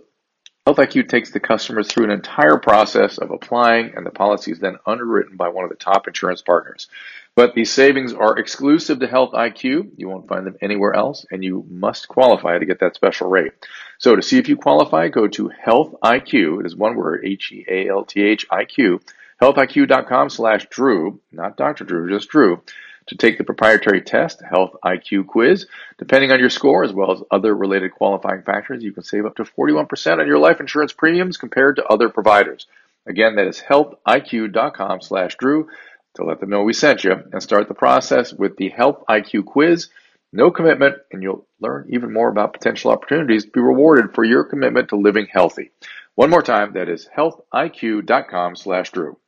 Health 0.66 0.78
IQ 0.78 1.10
takes 1.10 1.30
the 1.30 1.40
customers 1.40 1.88
through 1.88 2.04
an 2.04 2.10
entire 2.10 2.56
process 2.56 3.18
of 3.18 3.30
applying, 3.30 3.92
and 3.94 4.06
the 4.06 4.10
policy 4.10 4.50
is 4.50 4.60
then 4.60 4.78
underwritten 4.86 5.36
by 5.36 5.48
one 5.50 5.62
of 5.62 5.68
the 5.68 5.76
top 5.76 6.08
insurance 6.08 6.40
partners. 6.40 6.88
But 7.36 7.54
these 7.54 7.70
savings 7.70 8.14
are 8.14 8.38
exclusive 8.38 8.98
to 9.00 9.06
Health 9.06 9.32
IQ. 9.32 9.90
You 9.98 10.08
won't 10.08 10.26
find 10.26 10.46
them 10.46 10.56
anywhere 10.62 10.94
else, 10.94 11.26
and 11.30 11.44
you 11.44 11.66
must 11.68 12.08
qualify 12.08 12.56
to 12.56 12.64
get 12.64 12.80
that 12.80 12.94
special 12.94 13.28
rate. 13.28 13.52
So 13.98 14.16
to 14.16 14.22
see 14.22 14.38
if 14.38 14.48
you 14.48 14.56
qualify, 14.56 15.08
go 15.08 15.28
to 15.28 15.50
Health 15.50 15.96
IQ. 16.02 16.60
It 16.60 16.66
is 16.66 16.74
one 16.74 16.96
word, 16.96 17.26
H-E-A-L-T-H 17.26 18.46
I-Q, 18.50 19.00
healthiq.com 19.40 20.30
slash 20.30 20.66
Drew, 20.70 21.20
not 21.32 21.56
Dr. 21.56 21.84
Drew, 21.84 22.08
just 22.08 22.28
Drew, 22.28 22.62
to 23.06 23.16
take 23.16 23.38
the 23.38 23.44
proprietary 23.44 24.00
test, 24.00 24.42
Health 24.48 24.76
IQ 24.84 25.26
quiz. 25.26 25.66
Depending 25.98 26.32
on 26.32 26.40
your 26.40 26.50
score, 26.50 26.84
as 26.84 26.92
well 26.92 27.12
as 27.12 27.22
other 27.30 27.54
related 27.54 27.92
qualifying 27.92 28.42
factors, 28.42 28.82
you 28.82 28.92
can 28.92 29.02
save 29.02 29.26
up 29.26 29.36
to 29.36 29.44
41% 29.44 30.20
on 30.20 30.26
your 30.26 30.38
life 30.38 30.60
insurance 30.60 30.92
premiums 30.92 31.36
compared 31.36 31.76
to 31.76 31.84
other 31.84 32.08
providers. 32.08 32.66
Again, 33.06 33.36
that 33.36 33.46
is 33.46 33.60
healthiq.com 33.60 35.02
slash 35.02 35.36
Drew 35.36 35.68
to 36.14 36.24
let 36.24 36.40
them 36.40 36.50
know 36.50 36.62
we 36.62 36.72
sent 36.72 37.04
you 37.04 37.12
and 37.32 37.42
start 37.42 37.68
the 37.68 37.74
process 37.74 38.32
with 38.32 38.56
the 38.56 38.70
Health 38.70 39.04
IQ 39.08 39.44
quiz. 39.46 39.88
No 40.32 40.50
commitment, 40.50 40.96
and 41.12 41.22
you'll 41.22 41.46
learn 41.60 41.88
even 41.90 42.12
more 42.12 42.28
about 42.28 42.54
potential 42.54 42.90
opportunities 42.90 43.44
to 43.44 43.50
be 43.50 43.60
rewarded 43.60 44.14
for 44.14 44.24
your 44.24 44.44
commitment 44.44 44.88
to 44.88 44.96
living 44.96 45.26
healthy. 45.30 45.70
One 46.14 46.30
more 46.30 46.42
time, 46.42 46.72
that 46.74 46.88
is 46.88 47.08
healthiq.com 47.16 48.56
slash 48.56 48.90
Drew. 48.90 49.18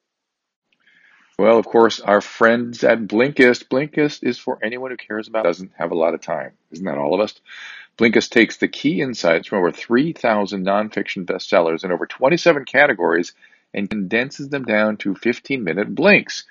Well, 1.39 1.59
of 1.59 1.67
course, 1.67 2.01
our 2.01 2.23
friends 2.23 2.83
at 2.83 3.01
Blinkist. 3.01 3.69
Blinkist 3.69 4.23
is 4.23 4.39
for 4.39 4.59
anyone 4.63 4.91
who 4.91 4.97
cares 4.97 5.29
about 5.29 5.45
doesn't 5.45 5.73
have 5.77 5.91
a 5.91 5.97
lot 5.97 6.15
of 6.15 6.23
time. 6.23 6.53
Isn't 6.71 6.87
that 6.87 6.97
all 6.97 7.13
of 7.13 7.21
us? 7.21 7.35
Blinkist 7.99 8.31
takes 8.31 8.57
the 8.57 8.69
key 8.69 9.03
insights 9.03 9.49
from 9.49 9.59
over 9.59 9.71
3,000 9.71 10.65
nonfiction 10.65 11.27
bestsellers 11.27 11.85
in 11.85 11.93
over 11.93 12.07
27 12.07 12.65
categories 12.65 13.35
and 13.75 13.91
condenses 13.91 14.49
them 14.49 14.65
down 14.65 14.97
to 14.99 15.15
15 15.15 15.63
minute 15.63 15.95
blinks, 15.95 16.45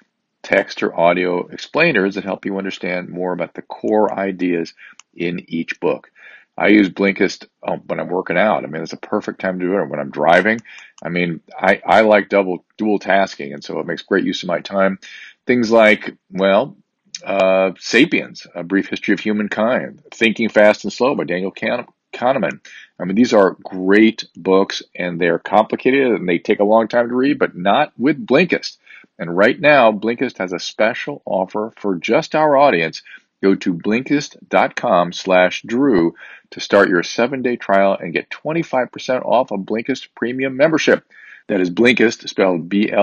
text 0.44 0.84
or 0.84 0.96
audio 0.96 1.48
explainers 1.48 2.14
that 2.14 2.24
help 2.24 2.46
you 2.46 2.60
understand 2.60 3.10
more 3.10 3.34
about 3.34 3.56
the 3.56 3.64
core 3.64 4.14
ideas 4.14 4.76
in 5.16 5.46
each 5.48 5.80
book. 5.80 6.12
I 6.58 6.68
use 6.68 6.90
Blinkist 6.90 7.48
um, 7.68 7.82
when 7.86 8.00
I'm 8.00 8.08
working 8.08 8.38
out. 8.38 8.64
I 8.64 8.68
mean, 8.68 8.82
it's 8.82 8.94
a 8.94 8.98
perfect 8.98 9.42
time 9.42 9.60
to 9.60 9.66
do 9.66 9.78
it. 9.78 9.90
When 9.90 10.00
I'm 10.00 10.12
driving, 10.12 10.62
I 11.04 11.10
mean, 11.10 11.42
I, 11.58 11.82
I 11.86 12.02
like 12.02 12.30
double 12.30 12.66
dual 12.78 13.00
tasking, 13.00 13.54
and 13.54 13.64
so 13.64 13.80
it 13.80 13.88
makes 13.88 14.04
great 14.04 14.26
use 14.26 14.44
of 14.44 14.48
my 14.48 14.62
time. 14.62 15.00
Things 15.46 15.70
like, 15.70 16.16
well, 16.32 16.78
uh, 17.24 17.72
*Sapiens: 17.80 18.48
A 18.56 18.64
Brief 18.64 18.88
History 18.88 19.14
of 19.14 19.20
Humankind*, 19.20 20.02
*Thinking 20.12 20.50
Fast 20.50 20.84
and 20.86 20.94
Slow* 20.94 21.16
by 21.16 21.26
Daniel 21.26 21.52
Kahneman. 21.52 22.60
I 22.98 23.04
mean, 23.04 23.16
these 23.16 23.34
are 23.34 23.58
great 23.64 24.26
books, 24.38 24.82
and 24.96 25.20
they're 25.20 25.40
complicated, 25.40 26.14
and 26.14 26.28
they 26.28 26.40
take 26.40 26.60
a 26.62 26.66
long 26.66 26.88
time 26.88 27.10
to 27.10 27.16
read, 27.16 27.38
but 27.38 27.56
not 27.56 27.92
with 27.98 28.26
Blinkist. 28.26 28.78
And 29.20 29.36
right 29.36 29.60
now, 29.60 29.92
Blinkist 29.92 30.38
has 30.38 30.54
a 30.54 30.60
special 30.60 31.22
offer 31.26 31.74
for 31.78 31.96
just 31.96 32.36
our 32.36 32.56
audience. 32.58 33.02
Go 33.46 33.54
to 33.54 33.76
Blinkist.com 33.76 35.14
slash 35.14 35.62
Drew 35.62 36.16
to 36.50 36.60
start 36.60 36.90
your 36.90 37.04
seven-day 37.04 37.58
trial 37.58 37.96
and 37.96 38.12
get 38.12 38.32
25% 38.32 39.24
off 39.24 39.52
a 39.52 39.58
Blinkist 39.60 40.08
premium 40.16 40.58
membership. 40.58 41.06
That 41.46 41.62
is 41.62 41.70
Blinkist, 41.70 42.28
spelled 42.28 42.70
B-L-I-N-K-I-S-T, 42.70 43.02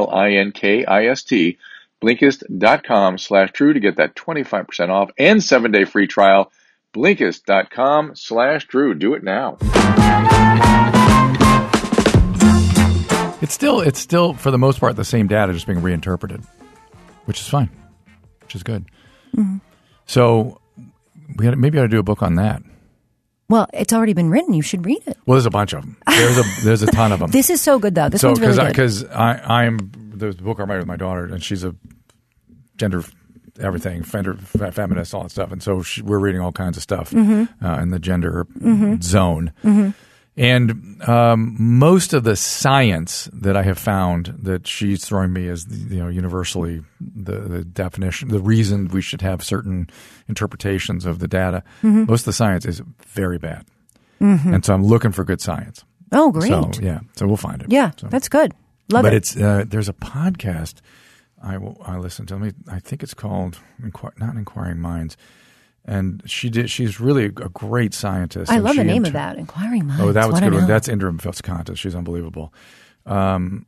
Blinkist.com 2.03 3.19
slash 3.19 3.53
Drew 3.53 3.73
to 3.73 3.79
get 3.79 3.99
that 3.99 4.17
25% 4.17 4.89
off 4.89 5.13
and 5.17 5.41
seven-day 5.41 5.85
free 5.85 6.09
trial. 6.09 6.51
Blinkist.com 6.93 8.17
slash 8.17 8.67
Drew. 8.67 8.95
Do 8.95 9.15
it 9.15 9.23
now. 9.23 9.59
It's 13.41 13.55
still 13.55 13.81
it's 13.81 14.01
still 14.01 14.35
for 14.35 14.51
the 14.51 14.59
most 14.59 14.81
part 14.81 14.97
the 14.97 15.05
same 15.05 15.29
data 15.29 15.53
just 15.53 15.69
being 15.69 15.83
reinterpreted, 15.83 16.43
which 17.27 17.41
is 17.41 17.49
fine, 17.49 17.71
which 18.41 18.57
is 18.57 18.65
good. 18.65 18.87
Mm-hmm. 19.37 19.59
So 20.07 20.61
we 21.37 21.47
had, 21.47 21.59
maybe 21.59 21.79
I 21.79 21.83
ought 21.83 21.85
to 21.85 21.89
do 21.89 21.99
a 21.99 22.03
book 22.03 22.23
on 22.23 22.35
that. 22.37 22.63
Well, 23.49 23.67
it's 23.75 23.93
already 23.93 24.15
been 24.15 24.31
written. 24.31 24.55
You 24.55 24.63
should 24.63 24.87
read 24.87 25.03
it. 25.07 25.19
Well, 25.27 25.37
there's 25.37 25.47
a 25.47 25.51
bunch 25.51 25.73
of 25.75 25.83
them. 25.83 25.97
There's 26.07 26.39
a 26.39 26.43
there's 26.65 26.83
a 26.83 26.87
ton 26.87 27.13
of 27.13 27.21
them. 27.21 27.31
This 27.31 27.51
is 27.51 27.61
so 27.61 27.79
good, 27.79 27.95
though. 27.95 28.09
This 28.09 28.23
so 28.23 28.29
one's 28.29 28.41
really 28.41 28.57
good. 28.57 28.69
because 28.69 29.05
I, 29.05 29.65
I'm 29.67 29.77
the 30.15 30.33
book 30.33 30.59
I'm 30.59 30.69
writing 30.71 30.81
with 30.81 30.89
my 30.89 30.97
daughter, 30.97 31.25
and 31.27 31.43
she's 31.43 31.63
a 31.65 31.75
gender 32.77 33.03
everything, 33.61 34.03
fender, 34.03 34.35
feminist, 34.35 35.13
all 35.15 35.25
that 35.25 35.31
stuff, 35.31 35.53
and 35.53 35.63
so 35.63 35.83
she, 35.83 36.01
we're 36.01 36.19
reading 36.19 36.41
all 36.41 36.53
kinds 36.53 36.79
of 36.79 36.83
stuff 36.83 37.11
Mm-hmm. 37.11 37.63
uh, 37.65 37.79
in 37.83 37.91
the 37.91 37.99
gender 37.99 38.47
zone. 39.03 39.53
And 40.35 41.03
um, 41.07 41.57
most 41.59 42.15
of 42.15 42.25
the 42.25 42.37
science 42.37 43.29
that 43.35 43.55
I 43.55 43.63
have 43.65 43.79
found 43.79 44.35
that 44.43 44.67
she's 44.67 45.05
throwing 45.05 45.33
me 45.33 45.47
as 45.49 45.67
you 45.91 45.99
know 45.99 46.09
universally 46.09 46.83
the, 47.01 47.41
the 47.41 47.65
definition, 47.65 48.29
the 48.29 48.41
reason 48.41 48.89
we 48.89 49.03
should 49.03 49.21
have 49.21 49.45
certain 49.45 49.91
interpretations 50.29 51.05
of 51.05 51.19
the 51.19 51.29
data. 51.29 51.63
Mm-hmm. 51.83 52.07
Most 52.09 52.23
of 52.23 52.27
the 52.27 52.33
science 52.33 52.65
is 52.65 52.81
very 53.09 53.37
bad, 53.39 53.67
and 54.21 54.65
so 54.65 54.73
I'm 54.73 54.85
looking 54.85 55.13
for 55.13 55.23
good 55.23 55.43
science. 55.43 55.85
oh, 56.13 56.31
great. 56.33 56.49
So 56.49 56.71
yeah, 56.81 57.01
so 57.15 57.27
we'll 57.27 57.37
find 57.37 57.61
it. 57.63 57.71
yeah, 57.71 57.91
So- 57.99 58.07
that's 58.09 58.29
good. 58.31 58.55
Love 58.91 59.03
but 59.03 59.09
it. 59.09 59.11
But 59.11 59.15
it's 59.17 59.37
uh, 59.37 59.65
there's 59.69 59.89
a 59.91 59.95
podcast 59.95 60.77
I 61.43 61.59
will 61.59 61.77
I 61.85 61.99
listen 61.99 62.25
to. 62.27 62.37
Let 62.37 62.43
me 62.43 62.53
I 62.71 62.79
think 62.79 63.03
it's 63.03 63.15
called 63.15 63.59
Inqu- 63.83 64.19
not 64.19 64.37
Inquiring 64.37 64.79
Minds, 64.81 65.17
and 65.85 66.23
she 66.27 66.49
did. 66.49 66.71
She's 66.71 67.01
really 67.01 67.25
a 67.25 67.31
great 67.31 67.95
scientist. 67.95 68.51
I 68.51 68.59
love 68.59 68.77
the 68.77 68.85
name 68.85 69.05
inter- 69.05 69.09
of 69.09 69.13
that. 69.15 69.37
Inquiring 69.37 69.87
Minds. 69.87 70.03
Oh, 70.03 70.13
that 70.13 70.29
was 70.31 70.41
good 70.41 70.55
one. 70.55 70.67
That's 70.67 70.89
Indra 70.89 71.13
Viscontis. 71.13 71.77
She's 71.77 71.95
unbelievable. 71.95 72.53
Um, 73.05 73.67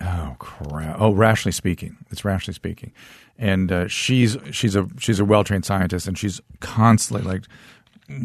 oh 0.00 0.36
crap! 0.38 0.96
Oh, 0.98 1.12
rationally 1.12 1.52
speaking, 1.52 1.96
it's 2.10 2.24
rationally 2.24 2.54
speaking, 2.54 2.92
and 3.38 3.70
uh, 3.70 3.88
she's 3.88 4.36
she's 4.50 4.74
a 4.74 4.88
she's 4.98 5.20
a 5.20 5.24
well 5.24 5.44
trained 5.44 5.64
scientist, 5.64 6.08
and 6.08 6.18
she's 6.18 6.40
constantly 6.60 7.30
like, 7.30 7.44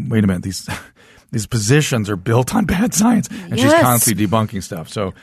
wait 0.09 0.23
a 0.23 0.27
minute, 0.27 0.43
these 0.43 0.67
these 1.31 1.45
positions 1.47 2.09
are 2.09 2.15
built 2.15 2.55
on 2.55 2.65
bad 2.65 2.93
science, 2.93 3.27
and 3.31 3.59
she's 3.59 3.73
constantly 3.73 4.25
debunking 4.27 4.63
stuff. 4.63 4.89
So, 4.89 5.13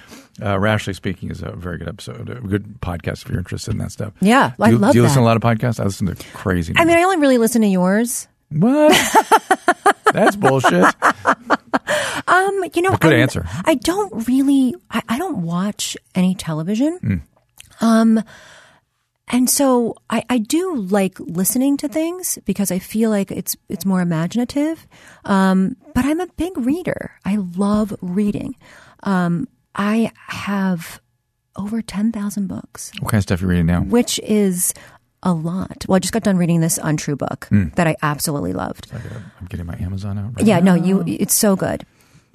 uh, 0.43 0.59
rationally 0.59 0.95
speaking 0.95 1.31
is 1.31 1.43
a 1.43 1.53
very 1.53 1.79
good 1.79 1.89
episode, 1.89 2.29
a 2.29 2.41
good 2.41 2.81
podcast 2.81 3.23
if 3.25 3.29
you're 3.31 3.39
interested 3.39 3.73
in 3.73 3.79
that 3.79 3.93
stuff. 3.93 4.13
Yeah, 4.21 4.53
do 4.59 4.63
I 4.65 4.71
love 4.71 4.93
Do 4.93 4.99
you 4.99 5.03
listen 5.03 5.19
to 5.19 5.23
a 5.23 5.25
lot 5.25 5.37
of 5.37 5.43
podcasts? 5.43 5.81
I 5.81 5.85
listen 5.85 6.07
to 6.07 6.15
crazy. 6.35 6.75
I 6.77 6.85
mean, 6.85 6.97
I 6.97 7.03
only 7.03 7.19
really 7.19 7.39
listen 7.39 7.63
to 7.63 7.69
yours. 7.69 8.29
what? 8.51 8.93
That's 10.13 10.37
bullshit. 10.37 10.85
Um, 12.29 12.65
you 12.75 12.83
know, 12.83 12.91
But 12.93 13.01
good 13.01 13.13
I, 13.15 13.17
answer. 13.19 13.47
I 13.65 13.75
don't 13.75 14.27
really, 14.29 14.75
I, 14.91 15.03
I 15.09 15.19
don't 15.19 15.43
watch 15.43 15.97
any 16.15 16.35
television. 16.35 16.99
Hmm. 16.99 17.85
Um, 17.85 18.25
and 19.29 19.49
so 19.49 19.97
I, 20.11 20.23
I 20.29 20.39
do 20.39 20.77
like 20.77 21.19
listening 21.21 21.77
to 21.79 21.89
things 21.89 22.39
because 22.45 22.71
I 22.71 22.79
feel 22.79 23.11
like 23.11 23.31
it's 23.31 23.57
it's 23.69 23.85
more 23.87 24.01
imaginative. 24.01 24.87
Um, 25.25 25.77
but 25.95 26.05
I'm 26.05 26.21
a 26.21 26.27
big 26.37 26.57
reader. 26.59 27.13
I 27.25 27.37
love 27.37 27.95
reading. 28.03 28.57
Um, 29.03 29.49
I 29.75 30.13
have 30.29 31.01
over 31.57 31.81
ten 31.83 32.13
thousand 32.13 32.49
books, 32.49 32.93
What 33.01 33.11
kind 33.11 33.19
of 33.19 33.23
stuff 33.23 33.41
are 33.41 33.45
you 33.45 33.49
reading 33.51 33.67
now? 33.67 33.81
which 33.83 34.19
is 34.21 34.75
a 35.23 35.33
lot. 35.33 35.87
Well, 35.89 35.97
I 35.97 36.01
just 36.01 36.13
got 36.13 36.23
done 36.23 36.37
reading 36.37 36.61
this 36.61 36.79
Untrue 36.83 37.17
book 37.17 37.47
Hmm. 37.49 37.69
that 37.77 37.87
I 37.87 37.97
absolutely 38.03 38.53
loved. 38.53 38.89
I'm 38.93 39.47
getting 39.47 39.65
my 39.65 39.77
Amazon 39.81 40.19
out. 40.19 40.37
Right 40.37 40.47
Yeah, 40.47 40.61
no, 40.61 40.75
you. 40.75 41.03
It's 41.07 41.35
so 41.35 41.57
good. 41.57 41.87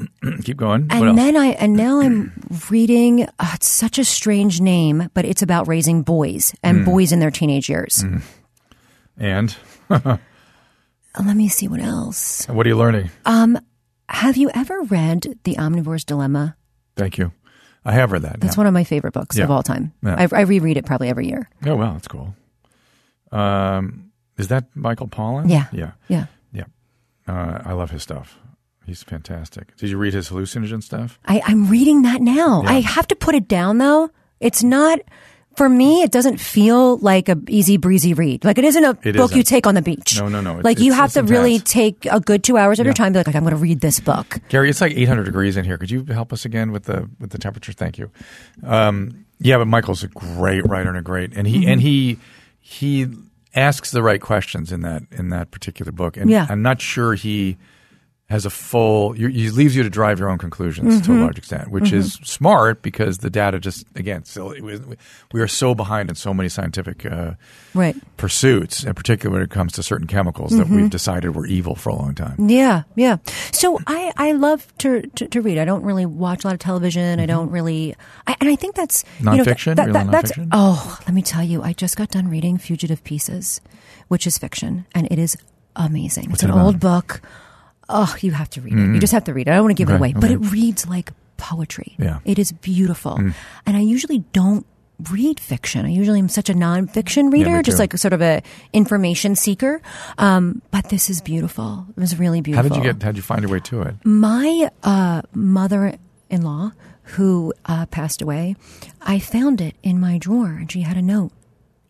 Keep 0.44 0.58
going. 0.58 0.88
And 0.90 1.18
then 1.18 1.36
I 1.38 1.48
and 1.48 1.74
now 1.74 2.00
I'm 2.00 2.32
reading. 2.70 3.24
Uh, 3.40 3.52
it's 3.56 3.68
such 3.68 3.98
a 4.00 4.04
strange 4.06 4.62
name, 4.62 5.10
but 5.14 5.26
it's 5.26 5.42
about 5.42 5.68
raising 5.68 6.04
boys 6.04 6.54
and 6.64 6.86
boys 6.86 7.12
in 7.12 7.20
their 7.20 7.32
teenage 7.32 7.70
years. 7.70 8.04
and 9.18 9.56
Uh, 11.16 11.24
Let 11.26 11.36
me 11.36 11.48
see 11.50 11.68
what 11.68 11.80
else. 11.82 12.46
what 12.48 12.66
are 12.68 12.70
you 12.70 12.78
learning? 12.78 13.10
Um, 13.26 13.58
Have 14.10 14.38
you 14.38 14.52
ever 14.54 14.82
read 14.84 15.40
The 15.44 15.56
Omnivore's 15.56 16.04
Dilemma? 16.06 16.56
Thank 16.96 17.18
you. 17.18 17.32
I 17.84 17.94
have 17.94 18.12
read 18.12 18.22
that. 18.22 18.40
That's 18.42 18.56
yeah. 18.56 18.60
one 18.60 18.68
of 18.68 18.74
my 18.74 18.84
favorite 18.84 19.14
books 19.14 19.36
Yeah. 19.38 19.46
of 19.46 19.52
all 19.52 19.64
time. 19.64 19.92
Yeah. 20.04 20.16
I, 20.20 20.28
I 20.32 20.42
reread 20.42 20.78
it 20.78 20.86
probably 20.86 21.10
every 21.10 21.28
year. 21.28 21.50
Oh 21.66 21.76
well, 21.76 21.94
that's 21.94 22.08
cool. 22.08 22.36
Um, 23.32 24.12
is 24.38 24.48
that 24.50 24.66
Michael 24.76 25.08
Pollan? 25.08 25.50
Yeah. 25.50 25.66
yeah, 25.72 25.92
Yeah, 26.08 26.26
yeah. 26.54 26.66
Uh, 27.28 27.62
I 27.66 27.74
love 27.74 27.90
his 27.92 28.04
stuff. 28.04 28.38
He's 28.90 29.04
fantastic. 29.04 29.76
Did 29.78 29.90
you 29.90 29.98
read 29.98 30.14
his 30.14 30.30
hallucinogen 30.30 30.84
stuff? 30.84 31.20
I, 31.26 31.42
I'm 31.46 31.70
reading 31.70 32.02
that 32.02 32.22
now. 32.22 32.64
Yeah. 32.64 32.70
I 32.72 32.80
have 32.82 33.08
to 33.08 33.16
put 33.16 33.36
it 33.36 33.48
down 33.48 33.78
though. 33.78 34.10
It's 34.40 34.64
not 34.64 35.00
for 35.56 35.68
me, 35.68 36.04
it 36.04 36.12
doesn't 36.12 36.38
feel 36.40 36.98
like 37.00 37.28
a 37.28 37.38
easy 37.50 37.76
breezy 37.78 38.14
read. 38.14 38.46
Like 38.46 38.58
it 38.58 38.64
isn't 38.64 38.84
a 38.84 38.98
It 39.04 39.16
book 39.18 39.32
you 39.32 39.40
isn't. 39.42 39.44
take 39.44 39.68
on 39.68 39.76
the 39.76 39.82
beach. 39.82 40.18
No, 40.20 40.30
no, 40.30 40.40
no. 40.42 40.52
It's- 40.52 40.64
Like 40.66 40.80
you 40.80 40.94
have 40.94 41.12
to 41.14 41.24
really 41.24 41.60
take 41.60 42.06
a 42.10 42.20
good 42.22 42.44
two 42.44 42.58
hours 42.58 42.80
of 42.80 42.86
your 42.86 42.94
time. 42.94 43.08
And 43.08 43.14
be 43.16 43.20
like, 43.20 43.28
like 43.28 43.36
I'm 43.36 43.44
going 43.44 43.56
to 43.56 43.62
read 43.62 43.82
this 43.82 44.00
book. 44.00 44.40
Gary, 44.50 44.70
it's 44.70 44.80
like 44.82 44.94
800 44.94 45.24
degrees 45.26 45.58
in 45.58 45.66
here. 45.66 45.78
Could 45.78 45.92
you 45.92 46.06
help 46.06 46.32
us 46.34 46.46
again 46.46 46.72
with 46.72 46.86
the 46.86 47.10
with 47.20 47.32
the 47.32 47.38
temperature? 47.38 47.74
Thank 47.74 47.98
you. 47.98 48.10
Um, 48.64 49.26
yeah, 49.40 49.58
but 49.58 49.66
Michael's 49.68 50.04
a 50.04 50.08
great 50.08 50.66
writer 50.66 50.90
and 50.90 50.98
a 50.98 51.02
great, 51.02 51.36
and 51.36 51.46
he 51.48 51.60
Mm-hmm. 51.62 51.70
and 51.70 51.82
he 51.82 52.20
he 52.60 53.08
asks 53.56 53.92
the 53.92 54.04
right 54.04 54.22
questions 54.22 54.72
in 54.72 54.82
that 54.82 55.04
in 55.12 55.30
that 55.30 55.52
particular 55.52 55.92
book. 55.92 56.16
And 56.18 56.30
Yeah. 56.30 56.46
I'm 56.50 56.62
not 56.62 56.80
sure 56.82 57.16
he 57.16 57.58
has 58.30 58.46
a 58.46 58.50
full. 58.52 59.18
you- 59.18 59.28
He 59.30 59.50
leaves 59.50 59.76
you 59.76 59.82
to 59.82 59.90
drive 59.90 60.20
your 60.20 60.30
own 60.30 60.38
conclusions 60.38 61.02
to 61.02 61.12
a 61.12 61.16
Mm-hmm. 61.16 61.24
large 61.24 61.38
extent, 61.40 61.72
which 61.72 61.92
is 61.92 62.14
smart 62.24 62.84
because 62.84 63.18
the 63.20 63.30
data 63.30 63.60
just 63.60 63.86
again, 63.96 64.24
we, 64.62 64.80
we 65.34 65.42
are 65.42 65.48
so 65.48 65.74
behind 65.74 66.10
in 66.10 66.16
so 66.16 66.34
many 66.34 66.48
scientific. 66.50 67.06
Uh, 67.06 67.34
Right. 67.76 67.96
Pursuits, 68.18 68.84
in 68.84 68.94
particular 68.96 69.34
when 69.36 69.44
it 69.44 69.52
comes 69.52 69.74
to 69.74 69.84
certain 69.84 70.08
chemicals 70.08 70.52
that 70.58 70.66
Mm-hmm. 70.66 70.76
we've 70.76 70.90
decided 70.90 71.36
were 71.36 71.46
evil 71.46 71.76
for 71.76 71.90
a 71.90 71.96
long 71.96 72.16
time. 72.16 72.50
Yeah, 72.50 72.84
yeah. 72.96 73.18
So 73.52 73.80
I, 73.88 74.12
I 74.18 74.32
love 74.34 74.68
to, 74.80 75.02
to, 75.02 75.28
to 75.28 75.42
read. 75.42 75.58
I 75.60 75.66
don't 75.66 75.84
really 75.84 76.06
watch 76.08 76.44
a 76.44 76.48
lot 76.48 76.54
of 76.54 76.60
television. 76.60 77.20
I 77.20 77.26
don't 77.28 77.52
really, 77.52 77.96
I, 78.28 78.36
and 78.42 78.50
I 78.50 78.56
think 78.56 78.76
that's 78.76 79.04
you 79.20 79.26
know, 79.26 79.32
Mm-hmm. 79.34 79.42
Nonfiction? 79.42 79.76
that- 79.76 79.94
that- 79.94 80.12
that's 80.12 80.32
nonfiction? 80.34 80.50
oh, 80.52 80.98
let 81.06 81.14
me 81.14 81.22
tell 81.22 81.44
you, 81.44 81.62
I 81.62 81.74
just 81.74 81.96
got 81.96 82.10
done 82.10 82.28
reading 82.28 82.58
Fugitive 82.58 83.04
Pieces, 83.04 83.62
which 84.08 84.26
is 84.28 84.38
fiction, 84.40 84.86
and 84.96 85.08
it 85.12 85.20
is 85.20 85.38
amazing. 85.76 86.32
it's 86.32 86.44
it 86.44 86.50
an 86.50 86.58
old 86.60 86.80
book. 86.80 87.22
Oh, 87.90 88.16
you 88.22 88.32
have 88.32 88.50
to 88.52 88.62
read 88.62 88.74
it. 88.74 88.94
You 88.94 89.00
just 89.00 89.14
have 89.14 89.24
to 89.26 89.34
read 89.34 89.48
it. 89.48 89.52
I 89.52 89.56
don't 89.56 89.64
want 89.66 89.76
to 89.78 89.82
give 89.84 89.90
it 89.90 89.94
Mm-hmm. 89.94 90.04
Okay, 90.04 90.12
away, 90.14 90.22
but 90.22 90.32
it 90.32 90.38
reads 90.52 90.88
like 90.88 91.12
poetry. 91.38 91.96
Yeah. 91.98 92.16
Mm. 92.20 92.22
it 92.26 92.40
is 92.40 92.52
beautiful, 92.52 93.16
and 93.66 93.78
I 93.78 93.80
usually 93.82 94.20
don't 94.34 94.66
read 95.12 95.40
fiction. 95.40 95.86
I 95.86 95.90
usually 95.90 96.20
am 96.20 96.28
such 96.30 96.50
a 96.50 96.54
nonfiction 96.54 97.32
reader, 97.32 97.56
me 97.58 97.64
just 97.64 97.80
like 97.80 97.96
sort 97.98 98.12
of 98.14 98.22
a 98.22 98.42
information 98.74 99.34
seeker. 99.36 99.82
Um, 100.18 100.62
but 100.72 100.90
this 100.90 101.10
is 101.10 101.22
beautiful. 101.22 101.86
It 101.96 102.00
was 102.02 102.20
really 102.20 102.40
How 102.40 102.44
beautiful. 102.44 102.70
did 102.70 102.76
you 102.78 102.84
get? 102.94 103.02
How 103.02 103.10
did 103.12 103.18
you 103.18 103.24
find 103.24 103.42
your 103.42 103.50
way 103.52 103.60
to 103.62 103.82
it? 103.84 103.96
My 104.04 104.70
uh, 104.84 105.22
mother-in-law, 105.34 106.72
who 107.04 107.54
uh, 107.66 107.86
passed 107.88 108.22
away, 108.22 108.56
I 109.02 109.20
found 109.20 109.62
it 109.62 109.76
in 109.84 110.00
my 110.00 110.18
drawer, 110.18 110.48
and 110.60 110.72
she 110.72 110.82
had 110.82 110.98
a 110.98 111.02
note, 111.02 111.32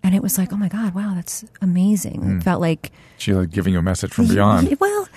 and 0.03 0.13
it 0.15 0.21
was 0.21 0.37
like, 0.37 0.53
"Oh 0.53 0.57
my 0.57 0.69
God, 0.69 0.93
wow, 0.93 1.13
that's 1.15 1.43
amazing!" 1.61 2.21
Hmm. 2.21 2.37
It 2.37 2.43
felt 2.43 2.61
like, 2.61 2.91
She 3.17 3.33
like 3.33 3.49
giving 3.49 3.73
you 3.73 3.79
a 3.79 3.83
message 3.83 4.11
from 4.13 4.27
beyond. 4.27 4.77
Well, 4.79 5.07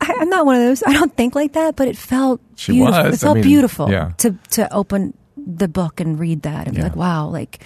I, 0.00 0.14
I'm 0.20 0.28
not 0.30 0.46
one 0.46 0.56
of 0.56 0.62
those. 0.62 0.82
I 0.82 0.92
don't 0.92 1.14
think 1.16 1.34
like 1.34 1.52
that, 1.52 1.76
but 1.76 1.88
it 1.88 1.96
felt 1.96 2.40
She 2.56 2.72
beautiful. 2.72 3.02
was. 3.04 3.14
It 3.14 3.18
felt 3.24 3.36
I 3.36 3.40
mean, 3.40 3.44
beautiful 3.44 3.90
yeah. 3.90 4.12
to 4.18 4.34
to 4.50 4.72
open 4.72 5.14
the 5.36 5.68
book 5.68 6.00
and 6.00 6.18
read 6.18 6.42
that 6.42 6.66
and 6.66 6.76
be 6.76 6.82
like, 6.82 6.96
"Wow!" 6.96 7.28
Like 7.28 7.62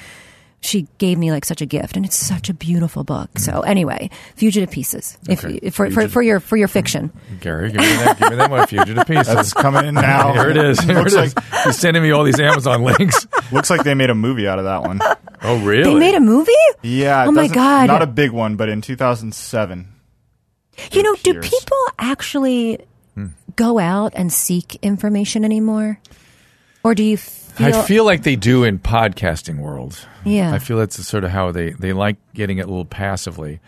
she 0.60 0.88
gave 0.96 1.18
me 1.18 1.30
like 1.30 1.44
such 1.44 1.60
a 1.60 1.66
gift, 1.66 1.96
and 1.96 2.06
it's 2.06 2.16
such 2.16 2.48
a 2.48 2.54
beautiful 2.54 3.04
book. 3.04 3.28
Mm-hmm. 3.34 3.50
So 3.50 3.60
anyway, 3.60 4.08
Fugitive 4.36 4.70
Pieces, 4.70 5.18
if. 5.28 5.44
Okay. 5.44 5.58
if 5.62 5.74
for, 5.74 5.86
for 5.86 5.90
Fugitive- 5.90 6.12
for 6.12 6.22
your 6.22 6.40
for 6.40 6.56
your 6.56 6.68
fiction. 6.68 7.12
Gary, 7.40 7.70
give 7.70 7.80
me 7.82 7.86
that. 7.86 8.18
Give 8.18 8.30
me 8.30 8.36
that 8.36 8.50
one. 8.50 8.66
Fugitive 8.66 9.06
Pieces. 9.06 9.26
That's 9.26 9.52
coming 9.52 9.84
in 9.86 9.94
now. 9.94 10.32
Here 10.32 10.50
it 10.50 10.56
is. 10.56 10.80
Here 10.80 10.94
looks 10.96 11.12
is. 11.14 11.36
like 11.36 11.44
He's 11.64 11.78
sending 11.78 12.02
me 12.02 12.10
all 12.12 12.24
these 12.24 12.40
Amazon 12.40 12.82
links. 12.82 13.26
looks 13.52 13.68
like 13.70 13.84
they 13.84 13.94
made 13.94 14.10
a 14.10 14.14
movie 14.14 14.48
out 14.48 14.58
of 14.58 14.64
that 14.64 14.82
one. 14.82 15.00
Oh, 15.42 15.62
really? 15.64 15.84
They 15.84 15.98
made 15.98 16.14
a 16.14 16.20
movie. 16.20 16.52
Yeah. 16.82 17.26
Oh 17.26 17.32
my 17.32 17.48
God. 17.48 17.86
Not 17.88 18.00
a 18.02 18.06
big 18.06 18.30
one, 18.30 18.56
but 18.56 18.68
in 18.70 18.80
2007. 18.80 19.88
You 20.92 21.02
know, 21.02 21.14
do 21.22 21.40
people 21.40 21.78
actually 21.98 22.78
Hmm. 23.14 23.26
go 23.56 23.78
out 23.78 24.12
and 24.16 24.32
seek 24.32 24.76
information 24.82 25.44
anymore, 25.44 26.00
or 26.82 26.94
do 26.94 27.02
you 27.04 27.16
feel? 27.16 27.66
I 27.68 27.82
feel 27.82 28.04
like 28.04 28.24
they 28.24 28.34
do 28.36 28.64
in 28.64 28.78
podcasting 28.80 29.58
world. 29.58 30.06
Yeah. 30.24 30.52
I 30.52 30.58
feel 30.58 30.78
that's 30.78 30.96
sort 31.06 31.22
of 31.22 31.30
how 31.30 31.52
they, 31.52 31.70
they 31.70 31.92
like 31.92 32.16
getting 32.34 32.58
it 32.58 32.62
a 32.62 32.68
little 32.68 32.84
passively. 32.84 33.60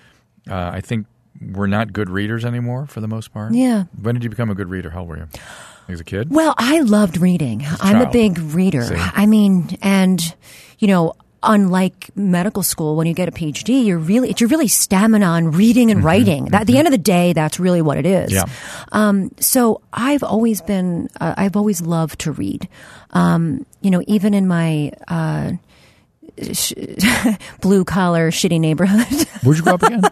Uh, 0.51 0.71
I 0.75 0.81
think 0.81 1.07
we're 1.41 1.69
not 1.69 1.93
good 1.93 2.11
readers 2.11 2.45
anymore 2.45 2.87
for 2.87 3.01
the 3.01 3.07
most 3.07 3.33
part. 3.33 3.55
Yeah. 3.55 3.85
When 4.03 4.15
did 4.17 4.25
you 4.25 4.31
become 4.31 4.51
a 4.51 4.55
good 4.57 4.69
reader? 4.69 4.91
How 4.91 5.01
old 5.01 5.09
were 5.11 5.17
you? 5.19 5.29
As 5.89 6.01
a 6.01 6.05
kid? 6.05 6.31
Well, 6.31 6.55
I 6.59 6.81
loved 6.81 7.19
reading. 7.19 7.65
I'm 7.81 8.01
a 8.01 8.11
big 8.11 8.39
reader. 8.39 8.83
See? 8.83 8.95
I 8.97 9.27
mean, 9.27 9.79
and 9.83 10.21
you 10.81 10.89
know, 10.89 11.15
unlike 11.47 12.11
medical 12.17 12.63
school, 12.63 12.97
when 12.97 13.07
you 13.07 13.15
get 13.15 13.29
a 13.29 13.33
PhD, 13.33 13.85
you're 13.87 13.99
really 13.99 14.35
you're 14.39 14.49
really 14.49 14.69
stamina 14.69 15.25
on 15.27 15.53
reading 15.53 15.91
and 15.91 16.03
writing. 16.05 16.47
That, 16.47 16.63
at 16.63 16.67
the 16.67 16.79
end 16.79 16.87
of 16.87 16.93
the 16.93 16.99
day, 16.99 17.33
that's 17.33 17.59
really 17.59 17.81
what 17.81 17.97
it 17.97 18.07
is. 18.07 18.33
Yeah. 18.33 18.45
Um, 18.93 19.31
so 19.39 19.81
I've 19.93 20.23
always 20.23 20.61
been, 20.61 21.09
uh, 21.21 21.35
I've 21.37 21.57
always 21.57 21.81
loved 21.81 22.21
to 22.21 22.33
read. 22.33 22.69
Um, 23.11 23.65
you 23.81 23.91
know, 23.91 24.03
even 24.07 24.35
in 24.35 24.47
my 24.47 24.93
uh, 25.09 25.53
sh- 26.53 26.73
blue 27.61 27.85
collar 27.85 28.31
shitty 28.31 28.61
neighborhood. 28.61 29.07
Where'd 29.43 29.59
you 29.59 29.63
grow 29.63 29.75
up 29.75 29.83
again? 29.83 30.03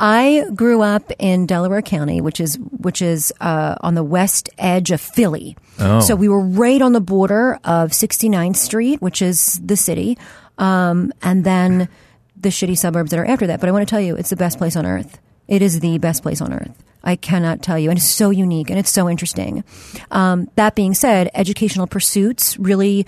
I 0.00 0.44
grew 0.54 0.82
up 0.82 1.10
in 1.18 1.46
Delaware 1.46 1.82
County, 1.82 2.20
which 2.20 2.40
is 2.40 2.58
which 2.58 3.02
is 3.02 3.32
uh, 3.40 3.76
on 3.80 3.94
the 3.94 4.04
west 4.04 4.50
edge 4.58 4.90
of 4.90 5.00
Philly. 5.00 5.56
Oh. 5.78 6.00
So 6.00 6.14
we 6.14 6.28
were 6.28 6.40
right 6.40 6.82
on 6.82 6.92
the 6.92 7.00
border 7.00 7.58
of 7.64 7.90
69th 7.90 8.56
Street, 8.56 9.00
which 9.00 9.22
is 9.22 9.60
the 9.64 9.76
city, 9.76 10.18
um, 10.58 11.12
and 11.22 11.44
then 11.44 11.88
the 12.36 12.50
shitty 12.50 12.76
suburbs 12.76 13.10
that 13.10 13.18
are 13.18 13.24
after 13.26 13.46
that. 13.48 13.60
But 13.60 13.68
I 13.68 13.72
want 13.72 13.86
to 13.86 13.90
tell 13.90 14.00
you, 14.00 14.16
it's 14.16 14.30
the 14.30 14.36
best 14.36 14.58
place 14.58 14.76
on 14.76 14.86
earth. 14.86 15.18
It 15.46 15.62
is 15.62 15.80
the 15.80 15.98
best 15.98 16.22
place 16.22 16.40
on 16.40 16.52
earth. 16.52 16.84
I 17.02 17.16
cannot 17.16 17.62
tell 17.62 17.78
you, 17.78 17.90
and 17.90 17.98
it's 17.98 18.08
so 18.08 18.30
unique 18.30 18.70
and 18.70 18.78
it's 18.78 18.90
so 18.90 19.08
interesting. 19.08 19.64
Um, 20.10 20.50
that 20.56 20.74
being 20.74 20.94
said, 20.94 21.30
educational 21.32 21.86
pursuits 21.86 22.58
really 22.58 23.06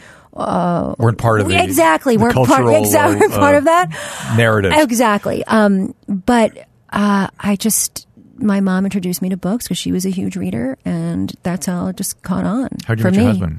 Weren't 0.98 1.18
part 1.18 1.40
of 1.40 1.48
the 1.48 1.62
exactly 1.62 2.16
the 2.16 2.22
we're 2.22 2.32
part 2.32 2.74
exactly 2.74 3.26
uh, 3.26 3.38
part 3.38 3.56
of 3.56 3.64
that 3.64 3.90
narrative. 4.36 4.72
Exactly. 4.74 5.44
Um, 5.44 5.94
but 6.08 6.56
uh, 6.90 7.28
I 7.38 7.56
just 7.56 8.06
my 8.40 8.60
mom 8.60 8.84
introduced 8.84 9.22
me 9.22 9.28
to 9.30 9.36
books 9.36 9.66
because 9.66 9.78
she 9.78 9.92
was 9.92 10.04
a 10.06 10.10
huge 10.10 10.36
reader, 10.36 10.76
and 10.84 11.32
that's 11.42 11.66
how 11.66 11.86
it 11.88 11.96
just 11.96 12.22
caught 12.22 12.44
on. 12.44 12.68
How 12.86 12.94
did 12.94 13.04
you 13.04 13.10
meet 13.10 13.16
me. 13.16 13.22
your 13.22 13.30
husband? 13.32 13.58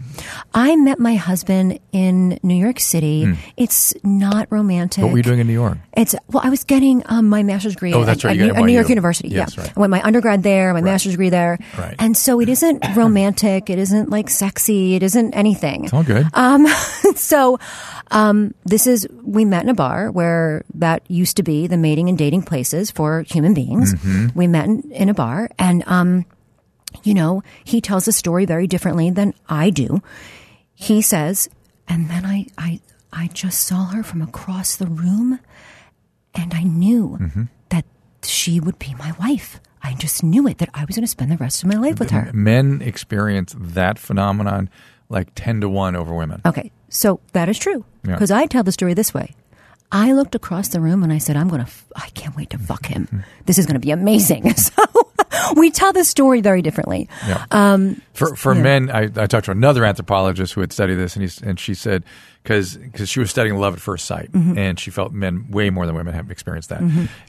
I 0.53 0.75
met 0.75 0.99
my 0.99 1.15
husband 1.15 1.79
in 1.91 2.39
New 2.43 2.55
York 2.55 2.79
City. 2.79 3.38
It's 3.57 3.93
not 4.03 4.47
romantic. 4.51 5.03
What 5.03 5.11
were 5.11 5.17
you 5.17 5.23
doing 5.23 5.39
in 5.39 5.47
New 5.47 5.53
York? 5.53 5.77
It's 5.93 6.15
well, 6.27 6.41
I 6.43 6.49
was 6.49 6.63
getting 6.63 7.03
um, 7.07 7.29
my 7.29 7.43
master's 7.43 7.73
degree 7.73 7.93
Oh, 7.93 8.01
at, 8.01 8.05
that's 8.05 8.23
right, 8.23 8.39
at, 8.39 8.45
New, 8.45 8.53
at 8.53 8.65
New 8.65 8.73
York 8.73 8.89
University. 8.89 9.29
Yes, 9.29 9.55
yeah, 9.55 9.63
right. 9.63 9.73
I 9.75 9.79
went 9.79 9.91
my 9.91 10.01
undergrad 10.03 10.43
there, 10.43 10.73
my 10.73 10.82
master's 10.82 11.13
degree 11.13 11.29
there, 11.29 11.57
Right. 11.77 11.95
and 11.99 12.15
so 12.15 12.39
it 12.41 12.49
isn't 12.49 12.84
romantic. 12.95 13.69
It 13.69 13.77
isn't 13.79 14.09
like 14.09 14.29
sexy. 14.29 14.95
It 14.95 15.03
isn't 15.03 15.34
anything. 15.34 15.86
It's 15.86 15.93
all 15.93 16.03
good. 16.03 16.25
Um, 16.34 16.67
so, 17.15 17.59
um, 18.11 18.53
this 18.65 18.88
is, 18.88 19.07
we 19.23 19.45
met 19.45 19.63
in 19.63 19.69
a 19.69 19.73
bar 19.73 20.11
where 20.11 20.63
that 20.75 21.03
used 21.09 21.38
to 21.38 21.43
be 21.43 21.67
the 21.67 21.77
mating 21.77 22.09
and 22.09 22.17
dating 22.17 22.43
places 22.43 22.91
for 22.91 23.21
human 23.21 23.53
beings. 23.53 23.93
Mm-hmm. 23.93 24.38
We 24.38 24.47
met 24.47 24.67
in, 24.84 24.91
in 24.91 25.09
a 25.09 25.13
bar 25.13 25.49
and, 25.59 25.84
um, 25.88 26.26
you 27.03 27.13
know, 27.13 27.41
he 27.63 27.80
tells 27.82 28.05
the 28.05 28.11
story 28.11 28.45
very 28.45 28.67
differently 28.67 29.09
than 29.11 29.34
I 29.47 29.69
do. 29.69 30.01
He 30.74 31.01
says, 31.01 31.49
and 31.88 32.09
then 32.09 32.26
I, 32.26 32.47
I, 32.57 32.80
I 33.13 33.28
just 33.28 33.65
saw 33.67 33.86
her 33.88 34.03
from 34.03 34.22
across 34.22 34.76
the 34.76 34.88
room 34.88 35.39
and 36.34 36.53
I 36.53 36.63
knew 36.63 37.17
Mm-hmm. 37.22 37.43
that 37.69 37.86
she 38.24 38.59
would 38.59 38.78
be 38.80 38.93
my 38.95 39.13
wife. 39.19 39.59
I 39.84 39.93
just 39.95 40.24
knew 40.24 40.47
it, 40.47 40.59
that 40.59 40.69
I 40.74 40.86
was 40.86 40.95
going 40.95 41.03
to 41.03 41.07
spend 41.07 41.32
the 41.32 41.38
rest 41.38 41.63
of 41.63 41.69
my 41.69 41.76
life 41.76 41.99
with 41.99 42.11
her. 42.11 42.30
Men 42.34 42.82
experience 42.82 43.55
that 43.57 43.97
phenomenon 43.97 44.69
like 45.09 45.30
10 45.36 45.61
to 45.61 45.69
1 45.69 45.95
over 45.95 46.13
women. 46.13 46.41
Okay, 46.45 46.72
so 46.89 47.19
that 47.34 47.49
is 47.49 47.57
true. 47.57 47.84
Yeah. 48.05 48.13
Because 48.13 48.32
I 48.32 48.45
tell 48.45 48.63
the 48.63 48.72
story 48.72 48.93
this 48.93 49.13
way. 49.13 49.34
I 49.91 50.13
looked 50.13 50.35
across 50.35 50.69
the 50.69 50.79
room 50.79 51.03
and 51.03 51.11
I 51.11 51.17
said, 51.17 51.35
I'm 51.35 51.47
going 51.49 51.59
to, 51.61 51.67
f- 51.67 51.85
I 51.95 52.07
can't 52.09 52.35
wait 52.35 52.49
to 52.51 52.57
fuck 52.57 52.85
him. 52.85 53.05
Mm-hmm. 53.07 53.19
This 53.45 53.57
is 53.57 53.65
going 53.65 53.73
to 53.75 53.79
be 53.79 53.91
amazing. 53.91 54.53
So 55.33 55.53
we 55.55 55.71
tell 55.71 55.91
the 55.93 56.03
story 56.03 56.41
very 56.41 56.61
differently. 56.61 57.07
Yeah. 57.27 57.45
Um, 57.51 58.01
For 58.13 58.35
for 58.35 58.53
yeah. 58.53 58.61
men, 58.61 58.89
I, 58.89 59.03
I 59.03 59.27
talked 59.27 59.45
to 59.45 59.51
another 59.51 59.83
anthropologist 59.85 60.53
who 60.53 60.61
had 60.61 60.71
studied 60.73 60.95
this, 60.95 61.15
and 61.15 61.41
and 61.43 61.59
she 61.59 61.73
said 61.73 62.03
because 62.43 62.77
she 63.05 63.19
was 63.19 63.29
studying 63.29 63.57
love 63.57 63.73
at 63.73 63.79
first 63.79 64.05
sight, 64.05 64.31
Mm-hmm. 64.31 64.57
and 64.57 64.79
she 64.79 64.91
felt 64.91 65.13
men 65.13 65.47
way 65.49 65.69
more 65.69 65.85
than 65.85 65.95
women 65.95 66.13
have 66.13 66.31
experienced 66.31 66.69
that, 66.69 66.81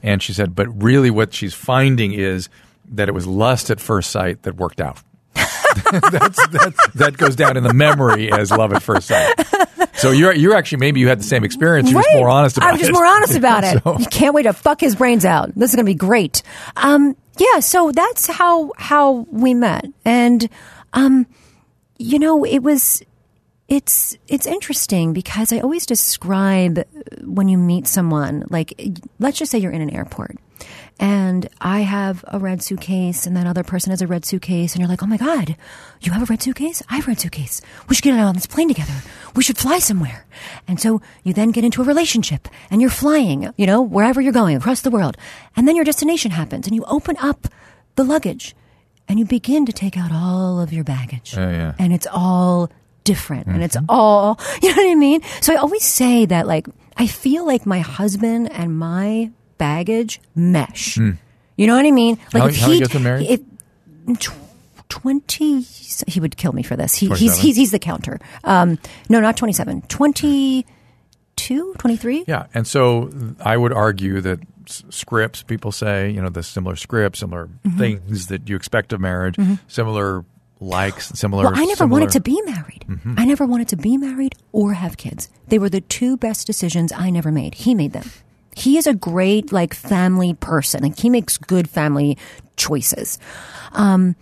and 0.02 0.22
she 0.22 0.32
said, 0.32 0.54
but 0.54 0.66
really, 0.82 1.10
what 1.10 1.32
she's 1.32 1.54
finding 1.54 2.12
is 2.12 2.48
that 2.92 3.08
it 3.08 3.12
was 3.12 3.26
lust 3.26 3.70
at 3.70 3.80
first 3.80 4.10
sight 4.10 4.42
that 4.42 4.56
worked 4.56 4.80
out. 4.80 5.00
That's, 5.34 6.46
that 6.48 6.74
that 6.96 7.16
goes 7.16 7.34
down 7.36 7.56
in 7.56 7.62
the 7.64 7.72
memory 7.74 8.30
as 8.32 8.50
love 8.50 8.72
at 8.72 8.82
first 8.82 9.08
sight. 9.08 9.34
So 10.02 10.10
you're 10.10 10.32
you're 10.34 10.54
actually 10.54 10.78
maybe 10.78 11.00
you 11.00 11.08
had 11.08 11.18
the 11.20 11.24
same 11.24 11.44
experience. 11.44 11.90
You're 11.90 12.02
just 12.02 12.14
more 12.14 12.28
honest 12.28 12.56
about 12.58 12.68
it. 12.68 12.72
I'm 12.72 12.78
just 12.78 12.90
it. 12.90 12.94
more 12.94 13.06
honest 13.06 13.36
about 13.36 13.64
it. 13.64 13.82
So- 13.82 13.98
You 13.98 14.06
can't 14.06 14.34
wait 14.34 14.42
to 14.42 14.52
fuck 14.52 14.80
his 14.80 14.96
brains 14.96 15.24
out. 15.24 15.54
This 15.54 15.70
is 15.70 15.76
going 15.76 15.86
to 15.86 15.90
be 15.90 15.94
great. 15.94 16.42
Um, 16.76 17.16
yeah, 17.38 17.60
so 17.60 17.92
that's 17.92 18.26
how 18.26 18.72
how 18.76 19.26
we 19.30 19.54
met, 19.54 19.86
and 20.04 20.48
um, 20.92 21.26
you 21.98 22.18
know, 22.18 22.44
it 22.44 22.58
was 22.62 23.02
it's 23.68 24.18
it's 24.28 24.46
interesting 24.46 25.12
because 25.14 25.50
I 25.52 25.60
always 25.60 25.86
describe 25.86 26.84
when 27.22 27.48
you 27.48 27.56
meet 27.56 27.86
someone 27.86 28.44
like 28.50 28.74
let's 29.18 29.38
just 29.38 29.50
say 29.50 29.58
you're 29.58 29.72
in 29.72 29.80
an 29.80 29.88
airport 29.90 30.36
and 31.02 31.48
I 31.60 31.80
have 31.80 32.24
a 32.28 32.38
red 32.38 32.62
suitcase, 32.62 33.26
and 33.26 33.36
that 33.36 33.44
other 33.44 33.64
person 33.64 33.90
has 33.90 34.02
a 34.02 34.06
red 34.06 34.24
suitcase, 34.24 34.72
and 34.72 34.80
you're 34.80 34.88
like, 34.88 35.02
oh 35.02 35.06
my 35.06 35.16
God, 35.16 35.56
you 36.00 36.12
have 36.12 36.22
a 36.22 36.26
red 36.26 36.40
suitcase? 36.40 36.80
I 36.88 36.94
have 36.94 37.08
a 37.08 37.10
red 37.10 37.18
suitcase. 37.18 37.60
We 37.88 37.96
should 37.96 38.04
get 38.04 38.16
on 38.16 38.36
this 38.36 38.46
plane 38.46 38.68
together. 38.68 38.94
We 39.34 39.42
should 39.42 39.58
fly 39.58 39.80
somewhere. 39.80 40.24
And 40.68 40.78
so 40.78 41.02
you 41.24 41.32
then 41.32 41.50
get 41.50 41.64
into 41.64 41.82
a 41.82 41.84
relationship, 41.84 42.46
and 42.70 42.80
you're 42.80 42.88
flying, 42.88 43.52
you 43.56 43.66
know, 43.66 43.82
wherever 43.82 44.20
you're 44.20 44.32
going 44.32 44.56
across 44.56 44.82
the 44.82 44.92
world. 44.92 45.16
And 45.56 45.66
then 45.66 45.74
your 45.74 45.84
destination 45.84 46.30
happens, 46.30 46.68
and 46.68 46.76
you 46.76 46.84
open 46.84 47.16
up 47.18 47.48
the 47.96 48.04
luggage, 48.04 48.54
and 49.08 49.18
you 49.18 49.24
begin 49.24 49.66
to 49.66 49.72
take 49.72 49.96
out 49.96 50.12
all 50.12 50.60
of 50.60 50.72
your 50.72 50.84
baggage. 50.84 51.34
Yeah, 51.34 51.50
yeah. 51.50 51.74
And 51.80 51.92
it's 51.92 52.06
all 52.12 52.70
different, 53.02 53.48
and 53.48 53.60
it's 53.60 53.74
mm-hmm. 53.74 53.86
all, 53.88 54.38
you 54.62 54.68
know 54.68 54.76
what 54.76 54.92
I 54.92 54.94
mean? 54.94 55.20
So 55.40 55.52
I 55.52 55.56
always 55.56 55.82
say 55.82 56.26
that, 56.26 56.46
like, 56.46 56.68
I 56.96 57.08
feel 57.08 57.44
like 57.44 57.66
my 57.66 57.80
husband 57.80 58.52
and 58.52 58.78
my 58.78 59.32
baggage 59.66 60.20
mesh. 60.34 60.96
You 60.96 61.66
know 61.68 61.76
what 61.76 61.86
I 61.86 61.90
mean? 61.92 62.18
Like 62.34 62.42
How- 62.42 62.48
if 62.48 62.56
he, 62.56 62.84
been 62.92 63.02
married? 63.04 63.26
if 63.30 63.40
tw- 64.18 64.32
twenty, 64.88 65.60
he 66.08 66.18
would 66.20 66.36
kill 66.36 66.52
me 66.52 66.62
for 66.62 66.76
this. 66.76 66.94
He, 66.96 67.08
he's 67.10 67.36
he's 67.36 67.56
he's 67.56 67.70
the 67.70 67.78
counter. 67.78 68.18
Um, 68.44 68.78
no, 69.08 69.20
not 69.20 69.36
twenty 69.36 69.52
seven. 69.52 69.82
Twenty 69.82 70.66
two, 71.36 71.74
twenty 71.78 71.96
three. 71.96 72.24
Yeah, 72.26 72.46
and 72.54 72.66
so 72.66 73.10
I 73.44 73.56
would 73.56 73.72
argue 73.72 74.20
that 74.22 74.40
scripts, 74.66 75.42
people 75.42 75.72
say, 75.72 76.10
you 76.10 76.20
know, 76.22 76.28
the 76.30 76.42
similar 76.42 76.76
scripts, 76.76 77.20
similar 77.20 77.46
Mm-hmm. 77.64 77.78
things 77.78 78.26
that 78.28 78.48
you 78.48 78.56
expect 78.56 78.92
of 78.92 79.00
marriage, 79.00 79.36
similar 79.68 80.24
likes, 80.60 81.08
similar. 81.10 81.44
Well, 81.44 81.54
I 81.54 81.64
never 81.64 81.76
similar- 81.76 82.00
wanted 82.00 82.10
to 82.12 82.20
be 82.20 82.40
married. 82.46 82.84
I 83.16 83.24
never 83.24 83.44
wanted 83.46 83.68
to 83.68 83.76
be 83.76 83.96
married 83.96 84.34
or 84.52 84.72
have 84.74 84.96
kids. 84.96 85.28
They 85.48 85.58
were 85.58 85.68
the 85.70 85.80
two 85.80 86.16
best 86.16 86.46
decisions 86.46 86.92
I 86.92 87.10
never 87.10 87.30
made. 87.32 87.54
He 87.54 87.74
made 87.74 87.92
them. 87.92 88.08
He 88.54 88.76
is 88.76 88.86
a 88.86 88.94
great 88.94 89.52
like 89.52 89.74
family 89.74 90.34
person. 90.34 90.82
Like 90.82 90.98
he 90.98 91.10
makes 91.10 91.38
good 91.38 91.68
family 91.68 92.18
choices. 92.56 93.18
Um, 93.72 94.16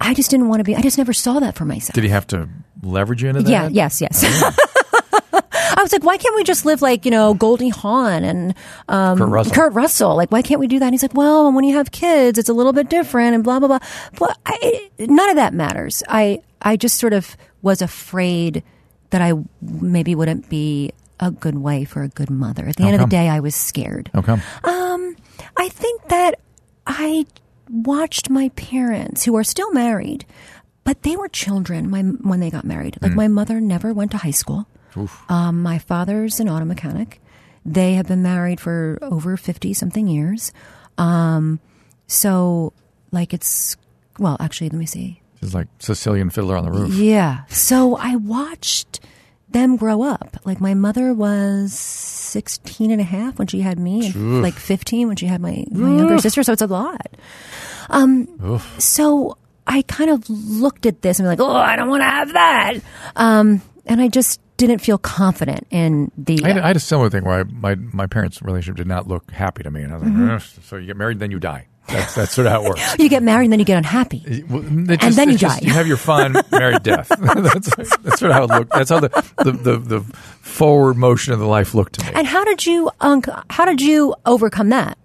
I 0.00 0.14
just 0.14 0.30
didn't 0.30 0.48
want 0.48 0.60
to 0.60 0.64
be. 0.64 0.74
I 0.74 0.80
just 0.80 0.98
never 0.98 1.12
saw 1.12 1.40
that 1.40 1.54
for 1.54 1.64
myself. 1.64 1.94
Did 1.94 2.04
he 2.04 2.10
have 2.10 2.26
to 2.28 2.48
leverage 2.82 3.22
you 3.22 3.28
into 3.28 3.42
that? 3.42 3.50
Yeah, 3.50 3.68
yes, 3.70 4.00
yes. 4.00 4.22
I 5.76 5.82
was 5.82 5.92
like, 5.92 6.04
why 6.04 6.16
can't 6.16 6.36
we 6.36 6.44
just 6.44 6.64
live 6.64 6.82
like, 6.82 7.04
you 7.04 7.10
know, 7.10 7.34
Goldie 7.34 7.68
Hawn 7.68 8.24
and 8.24 8.54
um, 8.88 9.18
Kurt 9.18 9.28
Russell. 9.28 9.54
Kurt 9.54 9.72
Russell? 9.72 10.16
Like, 10.16 10.30
why 10.30 10.42
can't 10.42 10.60
we 10.60 10.66
do 10.66 10.78
that? 10.78 10.86
And 10.86 10.94
he's 10.94 11.02
like, 11.02 11.14
well, 11.14 11.52
when 11.52 11.64
you 11.64 11.76
have 11.76 11.90
kids, 11.90 12.38
it's 12.38 12.48
a 12.48 12.52
little 12.52 12.72
bit 12.72 12.88
different 12.88 13.34
and 13.34 13.42
blah, 13.42 13.58
blah, 13.58 13.68
blah. 13.68 13.78
But 14.18 14.38
I, 14.46 14.90
none 14.98 15.30
of 15.30 15.36
that 15.36 15.52
matters. 15.52 16.02
I, 16.08 16.42
I 16.62 16.76
just 16.76 16.98
sort 16.98 17.12
of 17.12 17.36
was 17.62 17.82
afraid 17.82 18.62
that 19.10 19.20
I 19.20 19.32
maybe 19.60 20.14
wouldn't 20.14 20.48
be 20.48 20.92
a 21.20 21.30
good 21.30 21.56
wife 21.56 21.96
or 21.96 22.02
a 22.02 22.08
good 22.08 22.30
mother. 22.30 22.66
At 22.66 22.76
the 22.76 22.82
How 22.82 22.88
end 22.90 23.02
of 23.02 23.08
the 23.08 23.16
day, 23.16 23.28
I 23.28 23.40
was 23.40 23.54
scared. 23.54 24.10
Okay. 24.14 24.36
I 25.56 25.68
think 25.68 26.08
that 26.08 26.40
I 26.86 27.26
watched 27.70 28.28
my 28.30 28.48
parents, 28.50 29.24
who 29.24 29.36
are 29.36 29.44
still 29.44 29.72
married, 29.72 30.26
but 30.82 31.02
they 31.02 31.16
were 31.16 31.28
children 31.28 31.88
my, 31.88 32.02
when 32.02 32.40
they 32.40 32.50
got 32.50 32.64
married. 32.64 32.98
Like 33.00 33.14
my 33.14 33.28
mother 33.28 33.60
never 33.60 33.92
went 33.92 34.10
to 34.12 34.18
high 34.18 34.32
school. 34.32 34.66
Um, 35.28 35.62
my 35.62 35.78
father's 35.78 36.40
an 36.40 36.48
auto 36.48 36.64
mechanic. 36.64 37.20
They 37.64 37.94
have 37.94 38.06
been 38.06 38.22
married 38.22 38.60
for 38.60 38.98
over 39.02 39.36
fifty 39.36 39.72
something 39.72 40.06
years. 40.06 40.52
Um, 40.98 41.58
so, 42.06 42.72
like, 43.10 43.32
it's 43.32 43.76
well, 44.18 44.36
actually, 44.38 44.68
let 44.68 44.78
me 44.78 44.86
see. 44.86 45.22
It's 45.40 45.54
like 45.54 45.68
Sicilian 45.78 46.30
fiddler 46.30 46.56
on 46.56 46.64
the 46.64 46.70
roof. 46.70 46.94
Yeah. 46.94 47.44
So 47.48 47.96
I 47.96 48.16
watched 48.16 49.00
them 49.54 49.76
grow 49.76 50.02
up. 50.02 50.36
Like 50.44 50.60
my 50.60 50.74
mother 50.74 51.14
was 51.14 51.72
16 51.72 52.90
and 52.90 53.00
a 53.00 53.04
half 53.04 53.38
when 53.38 53.48
she 53.48 53.60
had 53.60 53.78
me 53.78 54.06
and 54.08 54.42
like 54.42 54.54
15 54.54 55.08
when 55.08 55.16
she 55.16 55.26
had 55.26 55.40
my, 55.40 55.64
my 55.70 55.96
younger 55.96 56.18
sister. 56.18 56.42
So 56.42 56.52
it's 56.52 56.60
a 56.62 56.66
lot. 56.66 57.06
Um, 57.88 58.60
so 58.78 59.38
I 59.66 59.82
kind 59.82 60.10
of 60.10 60.28
looked 60.28 60.84
at 60.84 61.00
this 61.02 61.18
and 61.18 61.26
like, 61.26 61.40
oh, 61.40 61.50
I 61.50 61.76
don't 61.76 61.88
want 61.88 62.02
to 62.02 62.08
have 62.08 62.32
that. 62.34 62.74
Um, 63.16 63.62
and 63.86 64.00
I 64.00 64.08
just 64.08 64.40
didn't 64.56 64.78
feel 64.78 64.98
confident 64.98 65.66
in 65.70 66.10
the. 66.16 66.40
I 66.44 66.48
had, 66.48 66.58
I 66.58 66.66
had 66.68 66.76
a 66.76 66.80
similar 66.80 67.10
thing 67.10 67.24
where 67.24 67.40
I, 67.40 67.42
my 67.44 67.74
my 67.74 68.06
parents' 68.06 68.40
relationship 68.40 68.76
did 68.76 68.86
not 68.86 69.08
look 69.08 69.30
happy 69.30 69.62
to 69.62 69.70
me, 69.70 69.82
and 69.82 69.92
I 69.92 69.96
was 69.96 70.04
like, 70.04 70.12
Mm-hmm. 70.12 70.62
So 70.62 70.76
you 70.76 70.86
get 70.86 70.96
married, 70.96 71.18
then 71.18 71.30
you 71.30 71.38
die. 71.40 71.66
That's 71.86 72.14
that's 72.14 72.32
sort 72.32 72.46
of 72.46 72.52
how 72.52 72.64
it 72.64 72.68
works. 72.68 72.96
you 72.98 73.08
get 73.08 73.22
married 73.22 73.44
and 73.44 73.52
then 73.52 73.58
you 73.58 73.64
get 73.64 73.76
unhappy. 73.76 74.44
Well, 74.48 74.62
just- 74.96 75.16
then 75.16 75.30
you 75.30 75.36
just- 75.38 75.60
die. 75.60 75.66
You 75.66 75.72
have 75.74 75.86
your 75.86 75.96
fun, 75.96 76.34
married 76.50 76.82
death. 76.82 77.08
that's, 77.18 77.76
that's 77.76 78.18
sort 78.18 78.30
of 78.30 78.32
how 78.32 78.44
it 78.44 78.50
looked. 78.50 78.72
That's 78.72 78.90
how 78.90 79.00
the, 79.00 79.08
the, 79.44 79.52
the, 79.52 79.78
the 79.78 80.00
forward 80.00 80.96
motion 80.96 81.32
of 81.32 81.38
the 81.38 81.46
life 81.46 81.74
looked 81.74 81.94
to 82.00 82.06
me. 82.06 82.12
And 82.14 82.26
how 82.26 82.44
did 82.44 82.64
you, 82.66 82.90
um, 83.00 83.22
how 83.50 83.64
did 83.66 83.80
you 83.80 84.14
overcome 84.24 84.70
that? 84.70 84.96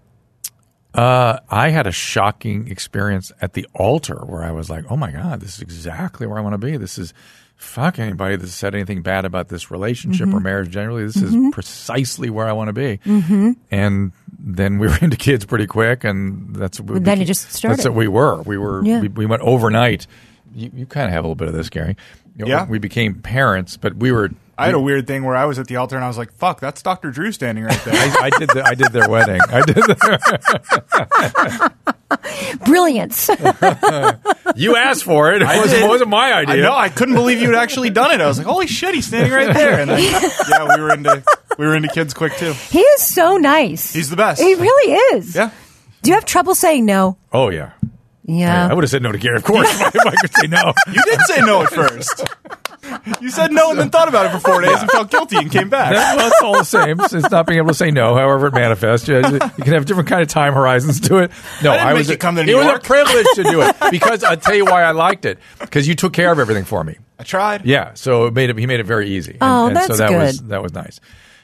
Uh, 0.93 1.38
I 1.49 1.69
had 1.69 1.86
a 1.86 1.91
shocking 1.91 2.67
experience 2.69 3.32
at 3.41 3.53
the 3.53 3.67
altar 3.75 4.23
where 4.25 4.43
I 4.43 4.51
was 4.51 4.71
like, 4.71 4.86
"Oh 4.89 4.97
my 4.97 5.11
god, 5.11 5.39
this 5.39 5.55
is 5.55 5.61
exactly 5.61 6.25
where 6.25 6.39
I 6.39 6.41
want 6.41 6.53
to 6.53 6.57
be. 6.57 6.77
This 6.77 6.97
is 6.97 7.13
fuck 7.60 7.99
anybody 7.99 8.36
that 8.38 8.47
said 8.47 8.74
anything 8.74 9.01
bad 9.03 9.26
about 9.26 9.49
this 9.49 9.70
relationship 9.70 10.28
Mm-hmm. 10.28 10.38
or 10.38 10.39
marriage 10.39 10.70
generally. 10.72 11.03
This 11.05 11.18
is 11.18 11.36
precisely 11.51 12.30
where 12.32 12.47
I 12.47 12.53
want 12.53 12.70
to 12.70 12.74
be." 12.74 12.97
Mm-hmm. 13.05 13.51
And 13.70 14.12
then 14.39 14.80
we 14.80 14.88
were 14.89 14.97
into 15.01 15.18
kids 15.18 15.45
pretty 15.45 15.68
quick, 15.68 16.03
and 16.03 16.55
that's 16.55 16.80
what 16.80 16.89
we 16.89 16.99
Then 16.99 17.18
you 17.18 17.26
became- 17.26 17.28
just 17.28 17.51
started. 17.51 17.78
That's 17.78 17.86
what 17.88 17.95
we 17.95 18.07
were. 18.07 18.41
We 18.41 18.57
were. 18.57 18.84
Yeah. 18.84 19.01
We, 19.01 19.07
we 19.10 19.26
went 19.26 19.41
overnight. 19.43 20.07
You, 20.55 20.72
you 20.74 20.86
kind 20.88 21.05
of 21.05 21.12
have 21.14 21.24
a 21.24 21.28
little 21.28 21.36
bit 21.36 21.47
of 21.49 21.53
this, 21.53 21.70
Gary. 21.70 21.95
You 22.38 22.45
know, 22.45 22.49
Yeah. 22.49 22.66
We 22.66 22.80
became 22.80 23.16
parents, 23.22 23.78
but 23.78 23.95
we 23.97 24.12
were. 24.12 24.32
I 24.60 24.66
had 24.68 24.76
a 24.76 24.80
weird 24.80 25.07
thing 25.07 25.24
where 25.24 25.36
I 25.36 25.45
was 25.45 25.57
at 25.60 25.68
the 25.68 25.78
altar 25.78 25.95
and 25.95 26.03
I 26.03 26.07
was 26.07 26.18
like, 26.18 26.32
"Fuck, 26.34 26.60
that's 26.60 26.82
Dr. 26.82 27.12
Drew 27.12 27.32
standing 27.32 27.64
right 27.64 27.82
there." 27.86 27.93
I, 27.95 28.18
I 28.24 28.30
did. 28.38 28.49
The, 28.49 28.64
I 28.66 28.76
did 28.76 28.91
their 28.91 29.10
wedding. 29.10 29.39
I 29.49 29.62
did. 29.62 29.76
The, 29.76 31.72
Brilliance. 32.66 33.30
you 34.55 34.76
asked 34.76 35.03
for 35.03 35.32
it. 35.34 35.41
It 35.41 35.45
wasn't, 35.45 35.88
wasn't 35.88 36.10
my 36.10 36.34
idea. 36.34 36.64
No, 36.64 36.74
I 36.76 36.89
couldn't 36.89 37.16
believe 37.16 37.41
you'd 37.41 37.55
actually 37.55 37.89
done 37.91 38.12
it. 38.12 38.20
I 38.22 38.28
was 38.28 38.38
like, 38.38 38.47
"Holy 38.47 38.68
shit, 38.68 38.95
he's 38.95 39.07
standing 39.07 39.32
right 39.32 39.53
there!" 39.53 39.80
And 39.80 39.89
then, 39.89 39.99
yeah, 40.49 40.76
we 40.76 40.82
were 40.82 40.93
into 40.93 41.24
we 41.57 41.66
were 41.66 41.76
into 41.76 41.89
kids 41.89 42.14
quick 42.14 42.36
too. 42.38 42.53
he 42.53 42.80
is 42.80 43.01
so 43.01 43.38
nice. 43.38 43.93
He's 43.93 44.10
the 44.10 44.16
best. 44.16 44.41
He 44.41 44.55
really 44.55 44.93
is. 45.18 45.36
Yeah, 45.36 45.51
Do 46.01 46.10
you 46.10 46.16
have 46.16 46.26
trouble 46.26 46.55
saying 46.55 46.86
no? 46.86 47.18
Oh 47.32 47.49
yeah. 47.49 47.72
Yeah. 48.26 48.68
I 48.70 48.74
would 48.74 48.84
have 48.84 48.91
said 48.91 49.01
no 49.01 49.12
to 49.12 49.18
Gary, 49.18 49.38
of 49.38 49.43
course, 49.43 49.68
I, 49.82 49.88
if 49.88 50.05
I 50.05 50.16
could 50.22 50.32
say 50.36 50.45
no. 50.47 50.74
you 50.88 51.01
did 51.03 51.20
say 51.22 51.41
no 51.41 51.64
at 51.64 51.70
first. 51.72 52.28
You 53.21 53.29
said 53.31 53.51
no 53.51 53.71
and 53.71 53.79
then 53.79 53.89
thought 53.89 54.07
about 54.07 54.25
it 54.25 54.31
for 54.31 54.39
four 54.39 54.61
days 54.61 54.79
and 54.81 54.89
felt 54.91 55.09
guilty 55.11 55.37
and 55.37 55.51
came 55.51 55.69
back. 55.69 55.93
That- 55.93 56.15
well, 56.17 56.27
it's 56.27 56.41
all 56.41 56.53
the 56.57 56.63
same. 56.63 56.99
It's 56.99 57.13
it's 57.13 57.29
not 57.31 57.45
being 57.47 57.57
able 57.57 57.69
to 57.69 57.73
say 57.73 57.91
no, 57.91 58.15
however 58.15 58.47
it 58.47 58.53
manifests. 58.53 59.07
You, 59.07 59.17
you 59.17 59.39
can 59.39 59.73
have 59.73 59.85
different 59.85 60.09
kind 60.09 60.21
of 60.21 60.27
time 60.27 60.53
horizons 60.53 60.99
to 61.01 61.17
it. 61.17 61.31
No, 61.63 61.71
I 61.71 61.75
didn't 61.77 61.87
make 61.89 61.97
was. 61.97 62.09
you 62.09 62.17
come 62.17 62.35
to 62.35 62.41
it 62.41 62.45
New 62.45 62.57
was 62.57 62.67
a 62.67 62.79
privilege 62.79 63.25
to 63.35 63.43
do 63.43 63.61
it 63.61 63.75
because 63.91 64.23
I'll 64.23 64.37
tell 64.37 64.55
you 64.55 64.65
why 64.65 64.83
I 64.83 64.91
liked 64.91 65.25
it 65.25 65.39
because 65.59 65.87
you 65.87 65.95
took 65.95 66.13
care 66.13 66.31
of 66.31 66.39
everything 66.39 66.65
for 66.65 66.83
me. 66.83 66.97
I 67.17 67.23
tried. 67.23 67.65
Yeah, 67.65 67.93
so 67.95 68.27
it 68.27 68.33
made 68.33 68.49
it. 68.49 68.57
He 68.57 68.65
made 68.65 68.79
it 68.79 68.85
very 68.85 69.09
easy. 69.09 69.33
And, 69.33 69.41
Oh, 69.41 69.67
and 69.67 69.77
so 69.77 69.87
that's 69.87 69.99
that 69.99 70.11
was 70.17 70.39
good. 70.39 70.49
that 70.49 70.63
was 70.63 70.73
nice, 70.73 70.99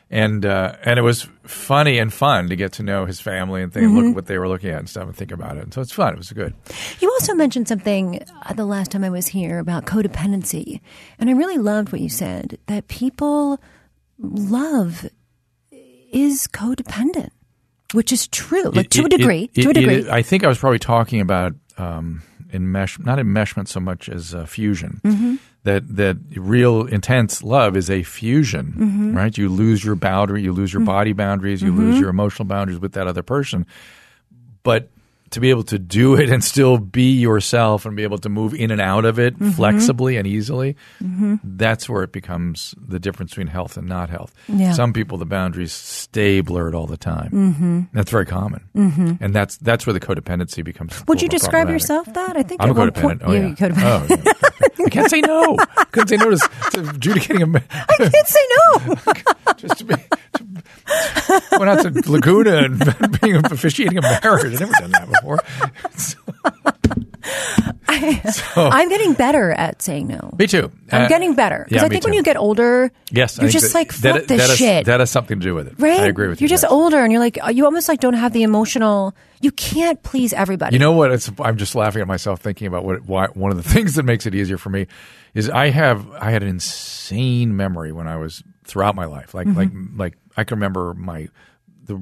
and 0.09 0.45
uh, 0.45 0.75
and 0.83 0.99
it 0.99 1.01
was 1.01 1.27
funny 1.43 1.97
and 1.97 2.13
fun 2.13 2.49
to 2.49 2.55
get 2.55 2.73
to 2.73 2.83
know 2.83 3.05
his 3.05 3.19
family 3.19 3.61
and 3.63 3.73
think, 3.73 3.91
look 3.91 4.05
at 4.05 4.15
what 4.15 4.25
they 4.27 4.37
were 4.37 4.47
looking 4.47 4.69
at 4.69 4.79
and 4.79 4.89
stuff, 4.89 5.05
and 5.07 5.15
think 5.15 5.31
about 5.31 5.57
it. 5.57 5.63
And 5.63 5.73
so 5.73 5.81
it's 5.81 5.91
fun. 5.91 6.13
It 6.13 6.17
was 6.17 6.31
good. 6.31 6.53
You 6.99 7.09
also 7.11 7.33
mentioned 7.33 7.67
something 7.67 8.23
uh, 8.45 8.53
the 8.53 8.65
last 8.65 8.91
time 8.91 9.03
I 9.03 9.09
was 9.09 9.27
here 9.27 9.59
about 9.59 9.85
codependency. 9.85 10.79
And 11.19 11.29
I 11.29 11.33
really 11.33 11.57
loved 11.57 11.91
what 11.91 12.01
you 12.01 12.09
said 12.09 12.57
that 12.67 12.87
people 12.87 13.59
love 14.19 15.07
is 16.11 16.47
codependent, 16.47 17.29
which 17.93 18.11
is 18.11 18.27
true. 18.27 18.69
Like 18.69 18.85
It- 18.85 18.91
to 18.91 19.05
a 19.05 19.09
degree, 19.09 19.49
it- 19.53 19.61
to 19.63 19.67
a 19.67 19.71
it- 19.71 19.73
degree. 19.73 20.09
I 20.09 20.21
think 20.21 20.43
I 20.43 20.47
was 20.47 20.57
probably 20.57 20.79
talking 20.79 21.19
about 21.19 21.53
um, 21.77 22.21
enmesh, 22.53 23.03
not 23.03 23.17
enmeshment 23.19 23.67
so 23.67 23.79
much 23.79 24.07
as 24.07 24.33
uh, 24.33 24.45
fusion. 24.45 25.01
Mm-hmm. 25.03 25.35
That 25.65 25.95
that 25.97 26.17
real 26.35 26.85
intense 26.85 27.43
love 27.43 27.75
is 27.75 27.89
a 27.89 28.01
fusion, 28.03 28.73
Mm-hmm. 28.77 29.17
right? 29.17 29.37
You 29.37 29.49
lose 29.49 29.83
your 29.83 29.95
boundary, 29.95 30.41
you 30.41 30.53
lose 30.53 30.71
your 30.73 30.83
body 30.83 31.11
boundaries, 31.13 31.61
you 31.61 31.73
lose 31.73 31.99
your 31.99 32.09
emotional 32.09 32.45
boundaries 32.45 32.79
with 32.79 32.93
that 32.93 33.07
other 33.07 33.23
person. 33.23 33.65
But 34.63 34.89
to 35.31 35.39
be 35.39 35.49
able 35.49 35.63
to 35.63 35.77
do 35.79 36.15
it 36.19 36.29
and 36.29 36.43
still 36.43 36.77
be 36.77 37.13
yourself 37.19 37.85
and 37.85 37.95
be 37.95 38.03
able 38.03 38.17
to 38.19 38.29
move 38.29 38.53
in 38.53 38.71
and 38.71 38.79
out 38.81 39.03
of 39.05 39.15
Mm-hmm. 39.17 39.49
it 39.49 39.53
flexibly 39.55 40.17
and 40.17 40.27
easily, 40.27 40.75
that's 41.43 41.87
where 41.89 42.03
it 42.03 42.11
becomes 42.11 42.75
the 42.77 42.99
difference 42.99 43.31
between 43.31 43.47
health 43.47 43.77
and 43.77 43.87
not 43.87 44.09
health. 44.09 44.33
Yeah. 44.47 44.73
Some 44.73 44.91
people, 44.93 45.17
the 45.17 45.25
boundaries 45.25 45.71
stay 45.71 46.41
blurred 46.41 46.75
all 46.75 46.85
the 46.87 46.97
time. 46.97 47.31
Mm-hmm. 47.31 47.81
That's 47.93 48.11
very 48.11 48.25
common, 48.25 48.63
mm-hmm. 48.75 49.13
and 49.23 49.33
that's 49.33 49.57
that's 49.57 49.85
where 49.87 49.93
the 49.93 49.99
codependency 49.99 50.63
becomes. 50.63 51.01
Would 51.07 51.21
you 51.21 51.29
describe 51.29 51.69
yourself 51.69 52.05
that? 52.13 52.35
I 52.37 52.43
think 52.43 52.61
I'm 52.61 52.69
a 52.71 52.73
codependent. 52.73 53.01
point 53.01 53.21
Oh, 53.23 53.31
yeah. 53.31 53.49
codependent. 53.55 54.11
Oh, 54.11 54.21
yeah. 54.25 54.85
I 54.85 54.89
can't 54.89 55.09
say 55.09 55.21
no. 55.21 55.55
I 55.77 55.83
couldn't 55.85 56.09
say 56.09 56.17
no 56.17 56.29
to, 56.31 56.37
to 56.71 56.89
adjudicating 56.89 57.41
a. 57.55 57.63
I 57.71 57.95
can't 57.97 58.27
say 58.27 58.39
no. 58.57 58.95
just 59.57 59.77
to 59.79 59.85
be, 59.85 59.95
to, 59.95 60.43
went 61.51 61.69
out 61.69 61.81
to 61.83 62.11
Laguna 62.11 62.57
and 62.63 63.19
being 63.21 63.35
officiating 63.37 63.97
a 63.97 64.01
marriage. 64.01 64.53
I've 64.53 64.59
never 64.59 64.73
done 64.79 64.91
that 64.91 65.09
before. 65.11 65.39
So- 65.97 66.17
I, 67.87 68.21
I'm 68.55 68.89
getting 68.89 69.13
better 69.13 69.51
at 69.51 69.81
saying 69.81 70.07
no. 70.07 70.33
Me 70.37 70.45
too. 70.47 70.71
I'm 70.91 71.03
Uh, 71.03 71.07
getting 71.07 71.33
better 71.33 71.63
because 71.67 71.81
yeah, 71.81 71.85
I 71.85 71.89
think 71.89 72.03
when 72.03 72.13
you 72.13 72.21
get 72.23 72.37
older, 72.37 72.91
Yes, 73.11 73.37
you're 73.39 73.49
just 73.49 73.73
that- 73.73 73.77
like 73.79 73.93
that- 73.95 74.15
fuck 74.19 74.27
this 74.27 74.47
that 74.47 74.57
shit. 74.57 74.85
that 74.85 74.99
has 74.99 75.09
something 75.09 75.39
to 75.39 75.43
do 75.43 75.55
with 75.55 75.67
it. 75.67 75.73
right? 75.79 76.01
I 76.01 76.05
agree 76.05 76.27
with 76.27 76.39
You're 76.41 76.45
you. 76.45 76.49
just 76.49 76.63
yes. 76.63 76.71
older, 76.71 76.99
and 76.99 77.11
you're 77.11 77.19
like 77.21 77.37
you 77.53 77.65
almost 77.65 77.87
like 77.87 77.99
don't 77.99 78.13
have 78.13 78.33
the 78.33 78.43
emotional. 78.43 79.15
You 79.41 79.51
can't 79.51 80.01
please 80.03 80.33
everybody. 80.33 80.75
You 80.75 80.79
know 80.79 80.91
what? 80.91 81.11
It's, 81.11 81.31
I'm 81.39 81.57
just 81.57 81.73
laughing 81.75 82.01
at 82.01 82.07
myself 82.07 82.41
thinking 82.41 82.67
about 82.67 82.83
what 82.85 83.03
why, 83.05 83.27
one 83.27 83.49
of 83.51 83.57
the 83.57 83.67
things 83.73 83.95
that 83.95 84.03
makes 84.03 84.25
it 84.27 84.35
easier 84.35 84.57
for 84.59 84.69
me 84.69 84.85
is 85.33 85.49
I 85.49 85.69
have 85.69 86.05
I 86.11 86.29
had 86.31 86.43
an 86.43 86.49
insane 86.49 87.55
memory 87.57 87.91
when 87.91 88.07
I 88.07 88.17
was 88.17 88.43
throughout 88.65 88.95
my 88.95 89.05
life. 89.05 89.33
Like 89.33 89.47
like 89.47 89.69
Mm-hmm. 89.69 89.97
like 89.99 90.17
I 90.35 90.43
can 90.43 90.57
remember 90.57 90.93
my 90.93 91.29
the 91.85 92.01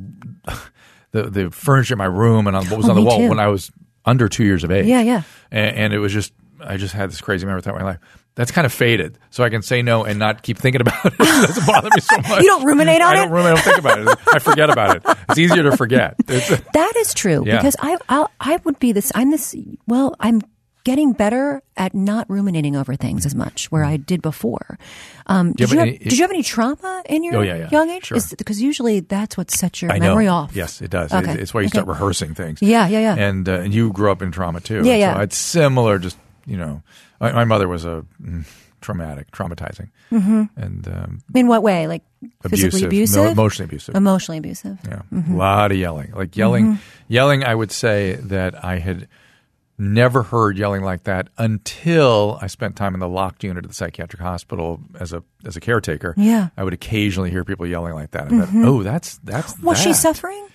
the 1.12 1.24
the 1.30 1.52
furniture 1.52 1.94
in 1.94 1.98
my 2.00 2.06
room 2.06 2.48
and 2.48 2.56
on 2.56 2.66
what 2.68 2.78
was 2.78 2.88
Oh, 2.88 2.92
on 2.92 2.96
the 2.96 3.02
wall 3.04 3.20
too. 3.20 3.30
when 3.30 3.40
I 3.40 3.48
was 3.48 3.72
under 4.06 4.28
two 4.28 4.44
years 4.44 4.64
of 4.64 4.72
age. 4.72 4.86
Yeah, 4.86 5.02
yeah. 5.02 5.22
And, 5.52 5.76
and 5.78 5.94
it 5.94 6.00
was 6.00 6.12
just 6.14 6.34
I 6.62 6.78
just 6.78 6.94
had 6.94 7.10
this 7.10 7.22
crazy 7.22 7.46
memory 7.46 7.62
throughout 7.62 7.80
my 7.80 7.86
life. 7.86 8.00
That's 8.36 8.50
kind 8.50 8.66
of 8.66 8.74
faded, 8.74 9.20
so 9.30 9.44
I 9.44 9.50
can 9.52 9.62
say 9.62 9.84
no 9.84 10.06
and 10.06 10.18
not 10.18 10.42
keep 10.42 10.58
thinking 10.58 10.82
about 10.82 11.06
it. 11.06 11.14
It 11.20 11.48
doesn't 11.48 11.68
bother 11.68 11.90
me 11.94 12.02
so 12.02 12.18
much. 12.30 12.42
You 12.42 12.48
don't 12.48 12.66
ruminate 12.66 13.00
on 13.00 13.14
it. 13.16 13.20
I 13.20 13.22
don't 13.26 13.32
ruminate. 13.32 13.60
I 13.60 13.62
don't 13.62 13.64
think 13.64 13.78
about 13.78 14.00
it. 14.00 14.18
I 14.34 14.40
forget 14.40 14.70
about 14.72 14.96
it. 14.96 15.04
It's 15.30 15.38
easier 15.38 15.62
to 15.64 15.78
forget. 15.78 16.16
It's, 16.28 16.50
That 16.74 16.94
is 16.98 17.14
true 17.14 17.44
Yeah. 17.46 17.58
because 17.58 17.76
I 17.80 17.96
I'll, 18.10 18.32
I 18.40 18.58
would 18.64 18.80
be 18.80 18.92
this. 18.92 19.12
I'm 19.14 19.30
this. 19.30 19.56
Well, 19.86 20.16
I'm 20.20 20.42
getting 20.84 21.14
better 21.14 21.62
at 21.78 21.94
not 21.96 22.30
ruminating 22.30 22.76
over 22.76 22.96
things 22.96 23.26
as 23.26 23.34
much 23.34 23.72
where 23.72 23.84
I 23.84 23.98
did 23.98 24.22
before. 24.22 24.78
Um, 25.28 25.54
did, 25.54 25.72
you 25.72 25.78
have 25.80 25.88
any- 25.88 25.98
did 25.98 26.14
you 26.14 26.22
have 26.24 26.32
any 26.32 26.44
trauma 26.44 27.04
in 27.08 27.24
your 27.24 27.38
Oh, 27.38 27.42
yeah, 27.42 27.56
yeah. 27.56 27.70
young 27.72 27.90
age? 27.90 28.06
Sure. 28.08 28.18
Because 28.38 28.62
usually 28.62 29.00
that's 29.00 29.38
what 29.38 29.50
sets 29.50 29.82
your 29.82 29.92
I 29.92 30.00
memory 30.00 30.26
know. 30.26 30.34
off. 30.34 30.56
Yes, 30.56 30.82
it 30.82 30.92
does. 30.92 31.14
Okay. 31.14 31.32
It- 31.34 31.40
it's 31.40 31.54
why 31.54 31.62
you 31.62 31.68
Okay. 31.68 31.78
start 31.80 31.88
rehearsing 31.88 32.34
things. 32.34 32.62
Yeah, 32.62 32.88
yeah, 32.88 33.00
yeah. 33.00 33.16
And 33.16 33.48
uh, 33.48 33.54
and 33.60 33.74
you 33.74 33.92
grew 33.94 34.12
up 34.12 34.22
in 34.22 34.32
trauma 34.32 34.60
too. 34.60 34.82
Yeah, 34.84 34.96
yeah. 34.96 35.16
So 35.16 35.20
it's 35.22 35.38
similar. 35.38 36.00
Just 36.00 36.18
you 36.46 36.58
know, 36.58 36.82
my, 37.22 37.32
my 37.32 37.44
mother 37.46 37.68
was 37.70 37.86
a 37.86 38.04
mm, 38.22 38.44
traumatic, 38.82 39.32
traumatizing, 39.32 39.88
mm-hmm. 40.12 40.44
and 40.58 40.88
um, 40.90 41.22
In 41.34 41.48
what 41.48 41.64
way? 41.64 41.88
Like 41.88 42.04
physically 42.50 42.84
abusive, 42.84 42.88
abusive? 42.88 43.24
no, 43.24 43.32
emotionally 43.32 43.68
abusive. 43.70 43.96
Emotionally 43.96 44.38
abusive. 44.40 44.78
yeah, 44.86 45.02
Mm-hmm. 45.14 45.34
a 45.34 45.38
lot 45.38 45.72
of 45.72 45.78
yelling. 45.78 46.12
Like 46.14 46.36
yelling, 46.36 46.80
yelling. 47.08 47.46
I 47.46 47.56
would 47.56 47.72
say 47.72 48.16
that 48.16 48.62
I 48.66 48.80
had 48.80 49.08
never 49.78 50.24
heard 50.24 50.58
yelling 50.58 50.84
like 50.84 51.04
that 51.04 51.30
until 51.38 52.38
I 52.42 52.48
spent 52.48 52.76
time 52.76 52.94
in 52.94 53.00
the 53.00 53.08
locked 53.10 53.44
unit 53.44 53.64
at 53.64 53.70
the 53.70 53.74
psychiatric 53.76 54.22
hospital 54.22 54.80
as 55.00 55.14
a 55.14 55.24
as 55.46 55.58
a 55.58 55.60
caretaker. 55.60 56.14
Yeah. 56.18 56.46
Mm-hmm. 56.48 56.60
I 56.60 56.64
would 56.64 56.74
occasionally 56.74 57.32
hear 57.32 57.44
people 57.44 57.66
yelling 57.66 57.94
like 57.94 58.12
that. 58.12 58.32
And 58.32 58.44
thought, 58.44 58.50
oh, 58.68 58.84
that's 58.84 59.18
that's 59.24 59.60
Was 59.60 59.82
she 59.82 59.94
suffering? 59.94 60.48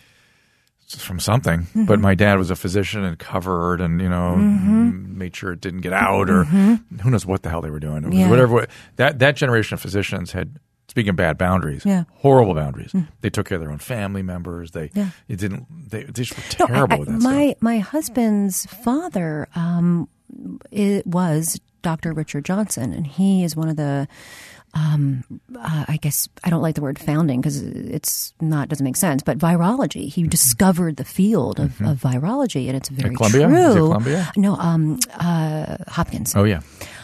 from 0.96 1.20
something. 1.20 1.60
Mm-hmm. 1.64 1.84
But 1.84 2.00
my 2.00 2.14
dad 2.14 2.38
was 2.38 2.50
a 2.50 2.56
physician 2.56 3.04
and 3.04 3.18
covered 3.18 3.82
and, 3.82 4.00
you 4.00 4.08
know, 4.08 4.36
Mm-hmm. 4.38 5.18
made 5.18 5.36
sure 5.36 5.52
it 5.52 5.60
didn't 5.60 5.82
get 5.82 5.92
out 5.92 6.30
or 6.30 6.44
who 6.44 6.78
knows 7.10 7.26
what 7.26 7.42
the 7.42 7.50
hell 7.50 7.60
they 7.60 7.68
were 7.70 7.78
doing. 7.80 8.10
Yeah. 8.10 8.30
Whatever. 8.30 8.66
That, 8.96 9.18
that 9.18 9.36
generation 9.36 9.74
of 9.74 9.82
physicians 9.82 10.32
had, 10.32 10.58
speaking 10.88 11.10
of 11.10 11.16
bad 11.16 11.38
boundaries, 11.38 11.84
Yeah. 11.84 12.00
Mm. 12.00 12.06
horrible 12.16 12.54
boundaries. 12.54 12.94
They 13.20 13.30
took 13.30 13.46
care 13.48 13.56
of 13.56 13.62
their 13.62 13.70
own 13.70 13.78
family 13.78 14.22
members. 14.22 14.70
They, 14.72 14.90
Yeah. 14.94 15.10
it 15.28 15.36
didn't, 15.38 15.66
they, 15.90 16.04
they 16.04 16.22
just 16.24 16.36
were 16.36 16.66
No, 16.66 16.74
I- 16.74 16.76
terrible 16.88 17.02
I- 17.08 17.12
my 17.12 17.46
stuff. 17.50 17.62
my 17.62 17.78
husband's 17.78 18.66
father 18.66 19.48
um, 19.54 20.08
it 20.70 21.06
was 21.06 21.60
Dr. 21.82 22.12
Richard 22.12 22.44
Johnson, 22.44 22.92
and 22.92 23.06
he 23.06 23.44
is 23.44 23.54
one 23.56 23.68
of 23.68 23.76
the. 23.76 24.08
Um, 24.74 25.24
uh, 25.58 25.86
I 25.88 25.96
guess 25.96 26.28
I 26.44 26.50
don't 26.50 26.60
like 26.60 26.74
the 26.74 26.82
word 26.82 26.98
founding 26.98 27.40
because 27.40 27.62
it's 27.62 28.34
not 28.38 28.68
doesn't 28.68 28.84
make 28.84 28.96
sense. 28.96 29.22
But 29.22 29.38
virology, 29.38 30.08
he 30.12 30.24
discovered 30.24 30.96
the 30.98 31.06
field 31.06 31.58
of, 31.58 31.80
of 31.80 31.98
virology, 32.02 32.66
and 32.68 32.76
it's 32.76 32.90
very 32.90 33.14
Mm-hmm. 33.14 33.16
Columbia? 33.16 33.46
true. 33.48 33.56
Is 33.56 33.74
it 33.74 33.78
Columbia? 33.78 34.32
No, 34.36 34.56
um, 34.56 34.98
uh, 35.18 35.78
Hopkins. 35.88 36.36
Oh, 36.36 36.44
yeah. 36.44 36.60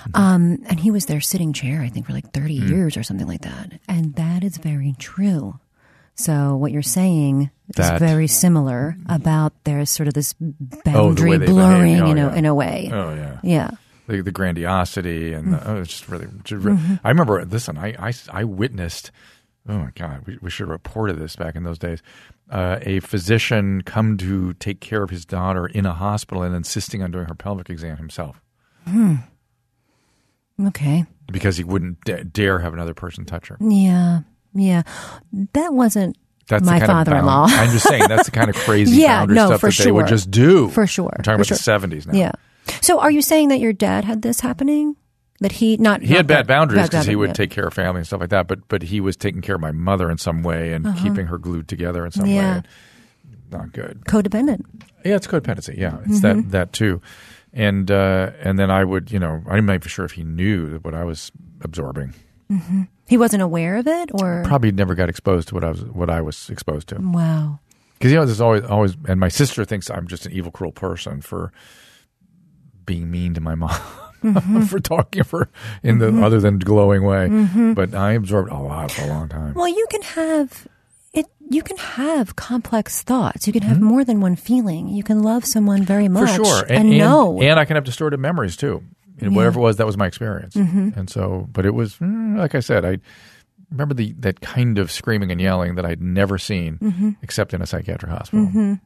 Um, 0.14 0.58
and 0.68 0.78
he 0.80 0.90
was 0.90 1.06
their 1.06 1.20
sitting 1.20 1.52
chair, 1.52 1.80
I 1.82 1.88
think, 1.88 2.06
for 2.06 2.12
like 2.12 2.32
30 2.32 2.58
Hmm. 2.60 2.68
years 2.68 2.96
or 2.96 3.02
something 3.02 3.26
like 3.26 3.42
that. 3.42 3.80
And 3.88 4.14
that 4.16 4.44
is 4.44 4.58
very 4.58 4.94
true. 4.98 5.58
So 6.16 6.54
what 6.56 6.70
you're 6.72 6.82
saying 6.82 7.50
That- 7.76 7.94
is 7.94 7.98
very 8.00 8.26
similar 8.28 8.96
about 9.08 9.52
there's 9.64 9.90
sort 9.90 10.06
of 10.08 10.14
this 10.14 10.34
Oh, 10.40 10.52
the 10.60 10.80
boundary 10.84 11.38
blurring. 11.38 12.00
Oh, 12.00 12.10
in, 12.10 12.18
a, 12.18 12.26
yeah. 12.28 12.34
in 12.36 12.44
a 12.44 12.54
way. 12.54 12.90
Oh, 12.92 13.14
yeah. 13.14 13.38
Yeah. 13.42 13.70
the, 14.06 14.20
the 14.20 14.30
grandiosity 14.30 15.32
and 15.32 15.46
Mm. 15.48 15.50
the, 15.60 15.70
oh, 15.70 15.80
it's 15.80 15.90
just 15.90 16.08
really. 16.08 16.26
Just 16.44 16.62
re- 16.64 16.74
Mm-hmm. 16.74 16.94
I 17.02 17.08
remember. 17.08 17.44
Listen, 17.46 17.78
I, 17.78 17.94
I 17.98 18.12
I 18.30 18.44
witnessed. 18.44 19.10
Oh 19.66 19.78
my 19.78 19.90
God, 19.94 20.26
we, 20.26 20.36
we 20.42 20.50
should 20.50 20.64
have 20.64 20.72
reported 20.72 21.18
this 21.18 21.36
back 21.36 21.56
in 21.56 21.62
those 21.64 21.78
days. 21.78 22.02
Uh, 22.50 22.78
a 22.82 23.00
physician 23.00 23.80
come 23.82 24.18
to 24.18 24.52
take 24.54 24.80
care 24.80 25.02
of 25.02 25.08
his 25.08 25.24
daughter 25.24 25.66
in 25.66 25.86
a 25.86 25.94
hospital 25.94 26.42
and 26.42 26.54
insisting 26.54 27.02
on 27.02 27.10
doing 27.10 27.24
her 27.24 27.34
pelvic 27.34 27.70
exam 27.70 27.96
himself 27.96 28.42
Okay. 30.60 31.04
because 31.30 31.56
he 31.56 31.64
wouldn't 31.64 32.00
da- 32.04 32.22
dare 32.24 32.58
have 32.60 32.72
another 32.72 32.94
person 32.94 33.24
touch 33.24 33.48
her. 33.48 33.56
Yeah. 33.60 34.20
Yeah. 34.54 34.82
That 35.52 35.74
wasn't 35.74 36.16
That's 36.48 36.64
my 36.64 36.78
father-in-law. 36.78 37.46
I'm 37.48 37.70
just 37.70 37.88
saying 37.88 38.04
that's 38.08 38.26
the 38.26 38.30
kind 38.30 38.50
of 38.50 38.56
crazy 38.64 39.00
Yeah, 39.02 39.20
boundary 39.20 39.34
no, 39.36 39.46
stuff 39.46 39.60
for 39.62 39.70
that 39.70 39.82
they 39.84 39.90
would 39.92 40.06
just 40.06 40.30
do. 40.30 40.68
For 40.70 40.86
sure, 40.86 41.12
I'm 41.16 41.22
talking 41.24 41.42
for 41.44 41.52
about 41.54 41.60
sure. 41.60 41.78
the 41.78 41.86
70s 41.96 42.06
now. 42.06 42.18
yeah. 42.18 42.32
So 42.80 43.00
are 43.00 43.10
you 43.10 43.20
saying 43.22 43.48
that 43.48 43.58
your 43.60 43.72
dad 43.72 44.04
had 44.04 44.22
this 44.22 44.40
happening? 44.40 44.96
That 45.40 45.50
he 45.52 45.76
not 45.76 46.00
He 46.00 46.14
had 46.14 46.26
bad 46.28 46.46
boundaries 46.46 46.88
because 46.88 47.06
he 47.06 47.16
would 47.16 47.34
take 47.34 47.50
care 47.50 47.66
of 47.66 47.74
family 47.74 47.98
and 47.98 48.06
stuff 48.06 48.20
like 48.20 48.30
that. 48.30 48.46
But 48.46 48.68
but 48.68 48.82
he 48.82 49.00
was 49.00 49.16
taking 49.16 49.42
care 49.42 49.56
of 49.56 49.60
my 49.60 49.72
mother 49.72 50.08
in 50.10 50.16
some 50.18 50.42
way 50.44 50.72
and 50.72 50.96
keeping 50.98 51.26
her 51.26 51.36
glued 51.38 51.66
together 51.68 52.04
in 52.06 52.12
some 52.12 52.24
Uh-huh. 52.24 52.32
Yeah. 52.34 52.56
way. 52.58 52.62
Not 53.50 53.72
good. 53.72 54.02
codependent. 54.06 54.64
Yeah, 55.04 55.16
it's 55.16 55.26
codependency. 55.26 55.76
Yeah, 55.76 55.98
it's 56.06 56.20
Mm-hmm. 56.20 56.42
that 56.42 56.50
that 56.52 56.72
too. 56.72 57.02
And 57.56 57.88
uh, 57.90 58.32
and 58.40 58.58
then 58.58 58.70
I 58.70 58.84
would, 58.84 59.12
you 59.12 59.18
know, 59.20 59.40
I'm 59.48 59.64
not 59.64 59.74
even 59.74 59.88
sure 59.88 60.04
if 60.04 60.12
he 60.12 60.24
knew 60.24 60.78
what 60.82 60.92
I 60.92 61.04
was 61.04 61.30
absorbing. 61.60 62.12
He 63.06 63.16
wasn't 63.16 63.42
aware 63.42 63.76
of 63.76 63.86
it, 63.86 64.10
or 64.12 64.42
Probably 64.44 64.72
never 64.72 64.94
got 64.94 65.08
exposed 65.08 65.48
to 65.48 65.54
what 65.54 65.64
I 65.64 65.70
was 65.70 65.84
what 65.84 66.10
I 66.10 66.20
was 66.20 66.50
exposed 66.50 66.88
to. 66.88 66.96
wow. 67.00 67.60
Because 67.98 68.10
you 68.12 68.18
know, 68.18 68.24
there's 68.26 68.40
always 68.40 68.64
always, 68.64 68.96
and 69.08 69.20
my 69.20 69.28
sister 69.28 69.64
thinks 69.64 69.88
I'm 69.88 70.08
just 70.08 70.26
an 70.26 70.32
evil, 70.32 70.50
cruel 70.50 70.72
person 70.72 71.20
for 71.20 71.52
being 72.86 73.10
mean 73.10 73.34
to 73.34 73.40
my 73.40 73.54
mom. 73.54 73.70
Mm-hmm. 74.22 74.62
for 74.70 74.80
talking 74.80 75.22
her 75.32 75.50
in 75.82 75.98
the 75.98 76.08
other 76.24 76.40
than 76.40 76.58
glowing 76.58 77.04
way, 77.04 77.28
but 77.74 77.94
I 77.94 78.12
absorbed 78.12 78.50
a 78.50 78.58
lot 78.58 78.90
for 78.90 79.02
a 79.02 79.06
long 79.06 79.28
time. 79.28 79.52
Well, 79.52 79.68
you 79.68 79.86
can 79.90 80.00
have. 80.02 80.66
You 81.50 81.62
can 81.62 81.76
have 81.76 82.36
complex 82.36 83.02
thoughts. 83.02 83.46
You 83.46 83.52
can 83.52 83.62
Mm-hmm. 83.62 83.68
have 83.70 83.80
more 83.80 84.04
than 84.04 84.20
one 84.20 84.34
feeling. 84.36 84.88
You 84.88 85.02
can 85.02 85.22
love 85.22 85.44
someone 85.44 85.82
very 85.82 86.08
much. 86.08 86.36
for 86.36 86.44
sure, 86.44 86.64
and, 86.68 86.90
know. 86.98 87.40
and 87.40 87.58
I 87.60 87.64
can 87.64 87.76
have 87.76 87.84
distorted 87.84 88.18
memories 88.18 88.56
too. 88.56 88.82
You 89.20 89.30
know, 89.30 89.36
Whatever 89.36 89.60
it 89.60 89.62
was, 89.62 89.76
that 89.76 89.86
was 89.86 89.96
my 89.96 90.06
experience, 90.06 90.54
Mm-hmm. 90.54 90.98
and 90.98 91.08
so. 91.08 91.46
But 91.52 91.66
it 91.66 91.74
was 91.74 91.96
mm, 91.98 92.36
like 92.36 92.54
I 92.54 92.60
said, 92.60 92.84
I 92.84 92.98
remember 93.70 93.94
the 93.94 94.12
that 94.18 94.40
kind 94.40 94.78
of 94.78 94.90
screaming 94.90 95.30
and 95.30 95.40
yelling 95.40 95.76
that 95.76 95.84
I'd 95.86 96.02
never 96.02 96.36
seen 96.38 96.78
Mm-hmm. 96.78 97.10
except 97.22 97.54
in 97.54 97.62
a 97.62 97.66
psychiatric 97.66 98.10
hospital. 98.10 98.78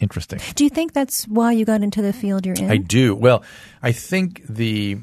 Interesting. 0.00 0.40
Do 0.54 0.64
you 0.64 0.70
think 0.70 0.92
that's 0.92 1.24
why 1.28 1.52
you 1.52 1.64
got 1.64 1.82
into 1.82 2.02
the 2.02 2.12
field 2.12 2.44
you're 2.44 2.56
in? 2.56 2.70
I 2.70 2.76
do. 2.76 3.14
Well, 3.14 3.42
I 3.82 3.92
think 3.92 4.42
the 4.48 4.98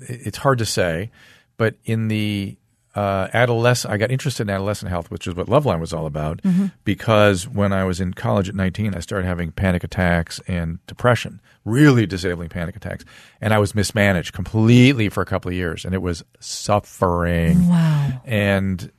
it's 0.00 0.36
hard 0.38 0.58
to 0.58 0.66
say, 0.66 1.10
but 1.56 1.76
in 1.84 2.08
the 2.08 2.56
uh, 2.94 3.28
adolescent, 3.32 3.94
I 3.94 3.96
got 3.98 4.10
interested 4.10 4.42
in 4.42 4.50
adolescent 4.50 4.90
health, 4.90 5.10
which 5.10 5.26
is 5.26 5.34
what 5.34 5.46
Loveline 5.46 5.78
was 5.80 5.92
all 5.92 6.06
about, 6.06 6.40
because 6.84 7.46
when 7.46 7.72
I 7.72 7.84
was 7.84 8.00
in 8.00 8.14
college 8.14 8.48
at 8.48 8.54
19, 8.54 8.94
I 8.94 9.00
started 9.00 9.26
having 9.26 9.52
panic 9.52 9.84
attacks 9.84 10.40
and 10.48 10.84
depression, 10.86 11.40
really 11.64 12.04
disabling 12.06 12.48
panic 12.48 12.74
attacks, 12.74 13.04
and 13.40 13.54
I 13.54 13.58
was 13.58 13.74
mismanaged 13.76 14.32
completely 14.32 15.08
for 15.08 15.22
a 15.22 15.26
couple 15.26 15.50
of 15.50 15.54
years, 15.54 15.84
and 15.84 15.94
it 15.94 16.02
was 16.02 16.24
suffering. 16.40 17.68
Wow. 17.68 18.22
And 18.24 18.90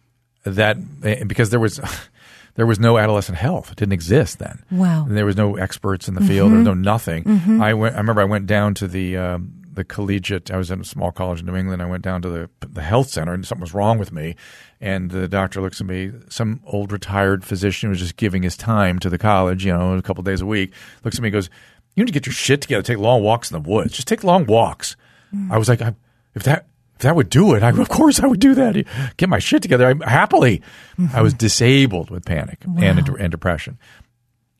that 0.45 0.77
because 1.27 1.49
there 1.49 1.59
was. 1.59 1.79
There 2.55 2.65
was 2.67 2.79
no 2.81 2.97
adolescent 2.97 3.37
health; 3.37 3.71
it 3.71 3.77
didn't 3.77 3.93
exist 3.93 4.39
then. 4.39 4.61
Wow. 4.69 5.05
And 5.05 5.15
there 5.15 5.25
was 5.25 5.37
no 5.37 5.55
experts 5.55 6.09
in 6.09 6.15
the 6.15 6.21
field. 6.21 6.51
There 6.51 6.57
was 6.57 6.65
no 6.65 6.73
nothing. 6.73 7.61
I 7.61 7.73
went. 7.73 7.95
I 7.95 7.99
remember 7.99 8.21
I 8.21 8.25
went 8.25 8.45
down 8.45 8.73
to 8.75 8.89
the 8.89 9.15
um, 9.15 9.60
the 9.73 9.83
collegiate. 9.83 10.51
I 10.51 10.57
was 10.57 10.71
in 10.71 10.81
a 10.81 10.85
small 10.85 11.11
college 11.11 11.39
in 11.39 11.45
New 11.45 11.55
England. 11.55 11.81
I 11.81 11.85
went 11.85 12.03
down 12.03 12.21
to 12.23 12.29
the 12.29 12.49
the 12.67 12.81
health 12.81 13.09
center, 13.09 13.33
and 13.33 13.45
something 13.45 13.61
was 13.61 13.73
wrong 13.73 13.97
with 13.97 14.11
me. 14.11 14.35
And 14.79 15.11
the 15.11 15.27
doctor 15.27 15.61
looks 15.61 15.81
at 15.81 15.87
me. 15.87 16.11
Some 16.29 16.61
old 16.65 16.91
retired 16.91 17.43
physician 17.43 17.87
who 17.87 17.91
was 17.91 17.99
just 17.99 18.17
giving 18.17 18.43
his 18.43 18.57
time 18.57 18.99
to 18.99 19.09
the 19.09 19.17
college. 19.17 19.65
You 19.65 19.73
know, 19.73 19.93
a 19.93 20.01
couple 20.01 20.23
days 20.23 20.41
a 20.41 20.45
week. 20.45 20.73
Looks 21.03 21.17
at 21.17 21.21
me, 21.21 21.29
and 21.29 21.33
goes, 21.33 21.49
"You 21.95 22.03
need 22.03 22.07
to 22.07 22.13
get 22.13 22.25
your 22.25 22.33
shit 22.33 22.61
together. 22.61 22.81
Take 22.81 22.97
long 22.97 23.23
walks 23.23 23.51
in 23.51 23.61
the 23.61 23.69
woods. 23.69 23.93
Just 23.93 24.07
take 24.07 24.23
long 24.23 24.45
walks." 24.45 24.95
Hmm. 25.31 25.51
I 25.51 25.57
was 25.57 25.69
like, 25.69 25.81
I, 25.81 25.95
"If 26.35 26.43
that." 26.43 26.67
If 26.95 27.05
that 27.05 27.15
would 27.15 27.29
do 27.29 27.55
it, 27.55 27.63
I, 27.63 27.69
of 27.71 27.89
course 27.89 28.19
I 28.19 28.27
would 28.27 28.39
do 28.39 28.53
that. 28.53 28.75
Get 29.17 29.27
my 29.27 29.39
shit 29.39 29.63
together. 29.63 29.87
I, 29.87 30.07
happily, 30.07 30.61
hmm. 30.97 31.07
I 31.11 31.23
was 31.23 31.33
disabled 31.33 32.11
with 32.11 32.25
panic 32.25 32.63
and, 32.63 33.09
and 33.17 33.31
depression 33.31 33.79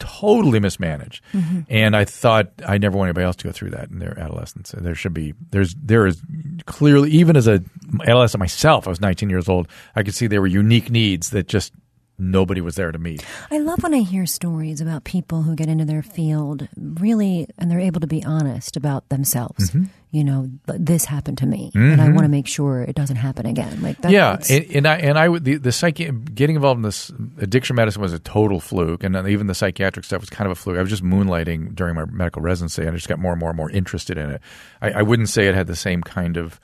totally 0.02 0.60
mismanaged. 0.60 1.24
Mm-hmm. 1.32 1.62
And 1.70 1.96
I 1.96 2.06
thought 2.06 2.52
I 2.68 2.80
never 2.80 2.98
want 2.98 3.10
anybody 3.10 3.26
else 3.26 3.36
to 3.38 3.44
go 3.44 3.52
through 3.52 3.70
that 3.70 3.90
in 3.90 4.00
their 4.00 4.18
adolescence. 4.20 4.74
There 4.76 4.96
should 4.96 5.14
be 5.14 5.36
there's 5.52 5.76
there 5.76 6.08
is 6.08 6.22
clearly 6.66 7.12
even 7.12 7.38
as 7.38 7.48
a 7.48 7.64
adolescent 8.02 8.40
myself, 8.40 8.88
I 8.88 8.90
was 8.90 9.00
19 9.00 9.30
years 9.30 9.48
old. 9.48 9.68
I 9.96 10.02
could 10.04 10.16
see 10.16 10.26
there 10.26 10.42
were 10.42 10.48
unique 10.48 10.90
needs 10.90 11.30
that 11.30 11.48
just 11.48 11.72
nobody 12.22 12.62
was 12.62 12.76
there 12.76 12.92
to 12.92 13.00
meet. 13.00 13.26
I 13.50 13.58
love 13.58 13.82
when 13.84 13.94
I 13.94 14.02
hear 14.02 14.26
stories 14.26 14.80
about 14.80 15.04
people 15.04 15.42
who 15.42 15.56
get 15.56 15.68
into 15.68 15.86
their 15.86 16.04
field 16.04 16.68
really, 16.78 17.48
and 17.58 17.70
they're 17.70 17.80
able 17.80 18.00
to 18.02 18.08
be 18.08 18.24
honest 18.24 18.78
about 18.78 19.10
themselves. 19.10 19.72
Mm-hmm. 19.72 19.86
You 20.12 20.26
know, 20.26 20.50
this 20.66 21.06
happened 21.06 21.38
to 21.38 21.46
me, 21.46 21.72
and 21.74 22.02
I 22.02 22.10
want 22.10 22.24
to 22.24 22.28
make 22.28 22.46
sure 22.46 22.82
it 22.82 22.96
doesn't 22.96 23.16
happen 23.16 23.46
again. 23.46 23.82
Like 23.82 23.98
that, 24.02 24.12
yeah, 24.12 24.38
and, 24.50 24.66
and 24.76 24.88
I 24.88 24.98
and 24.98 25.18
I 25.18 25.30
would 25.30 25.46
the 25.46 25.56
the 25.56 25.70
psychi- 25.70 26.36
getting 26.36 26.58
involved 26.58 26.80
in 26.80 26.82
this 26.82 27.10
addiction 27.40 27.78
medicine 27.78 28.02
was 28.02 28.12
a 28.12 28.20
total 28.20 28.60
fluke, 28.60 29.06
and 29.06 29.16
even 29.28 29.48
the 29.48 29.56
psychiatric 29.56 30.04
stuff 30.04 30.20
was 30.20 30.30
kind 30.30 30.52
of 30.52 30.52
a 30.52 30.56
fluke. 30.60 30.78
I 30.78 30.82
was 30.82 30.90
just 30.90 31.04
moonlighting 31.04 31.76
during 31.76 31.96
my 31.96 32.04
medical 32.04 32.42
residency, 32.42 32.82
and 32.82 32.92
I 32.92 32.96
just 32.96 33.08
got 33.08 33.20
more 33.20 33.32
and 33.32 33.40
more 33.40 33.52
and 33.52 33.58
more 33.58 33.72
interested 33.72 34.18
in 34.18 34.32
it. 34.32 34.42
I, 34.82 34.92
I 34.92 35.02
wouldn't 35.02 35.30
say 35.30 35.48
it 35.48 35.56
had 35.56 35.68
the 35.68 35.78
same 35.78 36.02
kind 36.02 36.36
of 36.36 36.60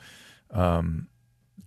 um, 0.51 1.07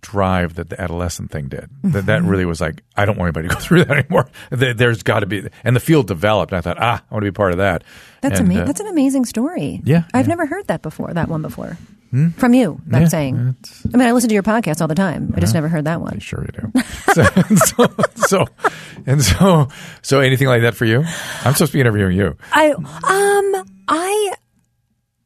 drive 0.01 0.55
that 0.55 0.69
the 0.69 0.79
adolescent 0.81 1.31
thing 1.31 1.47
did. 1.47 1.69
That 1.83 1.87
Mm-hmm. 1.87 2.05
that 2.07 2.23
really 2.23 2.45
was 2.45 2.59
like, 2.61 2.83
I 2.97 3.05
don't 3.05 3.17
want 3.17 3.27
anybody 3.35 3.49
to 3.49 3.53
go 3.55 3.59
through 3.63 3.85
that 3.85 3.97
anymore. 3.97 4.27
There, 4.49 4.73
there's 4.73 5.03
got 5.03 5.19
to 5.21 5.25
be, 5.25 5.47
and 5.63 5.75
the 5.75 5.79
field 5.79 6.07
developed. 6.07 6.51
And 6.51 6.57
I 6.57 6.61
thought, 6.61 6.77
ah, 6.79 7.03
I 7.09 7.13
want 7.13 7.23
to 7.23 7.31
be 7.31 7.35
part 7.35 7.51
of 7.51 7.57
that. 7.59 7.83
That's 8.21 8.39
And, 8.39 8.51
uh, 8.55 8.65
That's 8.65 8.79
an 8.79 8.87
amazing 8.87 9.25
story. 9.25 9.81
Yeah, 9.83 10.03
I've 10.13 10.25
yeah. 10.25 10.29
never 10.29 10.45
heard 10.45 10.67
that 10.67 10.81
before. 10.81 11.13
That 11.13 11.27
one 11.29 11.41
before 11.41 11.77
from 12.35 12.53
you. 12.53 12.81
I'm 12.91 13.03
Yeah, 13.03 13.07
saying. 13.07 13.55
I 13.93 13.97
mean, 13.97 14.05
I 14.07 14.11
listen 14.11 14.27
to 14.27 14.33
your 14.33 14.43
podcast 14.43 14.81
all 14.81 14.87
the 14.89 14.95
time. 14.95 15.33
I 15.35 15.39
just 15.39 15.53
never 15.53 15.69
heard 15.69 15.85
that 15.85 16.01
one. 16.01 16.15
I 16.15 16.19
sure 16.19 16.45
you 16.45 16.69
do. 16.71 16.81
so, 17.13 17.23
so, 17.55 17.95
so, 18.15 18.45
and 19.05 19.23
so, 19.23 19.69
so 20.01 20.19
anything 20.19 20.47
like 20.49 20.63
that 20.63 20.75
for 20.75 20.83
you? 20.83 21.03
I'm 21.45 21.53
supposed 21.53 21.71
to 21.71 21.77
be 21.77 21.79
interviewing 21.79 22.17
you. 22.17 22.35
I 22.51 22.71
um 22.73 23.65
I 23.87 24.33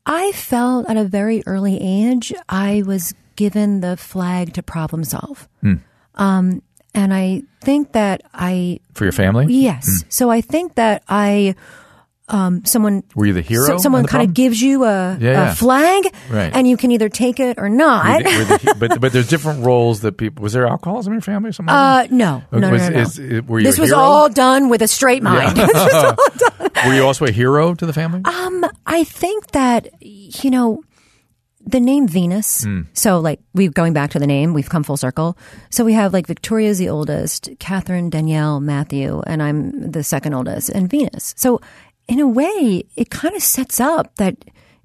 I 0.05 0.31
felt 0.33 0.87
at 0.87 0.95
a 0.95 1.05
very 1.05 1.41
early 1.47 1.79
age 1.81 2.33
I 2.47 2.83
was 2.85 3.15
given 3.35 3.81
the 3.81 3.97
flag 3.97 4.53
to 4.53 4.63
problem 4.63 5.03
solve. 5.03 5.47
Hmm. 5.61 5.73
Um 6.15 6.61
and 6.93 7.13
I 7.13 7.43
think 7.61 7.91
that 7.91 8.21
I 8.33 8.79
For 8.93 9.03
your 9.03 9.11
family? 9.11 9.47
yes. 9.53 10.05
So 10.09 10.29
I 10.31 10.41
think 10.41 10.75
that 10.75 11.03
I 11.09 11.55
um 12.27 12.65
someone 12.65 13.03
Were 13.13 13.27
you 13.27 13.33
the 13.33 13.41
hero? 13.41 13.65
so 13.67 13.77
someone 13.77 14.01
the 14.01 14.07
kind 14.07 14.21
problem? 14.21 14.29
of 14.31 14.33
gives 14.33 14.59
you 14.61 14.83
a, 14.85 15.15
Yeah, 15.19 15.31
yeah. 15.31 15.53
flag 15.53 16.05
Right. 16.31 16.51
and 16.55 16.67
you 16.67 16.75
can 16.75 16.89
either 16.91 17.07
take 17.09 17.39
it 17.39 17.59
or 17.59 17.69
not. 17.69 18.23
Were 18.23 18.23
the- 18.23 18.37
were 18.39 18.45
the- 18.45 18.75
but 18.79 19.01
but 19.01 19.11
there's 19.13 19.27
different 19.27 19.63
roles 19.63 19.99
that 20.01 20.13
people. 20.17 20.41
Was 20.41 20.53
there 20.53 20.65
alcoholism 20.67 21.13
in 21.13 21.17
your 21.17 21.21
family 21.21 21.49
or 21.49 21.53
something? 21.53 21.75
like 21.75 22.11
uh 22.11 22.15
no. 22.15 22.41
No, 22.51 22.59
no, 22.59 22.71
Was- 22.71 22.81
no, 22.81 22.89
no. 22.89 22.99
is- 23.01 23.19
is- 23.19 23.41
were 23.43 23.59
you 23.59 23.65
this 23.65 23.77
a 23.77 23.81
was 23.81 23.89
hero? 23.91 23.99
all 24.01 24.29
done 24.29 24.69
with 24.69 24.81
a 24.81 24.87
straight 24.87 25.21
mind. 25.21 25.55
that? 25.57 26.83
Were 26.87 26.93
you 26.95 27.03
also 27.05 27.25
a 27.25 27.31
hero 27.31 27.75
to 27.75 27.85
the 27.85 27.93
family? 27.93 28.21
Um, 28.25 28.65
I 28.87 29.03
think 29.03 29.51
that 29.51 29.89
you 30.01 30.49
know 30.49 30.81
the 31.65 31.79
name 31.79 32.07
Venus. 32.07 32.63
Hmm. 32.63 32.81
So, 32.93 33.19
like, 33.19 33.39
we 33.53 33.67
going 33.67 33.93
back 33.93 34.11
to 34.11 34.19
the 34.19 34.27
name, 34.27 34.53
we've 34.53 34.69
come 34.69 34.83
full 34.83 34.97
circle. 34.97 35.37
So 35.69 35.83
we 35.83 35.93
have 35.93 36.13
like 36.13 36.27
Victoria's 36.27 36.77
the 36.77 36.89
oldest, 36.89 37.49
Catherine, 37.59 38.09
Danielle, 38.09 38.59
Matthew, 38.59 39.21
and 39.25 39.41
I'm 39.41 39.91
the 39.91 40.03
second 40.03 40.33
oldest, 40.33 40.69
and 40.69 40.89
Venus. 40.89 41.33
So, 41.37 41.61
in 42.07 42.19
a 42.19 42.27
way, 42.27 42.83
it 42.95 43.09
kind 43.09 43.35
of 43.35 43.41
sets 43.41 43.79
up 43.79 44.15
that 44.17 44.35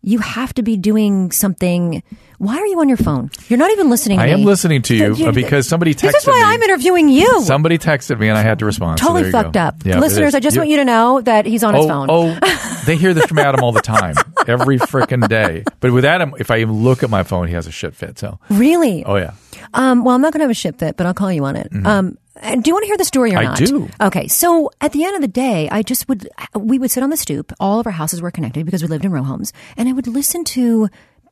you 0.03 0.19
have 0.19 0.55
to 0.55 0.63
be 0.63 0.77
doing 0.77 1.31
something. 1.31 2.03
Why 2.39 2.57
are 2.57 2.67
you 2.67 2.81
on 2.81 2.89
your 2.89 2.97
phone? 2.97 3.31
You're 3.49 3.59
not 3.59 3.71
even 3.71 3.91
listening. 3.91 4.19
to 4.19 4.25
me. 4.25 4.31
I 4.31 4.33
am 4.33 4.41
me. 4.41 4.47
listening 4.47 4.81
to 4.83 4.95
you, 4.95 5.27
uh, 5.27 5.33
because 5.33 5.69
somebody 5.69 5.93
This 5.93 6.05
is 6.05 6.25
texted 6.25 6.29
why 6.29 6.39
me. 6.39 6.45
I'm 6.45 6.63
interviewing 6.63 7.09
you. 7.11 7.43
Somebody 7.43 7.77
texted 7.77 8.19
me 8.19 8.29
and 8.29 8.39
I 8.39 8.43
had 8.43 8.61
to 8.61 8.65
respond. 8.65 8.99
totally 8.99 9.27
you 9.27 9.31
fucked 9.31 9.53
go. 9.53 9.61
up, 9.61 9.85
Yeah, 9.85 10.01
listeners. 10.01 10.35
I 10.35 10.41
just 10.41 10.57
want 10.57 10.71
you 10.71 10.77
to 10.77 10.85
know 10.87 11.21
that 11.21 11.45
he's 11.45 11.63
on 11.63 11.75
oh, 11.75 11.79
his 11.79 11.87
phone. 11.87 12.07
Oh, 12.11 12.83
they 12.87 12.97
hear 12.97 13.13
this 13.13 13.27
from 13.27 13.39
Adam 13.39 13.63
all 13.63 13.73
the 13.73 13.83
time, 13.83 14.15
every 14.47 14.79
freaking 14.79 15.29
day. 15.29 15.65
But 15.81 15.93
with 15.93 16.07
Adam, 16.07 16.35
if 16.39 16.51
I 16.51 16.59
even 16.59 16.83
look 16.83 17.03
at 17.03 17.11
my 17.11 17.23
phone, 17.23 17.49
he 17.49 17.55
has 17.55 17.67
a 17.67 17.73
shit 17.73 17.95
fit. 17.95 18.19
So, 18.19 18.39
really? 18.49 19.05
oh 19.05 19.17
yeah, 19.17 19.35
Um, 19.75 20.05
well, 20.05 20.15
I'm 20.15 20.21
not 20.21 20.33
going 20.33 20.41
to 20.41 20.45
have 20.45 20.51
a 20.51 20.55
ship 20.55 20.79
fit, 20.79 20.97
but 20.97 21.07
I'll 21.07 21.15
call 21.15 21.33
you 21.33 21.45
on 21.45 21.57
it. 21.57 21.69
Um, 21.85 22.19
do 22.43 22.63
you 22.65 22.73
want 22.75 22.85
to 22.85 22.87
hear 22.87 22.97
the 22.97 23.05
story 23.05 23.35
or 23.35 23.39
I 23.39 23.45
not? 23.45 23.59
do. 23.59 23.89
Okay, 24.01 24.27
so 24.29 24.71
at 24.81 24.93
the 24.93 25.05
end 25.05 25.15
of 25.17 25.21
the 25.23 25.29
day, 25.29 25.69
I 25.71 25.83
just 25.83 26.09
would 26.09 26.29
we 26.55 26.79
would 26.79 26.91
sit 26.91 27.03
on 27.03 27.11
the 27.11 27.17
stoop. 27.17 27.53
All 27.61 27.81
of 27.81 27.87
our 27.87 27.93
houses 27.93 28.23
were 28.23 28.31
connected 28.31 28.65
because 28.65 28.83
we 28.83 28.89
lived 28.89 29.05
in 29.05 29.13
row 29.13 29.23
homes, 29.23 29.53
and 29.77 29.89
I 29.89 29.93
would 29.93 30.07
listen 30.07 30.45
to 30.45 30.89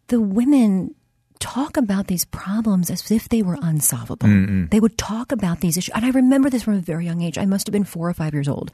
the 0.09 0.21
women 0.21 0.95
talk 1.39 1.77
about 1.77 2.09
these 2.09 2.25
problems 2.25 2.91
as 2.91 3.11
if 3.11 3.29
they 3.29 3.43
were 3.43 3.57
unsolvable. 3.63 4.29
They 4.71 4.81
would 4.81 4.99
talk 4.99 5.33
about 5.33 5.61
these 5.61 5.77
issues, 5.77 5.95
and 5.95 6.05
I 6.05 6.11
remember 6.11 6.51
this 6.51 6.65
from 6.65 6.75
a 6.75 6.81
very 6.81 7.05
young 7.05 7.23
age. 7.23 7.39
I 7.39 7.47
must 7.47 7.67
have 7.67 7.73
been 7.73 7.85
four 7.85 8.09
or 8.09 8.15
five 8.15 8.35
years 8.35 8.49
old 8.49 8.73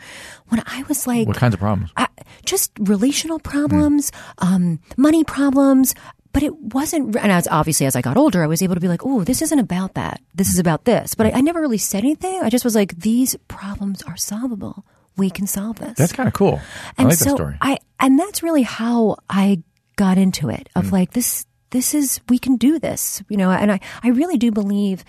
when 0.48 0.62
I 0.66 0.82
was 0.88 1.06
like, 1.06 1.28
what 1.28 1.36
kinds 1.36 1.54
of 1.54 1.60
problems? 1.60 1.92
I, 1.96 2.08
just 2.44 2.72
relational 2.80 3.38
problems, 3.38 4.12
um, 4.38 4.80
money 4.96 5.24
problems. 5.24 5.94
But 6.34 6.42
it 6.42 6.54
wasn't, 6.54 7.16
and 7.16 7.32
as 7.32 7.48
obviously 7.48 7.86
as 7.86 7.96
I 7.96 8.02
got 8.02 8.18
older, 8.18 8.42
I 8.42 8.46
was 8.46 8.60
able 8.60 8.74
to 8.74 8.80
be 8.80 8.88
like, 8.88 9.06
"Oh, 9.06 9.24
this 9.24 9.40
isn't 9.40 9.58
about 9.58 9.94
that. 9.94 10.20
This 10.34 10.52
is 10.52 10.58
about 10.58 10.84
this." 10.84 11.14
But 11.14 11.28
I, 11.28 11.38
I 11.38 11.40
never 11.40 11.60
really 11.60 11.78
said 11.78 12.04
anything. 12.04 12.42
I 12.42 12.50
just 12.50 12.64
was 12.64 12.74
like, 12.74 12.98
"These 12.98 13.36
problems 13.48 14.02
are 14.02 14.16
solvable. 14.16 14.84
We 15.16 15.30
can 15.30 15.46
solve 15.46 15.78
this." 15.78 15.96
That's 15.96 16.12
kind 16.12 16.26
of 16.26 16.34
cool. 16.34 16.60
I 16.60 16.92
and 16.98 17.08
like 17.08 17.18
so 17.18 17.24
that 17.24 17.36
story. 17.36 17.56
I, 17.60 17.78
and 18.00 18.18
that's 18.18 18.42
really 18.42 18.62
how 18.62 19.16
I 19.30 19.62
got 19.96 20.18
into 20.18 20.50
it. 20.50 20.68
Mm. 20.76 20.80
Of 20.80 20.92
like 20.92 21.12
this, 21.12 21.46
this 21.70 21.94
is 21.94 22.20
we 22.28 22.38
can 22.38 22.56
do 22.56 22.78
this, 22.78 23.22
you 23.30 23.36
know. 23.36 23.50
And 23.50 23.72
I, 23.72 23.80
I 24.02 24.08
really 24.08 24.36
do 24.36 24.50
believe 24.50 25.04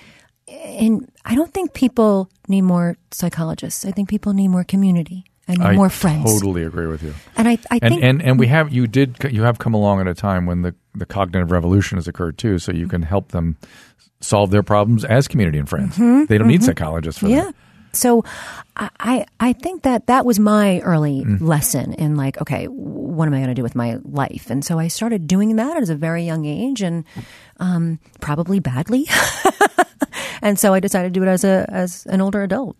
and 0.48 1.12
I 1.26 1.36
don't 1.36 1.52
think 1.52 1.74
people 1.74 2.30
need 2.48 2.62
more 2.62 2.98
psychologists. 3.12 3.84
I 3.84 3.92
think 3.92 4.10
people 4.10 4.34
need 4.34 4.50
more 4.50 4.64
community 4.64 5.26
and 5.48 5.62
I 5.64 5.74
more 5.76 5.90
friends. 5.90 6.30
I 6.30 6.34
totally 6.34 6.64
agree 6.64 6.88
with 6.88 7.04
you. 7.04 7.14
And 7.38 7.48
I, 7.48 7.58
I 7.72 7.80
And, 7.82 7.94
think 7.94 8.04
and 8.04 8.22
and 8.22 8.40
we 8.40 8.48
have 8.48 8.74
you 8.74 8.88
did 8.88 9.16
you 9.32 9.44
have 9.44 9.60
come 9.60 9.74
along 9.74 10.02
at 10.02 10.08
a 10.08 10.14
time 10.16 10.46
when 10.46 10.62
the 10.64 10.74
the 10.94 11.06
cognitive 11.06 11.52
revolution 11.52 11.98
has 11.98 12.08
occurred 12.08 12.38
too, 12.38 12.58
so 12.60 12.72
you 12.72 12.88
can 12.88 13.02
help 13.04 13.30
them 13.30 13.58
solve 14.22 14.50
their 14.52 14.64
problems 14.64 15.06
as 15.06 15.28
community 15.28 15.58
and 15.60 15.70
friends. 15.70 15.98
They 15.98 16.38
don't 16.38 16.48
need 16.48 16.64
psychologists 16.64 17.20
for 17.20 17.28
Mm-hmm. 17.28 17.36
yeah. 17.36 17.44
that. 17.46 17.56
So 17.94 18.26
I, 18.76 18.90
I 19.00 19.26
I 19.40 19.54
think 19.54 19.84
that 19.84 20.08
that 20.08 20.26
was 20.26 20.38
my 20.40 20.80
early 20.82 21.24
Mm. 21.24 21.40
lesson 21.42 21.94
in 21.94 22.18
like, 22.18 22.42
okay, 22.42 22.66
what 22.66 23.26
am 23.28 23.34
I 23.34 23.38
going 23.38 23.48
to 23.48 23.54
do 23.56 23.64
with 23.64 23.76
my 23.76 24.00
life? 24.04 24.50
And 24.50 24.66
so 24.66 24.78
I 24.80 24.90
started 24.90 25.28
doing 25.28 25.56
that 25.56 25.78
at 25.78 25.90
a 25.90 25.96
very 25.96 26.26
young 26.26 26.46
age 26.46 26.82
and 26.82 27.06
um, 27.60 28.00
probably 28.20 28.60
badly. 28.60 29.06
and 30.42 30.60
so 30.60 30.74
I 30.74 30.80
decided 30.82 31.14
to 31.14 31.20
do 31.20 31.24
it 31.26 31.30
as 31.30 31.44
a 31.44 31.66
as 31.70 32.06
an 32.08 32.20
older 32.22 32.44
adult. 32.44 32.76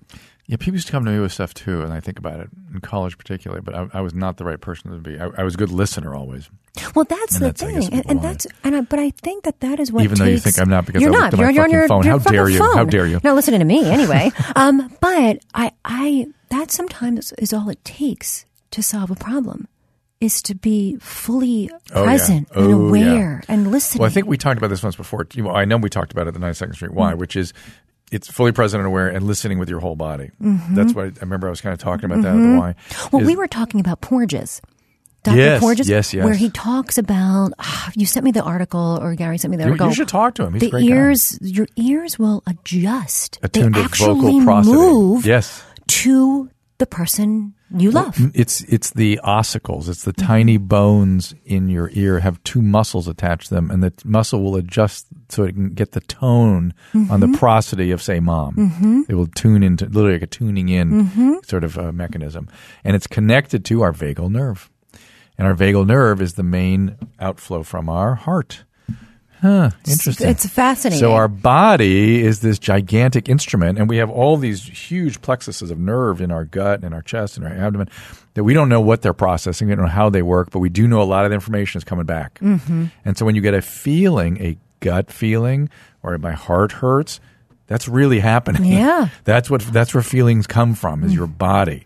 Yeah, 0.48 0.58
people 0.58 0.74
used 0.76 0.86
to 0.88 0.92
come 0.92 1.06
to 1.06 1.12
me 1.12 1.20
with 1.20 1.32
stuff 1.32 1.56
too, 1.56 1.82
and 1.82 1.92
I 1.92 2.00
think 2.00 2.20
about 2.20 2.40
it 2.40 2.50
in 2.72 2.80
college 2.80 3.18
particularly. 3.18 3.62
But 3.62 3.74
I, 3.76 3.88
I 3.96 4.02
was 4.02 4.14
not 4.14 4.38
the 4.38 4.46
right 4.46 4.62
person 4.62 4.92
to 4.92 4.98
be. 4.98 5.20
I, 5.20 5.30
I 5.38 5.44
was 5.44 5.56
a 5.56 5.58
good 5.58 5.72
listener 5.72 6.14
always. 6.14 6.50
Well, 6.94 7.06
that's 7.06 7.36
And 7.36 7.42
the 7.42 7.48
that's, 7.48 7.62
thing, 7.62 7.94
and, 7.94 8.06
and 8.12 8.22
that's 8.22 8.46
and 8.64 8.76
I, 8.76 8.82
but 8.82 9.00
I 9.00 9.10
think 9.10 9.44
that 9.46 9.62
that 9.62 9.80
is 9.80 9.92
what 9.92 10.04
Even 10.04 10.20
though 10.20 10.26
you 10.26 10.38
think 10.38 10.60
I'm 10.60 10.70
not 10.70 10.86
because 10.86 11.02
you're 11.02 11.12
I 11.12 11.14
not. 11.14 11.22
looked 11.24 11.34
at 11.34 11.38
my 11.38 11.44
you're, 11.46 11.52
you're 11.54 11.64
on 11.64 11.72
your, 11.72 11.88
phone. 11.88 12.04
your 12.04 12.20
How 12.20 12.30
dare 12.32 12.50
you? 12.50 12.60
How 12.62 12.84
dare 12.86 13.08
you? 13.08 13.20
Not 13.24 13.34
listening 13.36 13.60
to 13.60 13.66
me 13.66 13.86
anyway. 13.90 14.32
um, 14.56 14.94
but 15.02 15.40
I 15.56 15.72
I 15.84 16.28
that 16.50 16.70
sometimes 16.70 17.32
is 17.40 17.52
all 17.54 17.70
it 17.70 17.84
takes 17.84 18.46
to 18.72 18.84
solve 18.84 19.10
a 19.10 19.16
problem 19.16 19.68
is 20.22 20.42
to 20.44 20.54
be 20.56 20.98
fully 20.98 21.70
Oh, 21.94 22.02
yeah. 22.02 22.04
present 22.06 22.48
and 22.56 22.66
Oh, 22.66 22.70
yeah. 22.70 22.76
aware 23.06 23.44
and 23.48 23.72
listening. 23.72 24.02
Well, 24.02 24.10
I 24.10 24.14
think 24.14 24.28
we 24.28 24.38
talked 24.38 24.58
about 24.58 24.70
this 24.70 24.84
once 24.84 24.96
before. 24.96 25.26
I 25.54 25.66
know 25.66 25.78
we 25.78 25.90
talked 25.90 26.12
about 26.12 26.28
it 26.28 26.30
at 26.30 26.34
the 26.36 26.40
92nd 26.40 26.76
Street 26.76 26.94
Y, 26.94 27.14
Mm. 27.14 27.18
which 27.18 27.36
is 27.36 27.52
it's 28.16 28.30
fully 28.32 28.52
present 28.52 28.80
and 28.80 28.88
aware 28.88 29.08
and 29.10 29.26
listening 29.28 29.60
with 29.60 29.70
your 29.70 29.80
whole 29.80 29.96
body. 29.96 30.32
Mm-hmm. 30.42 30.74
That's 30.76 30.94
what 30.94 31.06
I, 31.06 31.08
I 31.10 31.20
remember. 31.22 31.48
I 31.48 31.50
was 31.50 31.62
kind 31.62 31.74
of 31.74 31.80
talking 31.80 32.06
about 32.06 32.22
that 32.24 32.34
at 32.36 32.42
the 32.42 32.58
Y. 32.58 32.76
Well, 33.12 33.22
is- 33.22 33.28
we 33.28 33.36
were 33.36 33.48
talking 33.48 33.80
about 33.80 34.02
Porges. 34.02 34.62
Dr. 35.24 35.38
Yes, 35.38 35.60
Porges, 35.60 35.90
yes, 35.90 36.14
yes. 36.14 36.24
where 36.24 36.36
he 36.36 36.52
talks 36.52 37.00
about. 37.00 37.52
ah, 37.58 37.92
you 37.96 38.06
sent 38.06 38.24
me 38.24 38.32
the 38.32 38.44
article, 38.44 39.00
or 39.02 39.16
Gary 39.16 39.40
sent 39.40 39.50
me 39.50 39.58
the 39.58 39.64
article. 39.64 39.88
you 39.88 39.94
should 39.96 40.08
talk 40.08 40.36
to 40.36 40.46
him. 40.46 40.54
He's 40.54 40.62
the 40.62 40.70
great 40.70 40.88
guy. 40.88 40.96
ears, 40.96 41.40
your 41.42 41.66
ears 41.76 42.20
will 42.20 42.44
adjust. 42.46 43.40
They 43.42 43.48
to 43.64 43.72
actually 43.76 44.40
move 44.40 45.26
Yes. 45.26 45.64
to 45.88 46.52
the 46.78 46.86
person 46.86 47.55
you 47.76 47.90
love. 47.92 48.16
It's 48.34 48.62
it's 48.62 48.92
the 48.92 49.20
ossicles. 49.24 49.90
It's 49.90 50.04
the 50.04 50.14
tiny 50.14 50.58
bones 50.58 51.34
in 51.46 51.68
your 51.68 51.90
ear 51.94 52.20
have 52.20 52.42
two 52.44 52.62
muscles 52.62 53.08
attached 53.08 53.48
to 53.50 53.56
them, 53.56 53.72
and 53.72 53.82
the 53.84 53.92
muscle 54.06 54.44
will 54.44 54.56
adjust 54.56 55.08
so 55.30 55.44
it 55.44 55.54
can 55.54 55.74
get 55.74 55.92
the 55.94 56.02
tone 56.02 56.74
on 56.94 57.02
Mm-hmm. 57.08 57.32
the 57.32 57.38
prosody 57.38 57.92
of 57.92 58.02
say 58.02 58.20
mom. 58.20 59.06
It 59.10 59.16
will 59.16 59.28
tune 59.28 59.64
into 59.64 59.86
literally 59.86 60.14
like 60.14 60.22
a 60.22 60.28
tuning 60.28 60.70
in 60.70 61.06
Mm-hmm. 61.06 61.34
sort 61.44 61.64
of 61.64 61.78
uh, 61.78 61.92
mechanism, 61.92 62.48
and 62.84 62.96
it's 62.96 63.08
connected 63.08 63.66
to 63.66 63.82
our 63.82 63.92
vagal 63.94 64.30
nerve, 64.32 64.70
and 65.38 65.48
our 65.48 65.56
vagal 65.56 65.88
nerve 65.88 66.22
is 66.22 66.34
the 66.36 66.44
main 66.44 66.98
outflow 67.20 67.64
from 67.64 67.90
our 67.90 68.16
heart. 68.16 68.64
Huh, 69.42 69.72
interesting. 69.88 70.30
It's 70.30 70.46
fascinating. 70.48 71.00
So 71.00 71.14
our 71.14 71.28
body 71.28 72.24
is 72.24 72.40
this 72.40 72.58
gigantic 72.58 73.30
instrument, 73.30 73.78
and 73.78 73.90
we 73.90 73.98
have 73.98 74.10
all 74.10 74.38
these 74.38 74.64
huge 74.64 75.22
plexuses 75.22 75.72
of 75.72 75.78
nerve 75.78 76.22
in 76.22 76.32
our 76.32 76.46
gut 76.46 76.84
and 76.84 76.94
our 76.94 77.02
chest 77.02 77.38
and 77.38 77.46
our 77.46 77.54
abdomen 77.54 77.90
that 78.36 78.44
we 78.44 78.54
don't 78.54 78.70
know 78.70 78.82
what 78.82 79.02
they're 79.02 79.14
processing. 79.14 79.68
We 79.68 79.76
don't 79.76 79.86
know 79.86 79.92
how 79.92 80.10
they 80.10 80.22
work, 80.22 80.52
but 80.52 80.60
we 80.60 80.70
do 80.70 80.88
know 80.88 81.02
a 81.02 81.04
lot 81.04 81.26
of 81.26 81.32
the 81.32 81.36
information 81.36 81.78
is 81.80 81.84
coming 81.84 82.06
back. 82.06 82.40
Mm-hmm. 82.40 82.86
And 83.04 83.18
so 83.18 83.26
when 83.26 83.36
you 83.36 83.42
get 83.42 83.54
a 83.54 83.62
feeling, 83.62 84.42
a 84.42 84.58
gut 84.80 85.12
feeling, 85.12 85.70
or 86.04 86.18
my 86.18 86.34
heart 86.34 86.72
hurts, 86.72 87.20
that's 87.68 87.88
really 87.88 88.20
happening. 88.20 88.66
Yeah. 88.66 89.10
that's 89.24 89.50
what 89.50 89.62
that's 89.62 89.94
where 89.94 90.04
feelings 90.04 90.48
come 90.48 90.76
from 90.76 91.04
is 91.04 91.14
your 91.14 91.28
body. 91.28 91.86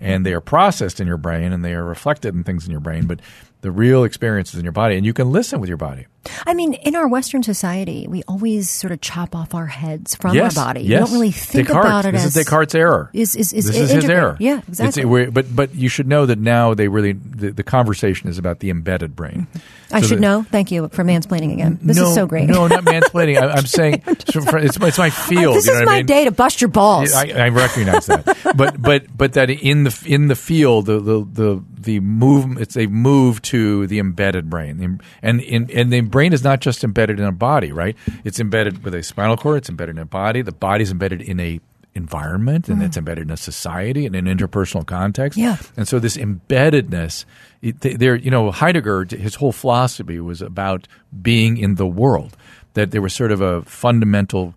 and 0.00 0.24
they 0.24 0.32
are 0.32 0.40
processed 0.40 1.00
in 1.00 1.06
your 1.06 1.16
brain 1.16 1.52
and 1.52 1.64
they 1.64 1.74
are 1.74 1.84
reflected 1.84 2.34
in 2.34 2.44
things 2.44 2.64
in 2.64 2.70
your 2.70 2.80
brain. 2.80 3.06
But 3.06 3.20
the 3.60 3.70
real 3.70 4.04
experiences 4.04 4.58
in 4.58 4.64
your 4.64 4.72
body, 4.72 4.96
and 4.96 5.04
you 5.06 5.12
can 5.12 5.30
listen 5.30 5.60
with 5.60 5.68
your 5.68 5.76
body. 5.78 6.06
I 6.46 6.52
mean, 6.52 6.74
in 6.74 6.94
our 6.96 7.08
Western 7.08 7.42
society, 7.42 8.06
we 8.06 8.22
always 8.28 8.68
sort 8.68 8.92
of 8.92 9.00
chop 9.00 9.34
off 9.34 9.54
our 9.54 9.66
heads 9.66 10.14
from 10.14 10.34
yes, 10.34 10.56
our 10.56 10.66
body. 10.66 10.82
Yes. 10.82 11.00
We 11.00 11.04
don't 11.06 11.12
really 11.14 11.30
think 11.32 11.68
Descartes. 11.68 11.86
about 11.86 12.04
it 12.04 12.12
this 12.12 12.20
as 12.26 12.36
is 12.36 12.44
Descartes' 12.44 12.74
error. 12.74 13.10
Is 13.14 13.34
is, 13.34 13.52
is 13.54 13.66
this 13.66 13.76
is 13.76 13.90
his 13.90 14.04
error. 14.04 14.36
Yeah, 14.38 14.60
exactly. 14.68 15.06
we're- 15.06 15.30
but 15.30 15.54
but 15.54 15.74
you 15.74 15.88
should 15.88 16.06
know 16.06 16.26
that 16.26 16.38
now 16.38 16.74
they 16.74 16.88
really 16.88 17.12
the, 17.12 17.52
the 17.52 17.62
conversation 17.62 18.28
is 18.28 18.36
about 18.36 18.58
the 18.60 18.68
embedded 18.68 19.16
brain. 19.16 19.46
Mm-hmm. 19.50 19.94
I 19.96 20.00
So 20.02 20.08
should 20.08 20.18
that- 20.18 20.22
know. 20.22 20.42
Thank 20.42 20.70
you 20.70 20.88
for 20.88 21.04
mansplaining 21.04 21.54
again. 21.54 21.78
This 21.80 21.96
no, 21.96 22.08
is 22.08 22.14
so 22.14 22.26
great. 22.26 22.48
No, 22.50 22.66
not 22.66 22.84
mansplaining. 22.84 23.40
I, 23.40 23.52
I'm 23.52 23.66
saying 23.66 24.02
it's, 24.06 24.24
it's 24.36 24.98
my 24.98 25.08
field. 25.10 25.56
this 25.56 25.66
you 25.66 25.72
know 25.72 25.78
is 25.80 25.82
I 25.82 25.84
my 25.86 25.96
mean? 25.98 26.06
day 26.06 26.24
to 26.24 26.30
bust 26.32 26.60
your 26.60 26.68
balls. 26.68 27.14
I, 27.14 27.28
I 27.28 27.48
recognize 27.48 28.04
that, 28.06 28.26
but 28.56 28.80
but 28.80 29.06
but 29.16 29.32
that 29.32 29.48
in 29.48 29.84
the 29.84 30.02
in 30.06 30.28
the 30.28 30.36
field, 30.36 30.84
the 30.86 31.00
the 31.00 31.24
the, 31.24 31.64
the 31.80 32.00
move 32.00 32.60
it's 32.60 32.76
a 32.76 32.86
move 32.86 33.40
to 33.50 33.86
the 33.88 33.98
embedded 33.98 34.48
brain, 34.48 35.00
and 35.22 35.40
in 35.40 35.70
and 35.70 35.92
the 35.92 36.00
brain 36.02 36.32
is 36.32 36.44
not 36.44 36.60
just 36.60 36.84
embedded 36.84 37.18
in 37.18 37.26
a 37.26 37.32
body, 37.32 37.72
right? 37.72 37.96
It's 38.24 38.38
embedded 38.38 38.84
with 38.84 38.94
a 38.94 39.02
spinal 39.02 39.36
cord. 39.36 39.58
It's 39.58 39.68
embedded 39.68 39.96
in 39.96 40.02
a 40.02 40.06
body. 40.06 40.42
The 40.42 40.52
body's 40.52 40.90
embedded 40.90 41.20
in 41.20 41.40
a 41.40 41.60
environment 41.92 42.68
and 42.68 42.78
hmm. 42.78 42.84
it's 42.84 42.96
embedded 42.96 43.24
in 43.24 43.32
a 43.32 43.36
society 43.36 44.06
and 44.06 44.14
an 44.14 44.26
interpersonal 44.26 44.86
context. 44.86 45.36
Yeah. 45.36 45.56
And 45.76 45.88
so 45.88 45.98
this 45.98 46.16
embeddedness, 46.16 47.24
there, 47.62 48.14
you 48.14 48.30
know, 48.30 48.52
Heidegger, 48.52 49.06
his 49.06 49.34
whole 49.34 49.50
philosophy 49.50 50.20
was 50.20 50.40
about 50.40 50.86
being 51.20 51.56
in 51.56 51.74
the 51.74 51.86
world. 51.86 52.36
That 52.74 52.92
there 52.92 53.02
was 53.02 53.12
sort 53.12 53.32
of 53.32 53.40
a 53.40 53.62
fundamental 53.62 54.54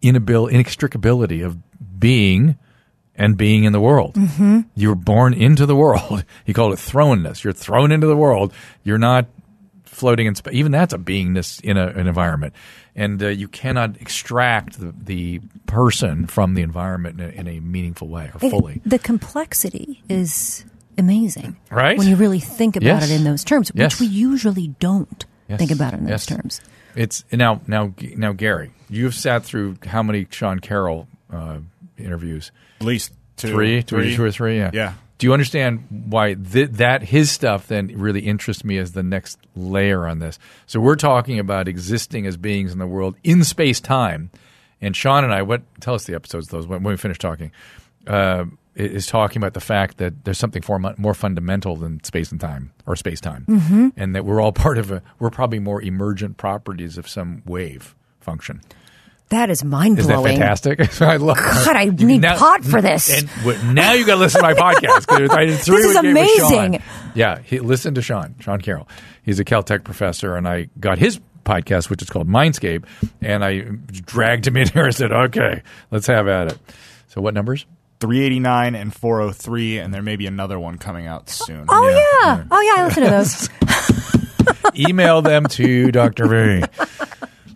inabil- 0.00 0.52
inextricability 0.52 1.44
of 1.44 1.58
being 1.98 2.56
and 3.16 3.36
being 3.36 3.64
in 3.64 3.72
the 3.72 3.80
world. 3.80 4.14
Mm-hmm. 4.14 4.60
You 4.74 4.88
were 4.90 4.94
born 4.94 5.34
into 5.34 5.66
the 5.66 5.76
world. 5.76 6.24
He 6.44 6.52
called 6.52 6.72
it 6.74 6.78
thrownness. 6.78 7.42
You're 7.42 7.52
thrown 7.52 7.90
into 7.92 8.06
the 8.06 8.16
world. 8.16 8.52
You're 8.84 8.98
not 8.98 9.26
floating 9.84 10.26
in 10.26 10.34
space. 10.34 10.54
Even 10.54 10.72
that's 10.72 10.92
a 10.94 10.98
beingness 10.98 11.60
in 11.62 11.76
a, 11.76 11.86
an 11.88 12.06
environment. 12.06 12.52
And 12.94 13.22
uh, 13.22 13.28
you 13.28 13.48
cannot 13.48 14.00
extract 14.00 14.78
the, 14.80 14.92
the 15.02 15.40
person 15.66 16.26
from 16.26 16.54
the 16.54 16.62
environment 16.62 17.20
in 17.20 17.26
a, 17.26 17.30
in 17.30 17.48
a 17.48 17.60
meaningful 17.60 18.08
way 18.08 18.24
or 18.34 18.38
And 18.40 18.50
fully. 18.50 18.80
The 18.86 18.98
complexity 18.98 20.02
is 20.08 20.64
amazing, 20.98 21.56
Right? 21.70 21.98
When 21.98 22.08
you 22.08 22.16
really 22.16 22.40
think 22.40 22.76
about 22.76 22.86
Yes. 22.86 23.10
it 23.10 23.14
in 23.14 23.24
those 23.24 23.44
terms, 23.44 23.70
Yes. 23.74 24.00
which 24.00 24.08
we 24.08 24.14
usually 24.14 24.68
don't 24.68 25.24
Yes. 25.48 25.58
think 25.58 25.70
about 25.70 25.92
it 25.94 25.98
in 25.98 26.04
those 26.04 26.10
Yes. 26.10 26.26
terms. 26.26 26.60
It's 26.94 27.24
now 27.32 27.60
now 27.66 27.92
now 28.16 28.32
Gary, 28.32 28.70
you've 28.88 29.14
sat 29.14 29.44
through 29.44 29.76
how 29.86 30.02
many 30.02 30.26
Sean 30.30 30.60
Carroll 30.60 31.06
uh, 31.30 31.58
interviews? 31.98 32.50
At 32.80 32.86
least 32.86 33.12
two, 33.36 33.48
Three, 33.48 33.82
two, 33.82 34.14
two 34.14 34.24
or 34.24 34.30
three. 34.30 34.58
Yeah. 34.58 34.70
Yeah. 34.72 34.92
Do 35.18 35.26
you 35.26 35.32
understand 35.32 35.86
why 36.08 36.34
th- 36.34 36.72
that 36.72 37.02
his 37.02 37.30
stuff 37.30 37.68
then 37.68 37.90
really 37.94 38.20
interests 38.20 38.64
me 38.64 38.76
as 38.76 38.92
the 38.92 39.02
next 39.02 39.38
layer 39.54 40.06
on 40.06 40.18
this? 40.18 40.38
So 40.66 40.78
we're 40.78 40.96
talking 40.96 41.38
about 41.38 41.68
existing 41.68 42.26
as 42.26 42.36
beings 42.36 42.72
in 42.72 42.78
the 42.78 42.86
world 42.86 43.16
in 43.24 43.42
space 43.42 43.80
time, 43.80 44.30
and 44.80 44.94
Sean 44.94 45.24
and 45.24 45.32
I, 45.32 45.40
what 45.40 45.62
tell 45.80 45.94
us 45.94 46.04
the 46.04 46.14
episodes 46.14 46.48
those 46.48 46.66
when, 46.66 46.82
when 46.82 46.92
we 46.92 46.98
finish 46.98 47.18
talking, 47.18 47.50
uh, 48.06 48.44
is 48.74 49.06
talking 49.06 49.38
about 49.38 49.54
the 49.54 49.60
fact 49.60 49.96
that 49.96 50.24
there's 50.24 50.36
something 50.36 50.60
far 50.60 50.78
mu- 50.78 50.94
more 50.98 51.14
fundamental 51.14 51.76
than 51.76 52.04
space 52.04 52.30
and 52.30 52.40
time 52.40 52.72
or 52.84 52.94
space 52.94 53.20
time, 53.20 53.46
mm-hmm. 53.48 53.88
and 53.96 54.14
that 54.14 54.26
we're 54.26 54.40
all 54.40 54.52
part 54.66 54.76
of 54.76 54.90
a 54.90 55.02
we're 55.18 55.30
probably 55.30 55.58
more 55.58 55.80
emergent 55.80 56.36
properties 56.36 56.98
of 56.98 57.08
some 57.08 57.42
wave 57.46 57.94
function. 58.20 58.60
That 59.30 59.50
is 59.50 59.64
mind 59.64 59.98
Is 59.98 60.06
that 60.06 60.14
blowing. 60.18 60.38
fantastic? 60.38 61.00
I 61.02 61.16
love. 61.16 61.36
God, 61.36 61.74
I 61.76 61.82
You- 61.82 62.06
need 62.06 62.22
pot 62.22 62.64
for 62.64 62.80
this. 62.80 63.12
And 63.18 63.28
w- 63.44 63.72
now 63.72 63.92
you 63.92 64.06
got 64.06 64.14
to 64.14 64.20
listen 64.20 64.40
to 64.40 64.46
my 64.46 64.54
podcast. 64.74 65.06
I 65.36 65.46
did 65.46 65.58
three 65.60 65.82
This 65.82 65.96
is 65.96 66.02
with- 66.02 66.14
with 66.14 66.28
Sean. 66.38 66.56
amazing. 66.66 66.82
Yeah, 67.14 67.38
he, 67.40 67.58
listen 67.58 67.94
to 67.96 68.02
Sean, 68.02 68.36
Sean 68.40 68.60
Carroll. 68.60 68.88
He's 69.24 69.40
a 69.40 69.44
Caltech 69.44 69.82
professor, 69.82 70.36
and 70.36 70.46
I 70.46 70.68
got 70.78 70.98
his 70.98 71.18
podcast, 71.44 71.90
which 71.90 72.02
is 72.02 72.08
called 72.10 72.28
Mindscape, 72.28 72.84
and 73.20 73.44
I 73.44 73.62
dragged 73.90 74.46
him 74.46 74.56
in 74.56 74.68
here 74.68 74.84
and 74.86 74.94
said, 74.94 75.10
"Okay, 75.12 75.62
let's 75.90 76.06
have 76.06 76.28
at 76.28 76.52
it." 76.52 76.58
So, 77.08 77.20
what 77.20 77.34
numbers? 77.34 77.66
389 77.98 78.74
and 78.74 78.94
403, 78.94 79.78
and 79.78 79.92
there 79.94 80.02
may 80.02 80.16
be 80.16 80.26
another 80.26 80.58
one 80.60 80.76
coming 80.78 81.06
out 81.06 81.28
soon. 81.30 81.64
Oh 81.68 81.88
Yeah. 81.88 82.36
yeah. 82.36 82.44
Oh 82.50 82.60
yeah, 82.60 82.82
I 82.82 82.84
listen 82.86 83.02
to 83.04 83.10
those. 83.10 83.48
Email 84.88 85.22
them 85.22 85.46
to 85.46 85.90
Dr. 85.90 86.26
V. 86.28 86.64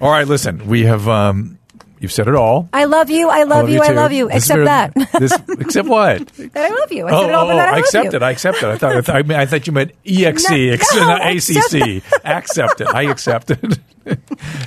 All 0.01 0.11
right, 0.11 0.27
listen, 0.27 0.66
we 0.66 0.85
have. 0.85 1.07
Um, 1.09 1.59
You've 2.01 2.11
said 2.13 2.29
it 2.29 2.35
all. 2.35 2.69
I 2.73 2.85
love 2.85 3.11
you. 3.11 3.29
I 3.29 3.43
love, 3.43 3.69
you. 3.69 3.83
I 3.83 3.91
love 3.93 4.11
you. 4.11 4.29
This 4.29 4.45
Except 4.51 4.65
that. 4.65 4.95
This, 5.21 5.33
except 5.61 5.87
what? 5.87 6.27
that 6.29 6.57
I 6.57 6.69
love 6.71 6.91
you. 6.91 7.07
I 7.07 7.11
Oh, 7.13 7.21
said 7.21 7.29
it 7.29 7.35
all, 7.35 7.45
oh, 7.45 7.49
but 7.49 7.57
that 7.57 7.69
I, 7.69 7.71
I 7.71 7.75
love 7.75 7.81
accept 7.81 8.05
you. 8.13 8.17
it. 8.17 8.23
I 8.23 8.31
accept 8.31 8.57
it. 8.59 8.65
I 8.65 8.79
thought 8.79 8.97
I, 8.97 9.01
thought, 9.03 9.17
I, 9.17 9.23
mean, 9.23 9.39
I 9.39 9.45
thought 9.47 9.67
you 9.67 9.73
meant 9.75 9.93
EXC, 10.05 10.67
No, 10.69 10.73
ex- 10.73 10.95
no, 10.97 11.01
not 11.07 11.27
ACC. 11.27 12.03
accept 12.25 12.81
it. 12.81 12.89
I 12.89 13.03
accept 13.03 13.51
it. 13.51 13.79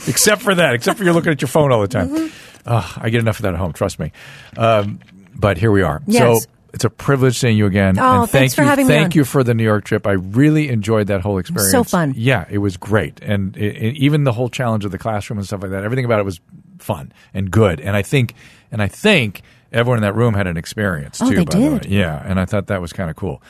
except 0.08 0.42
for 0.44 0.56
that. 0.56 0.76
Except 0.76 0.98
for 1.00 1.04
you're 1.06 1.14
looking 1.14 1.32
at 1.32 1.42
your 1.42 1.50
phone 1.50 1.72
all 1.72 1.82
the 1.82 1.88
time. 1.88 2.10
Mm-hmm. 2.10 2.68
Ugh, 2.68 2.94
I 3.02 3.10
get 3.10 3.20
enough 3.20 3.38
of 3.40 3.44
that 3.44 3.54
at 3.54 3.60
home. 3.60 3.74
Trust 3.74 4.00
me. 4.00 4.12
Um, 4.56 5.00
but 5.36 5.58
here 5.58 5.72
we 5.72 5.82
are. 5.82 6.02
Yes. 6.06 6.44
So 6.44 6.50
it's 6.74 6.84
a 6.86 6.90
privilege 6.90 7.38
seeing 7.38 7.58
you 7.58 7.66
again. 7.66 7.98
Oh, 8.00 8.22
and 8.22 8.30
thanks 8.30 8.54
for 8.56 8.62
you, 8.62 8.68
having 8.68 8.88
me 8.88 8.94
Thank 8.94 9.16
you 9.16 9.26
for 9.26 9.44
the 9.44 9.54
New 9.54 9.64
York 9.64 9.84
trip. 9.86 10.08
I 10.08 10.14
really 10.14 10.70
enjoyed 10.70 11.08
that 11.08 11.22
whole 11.22 11.38
experience. 11.38 11.72
so 11.72 11.84
fun. 11.84 12.14
Yeah, 12.16 12.46
it 12.50 12.60
was 12.60 12.78
great, 12.78 13.20
and 13.22 13.56
it, 13.58 13.76
it- 13.76 13.96
even 13.98 14.24
the 14.24 14.32
whole 14.32 14.50
challenge 14.50 14.86
of 14.86 14.92
the 14.92 14.98
classroom 14.98 15.38
and 15.40 15.46
stuff 15.48 15.62
like 15.62 15.72
that. 15.72 15.84
Everything 15.84 16.06
about 16.06 16.20
it 16.20 16.26
was 16.26 16.40
fun 16.84 17.12
and 17.34 17.50
good. 17.50 17.80
And 17.80 17.96
I 17.96 18.02
think, 18.04 18.34
and 18.72 18.82
I 18.82 18.88
think 18.88 19.42
everyone 19.72 19.98
in 19.98 20.04
that 20.04 20.16
room 20.16 20.34
had 20.36 20.46
an 20.48 20.58
experience 20.58 21.22
Oh, 21.22 21.30
too. 21.30 21.36
they 21.38 21.46
by 21.46 21.60
the 21.60 21.72
way. 21.72 21.80
did. 21.80 21.86
Yeah, 21.92 22.22
and 22.26 22.40
I 22.40 22.46
thought 22.46 22.68
that 22.68 22.82
was 22.82 22.94
kind 22.94 23.10
of 23.10 23.16
cool. 23.16 23.42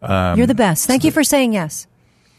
Um, 0.00 0.36
You're 0.38 0.46
the 0.46 0.54
best. 0.54 0.86
Thank 0.86 1.04
you 1.04 1.10
for 1.10 1.24
saying 1.24 1.52
yes. 1.52 1.86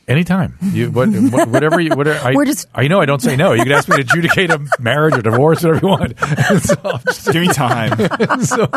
Anytime, 0.06 0.58
you 0.62 0.91
what, 0.91 1.08
what 1.32 1.47
whatever 1.47 1.80
you 1.80 1.95
whatever. 1.95 2.20
I, 2.28 2.34
We're 2.34 2.43
just- 2.45 2.68
I 2.76 2.88
know 2.89 2.99
I 2.99 3.06
don't 3.06 3.22
say 3.22 3.36
no. 3.38 3.54
You 3.54 3.64
can 3.64 3.72
ask 3.72 3.88
me 3.88 3.95
to 3.95 4.01
adjudicate 4.04 4.49
a 4.51 4.60
marriage 4.80 5.16
or 5.18 5.22
divorce, 5.22 5.64
whatever 5.64 5.80
you 5.82 5.88
want. 5.89 6.20
so, 6.62 6.99
just- 7.06 7.32
Give 7.32 7.41
me 7.41 7.47
time. 7.47 7.97
so 8.43 8.68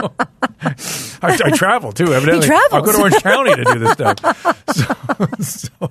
I, 0.62 1.38
I 1.44 1.50
travel 1.50 1.90
too. 1.92 2.14
Evidently, 2.14 2.46
travels. 2.46 2.72
I'll 2.72 2.82
go 2.82 2.92
to 2.92 2.98
Orange 2.98 3.22
County 3.22 3.54
to 3.56 3.64
do 3.64 3.78
this 3.80 3.92
stuff. 3.92 4.18
So, 4.72 4.94
so- 5.40 5.90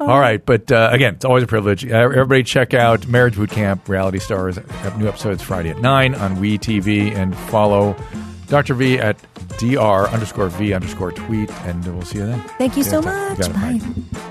all 0.00 0.20
right, 0.20 0.44
but 0.44 0.70
uh, 0.70 0.90
again, 0.92 1.14
it's 1.14 1.24
always 1.24 1.44
a 1.44 1.46
privilege. 1.46 1.84
Uh, 1.90 1.94
everybody, 1.96 2.42
check 2.42 2.74
out 2.74 3.06
Marriage 3.06 3.36
Boot 3.36 3.50
Camp 3.50 3.88
Reality 3.88 4.18
Stars. 4.18 4.56
Have 4.56 4.98
new 4.98 5.08
episodes 5.08 5.42
Friday 5.42 5.70
at 5.70 5.80
nine 5.80 6.14
on 6.14 6.38
We 6.38 6.58
TV, 6.58 7.14
and 7.14 7.34
follow 7.34 7.96
Dr. 8.48 8.74
V 8.74 8.98
at 8.98 9.16
dr 9.56 10.08
underscore 10.12 10.48
v 10.48 10.74
underscore 10.74 11.12
tweet, 11.12 11.50
and 11.64 11.82
we'll 11.86 12.02
see 12.02 12.18
you 12.18 12.26
then. 12.26 12.40
Thank 12.58 12.76
you 12.76 12.82
See 12.82 12.90
so 12.90 13.00
much. 13.00 13.38
got 13.38 13.50
it. 13.50 13.80
Bye. 14.12 14.30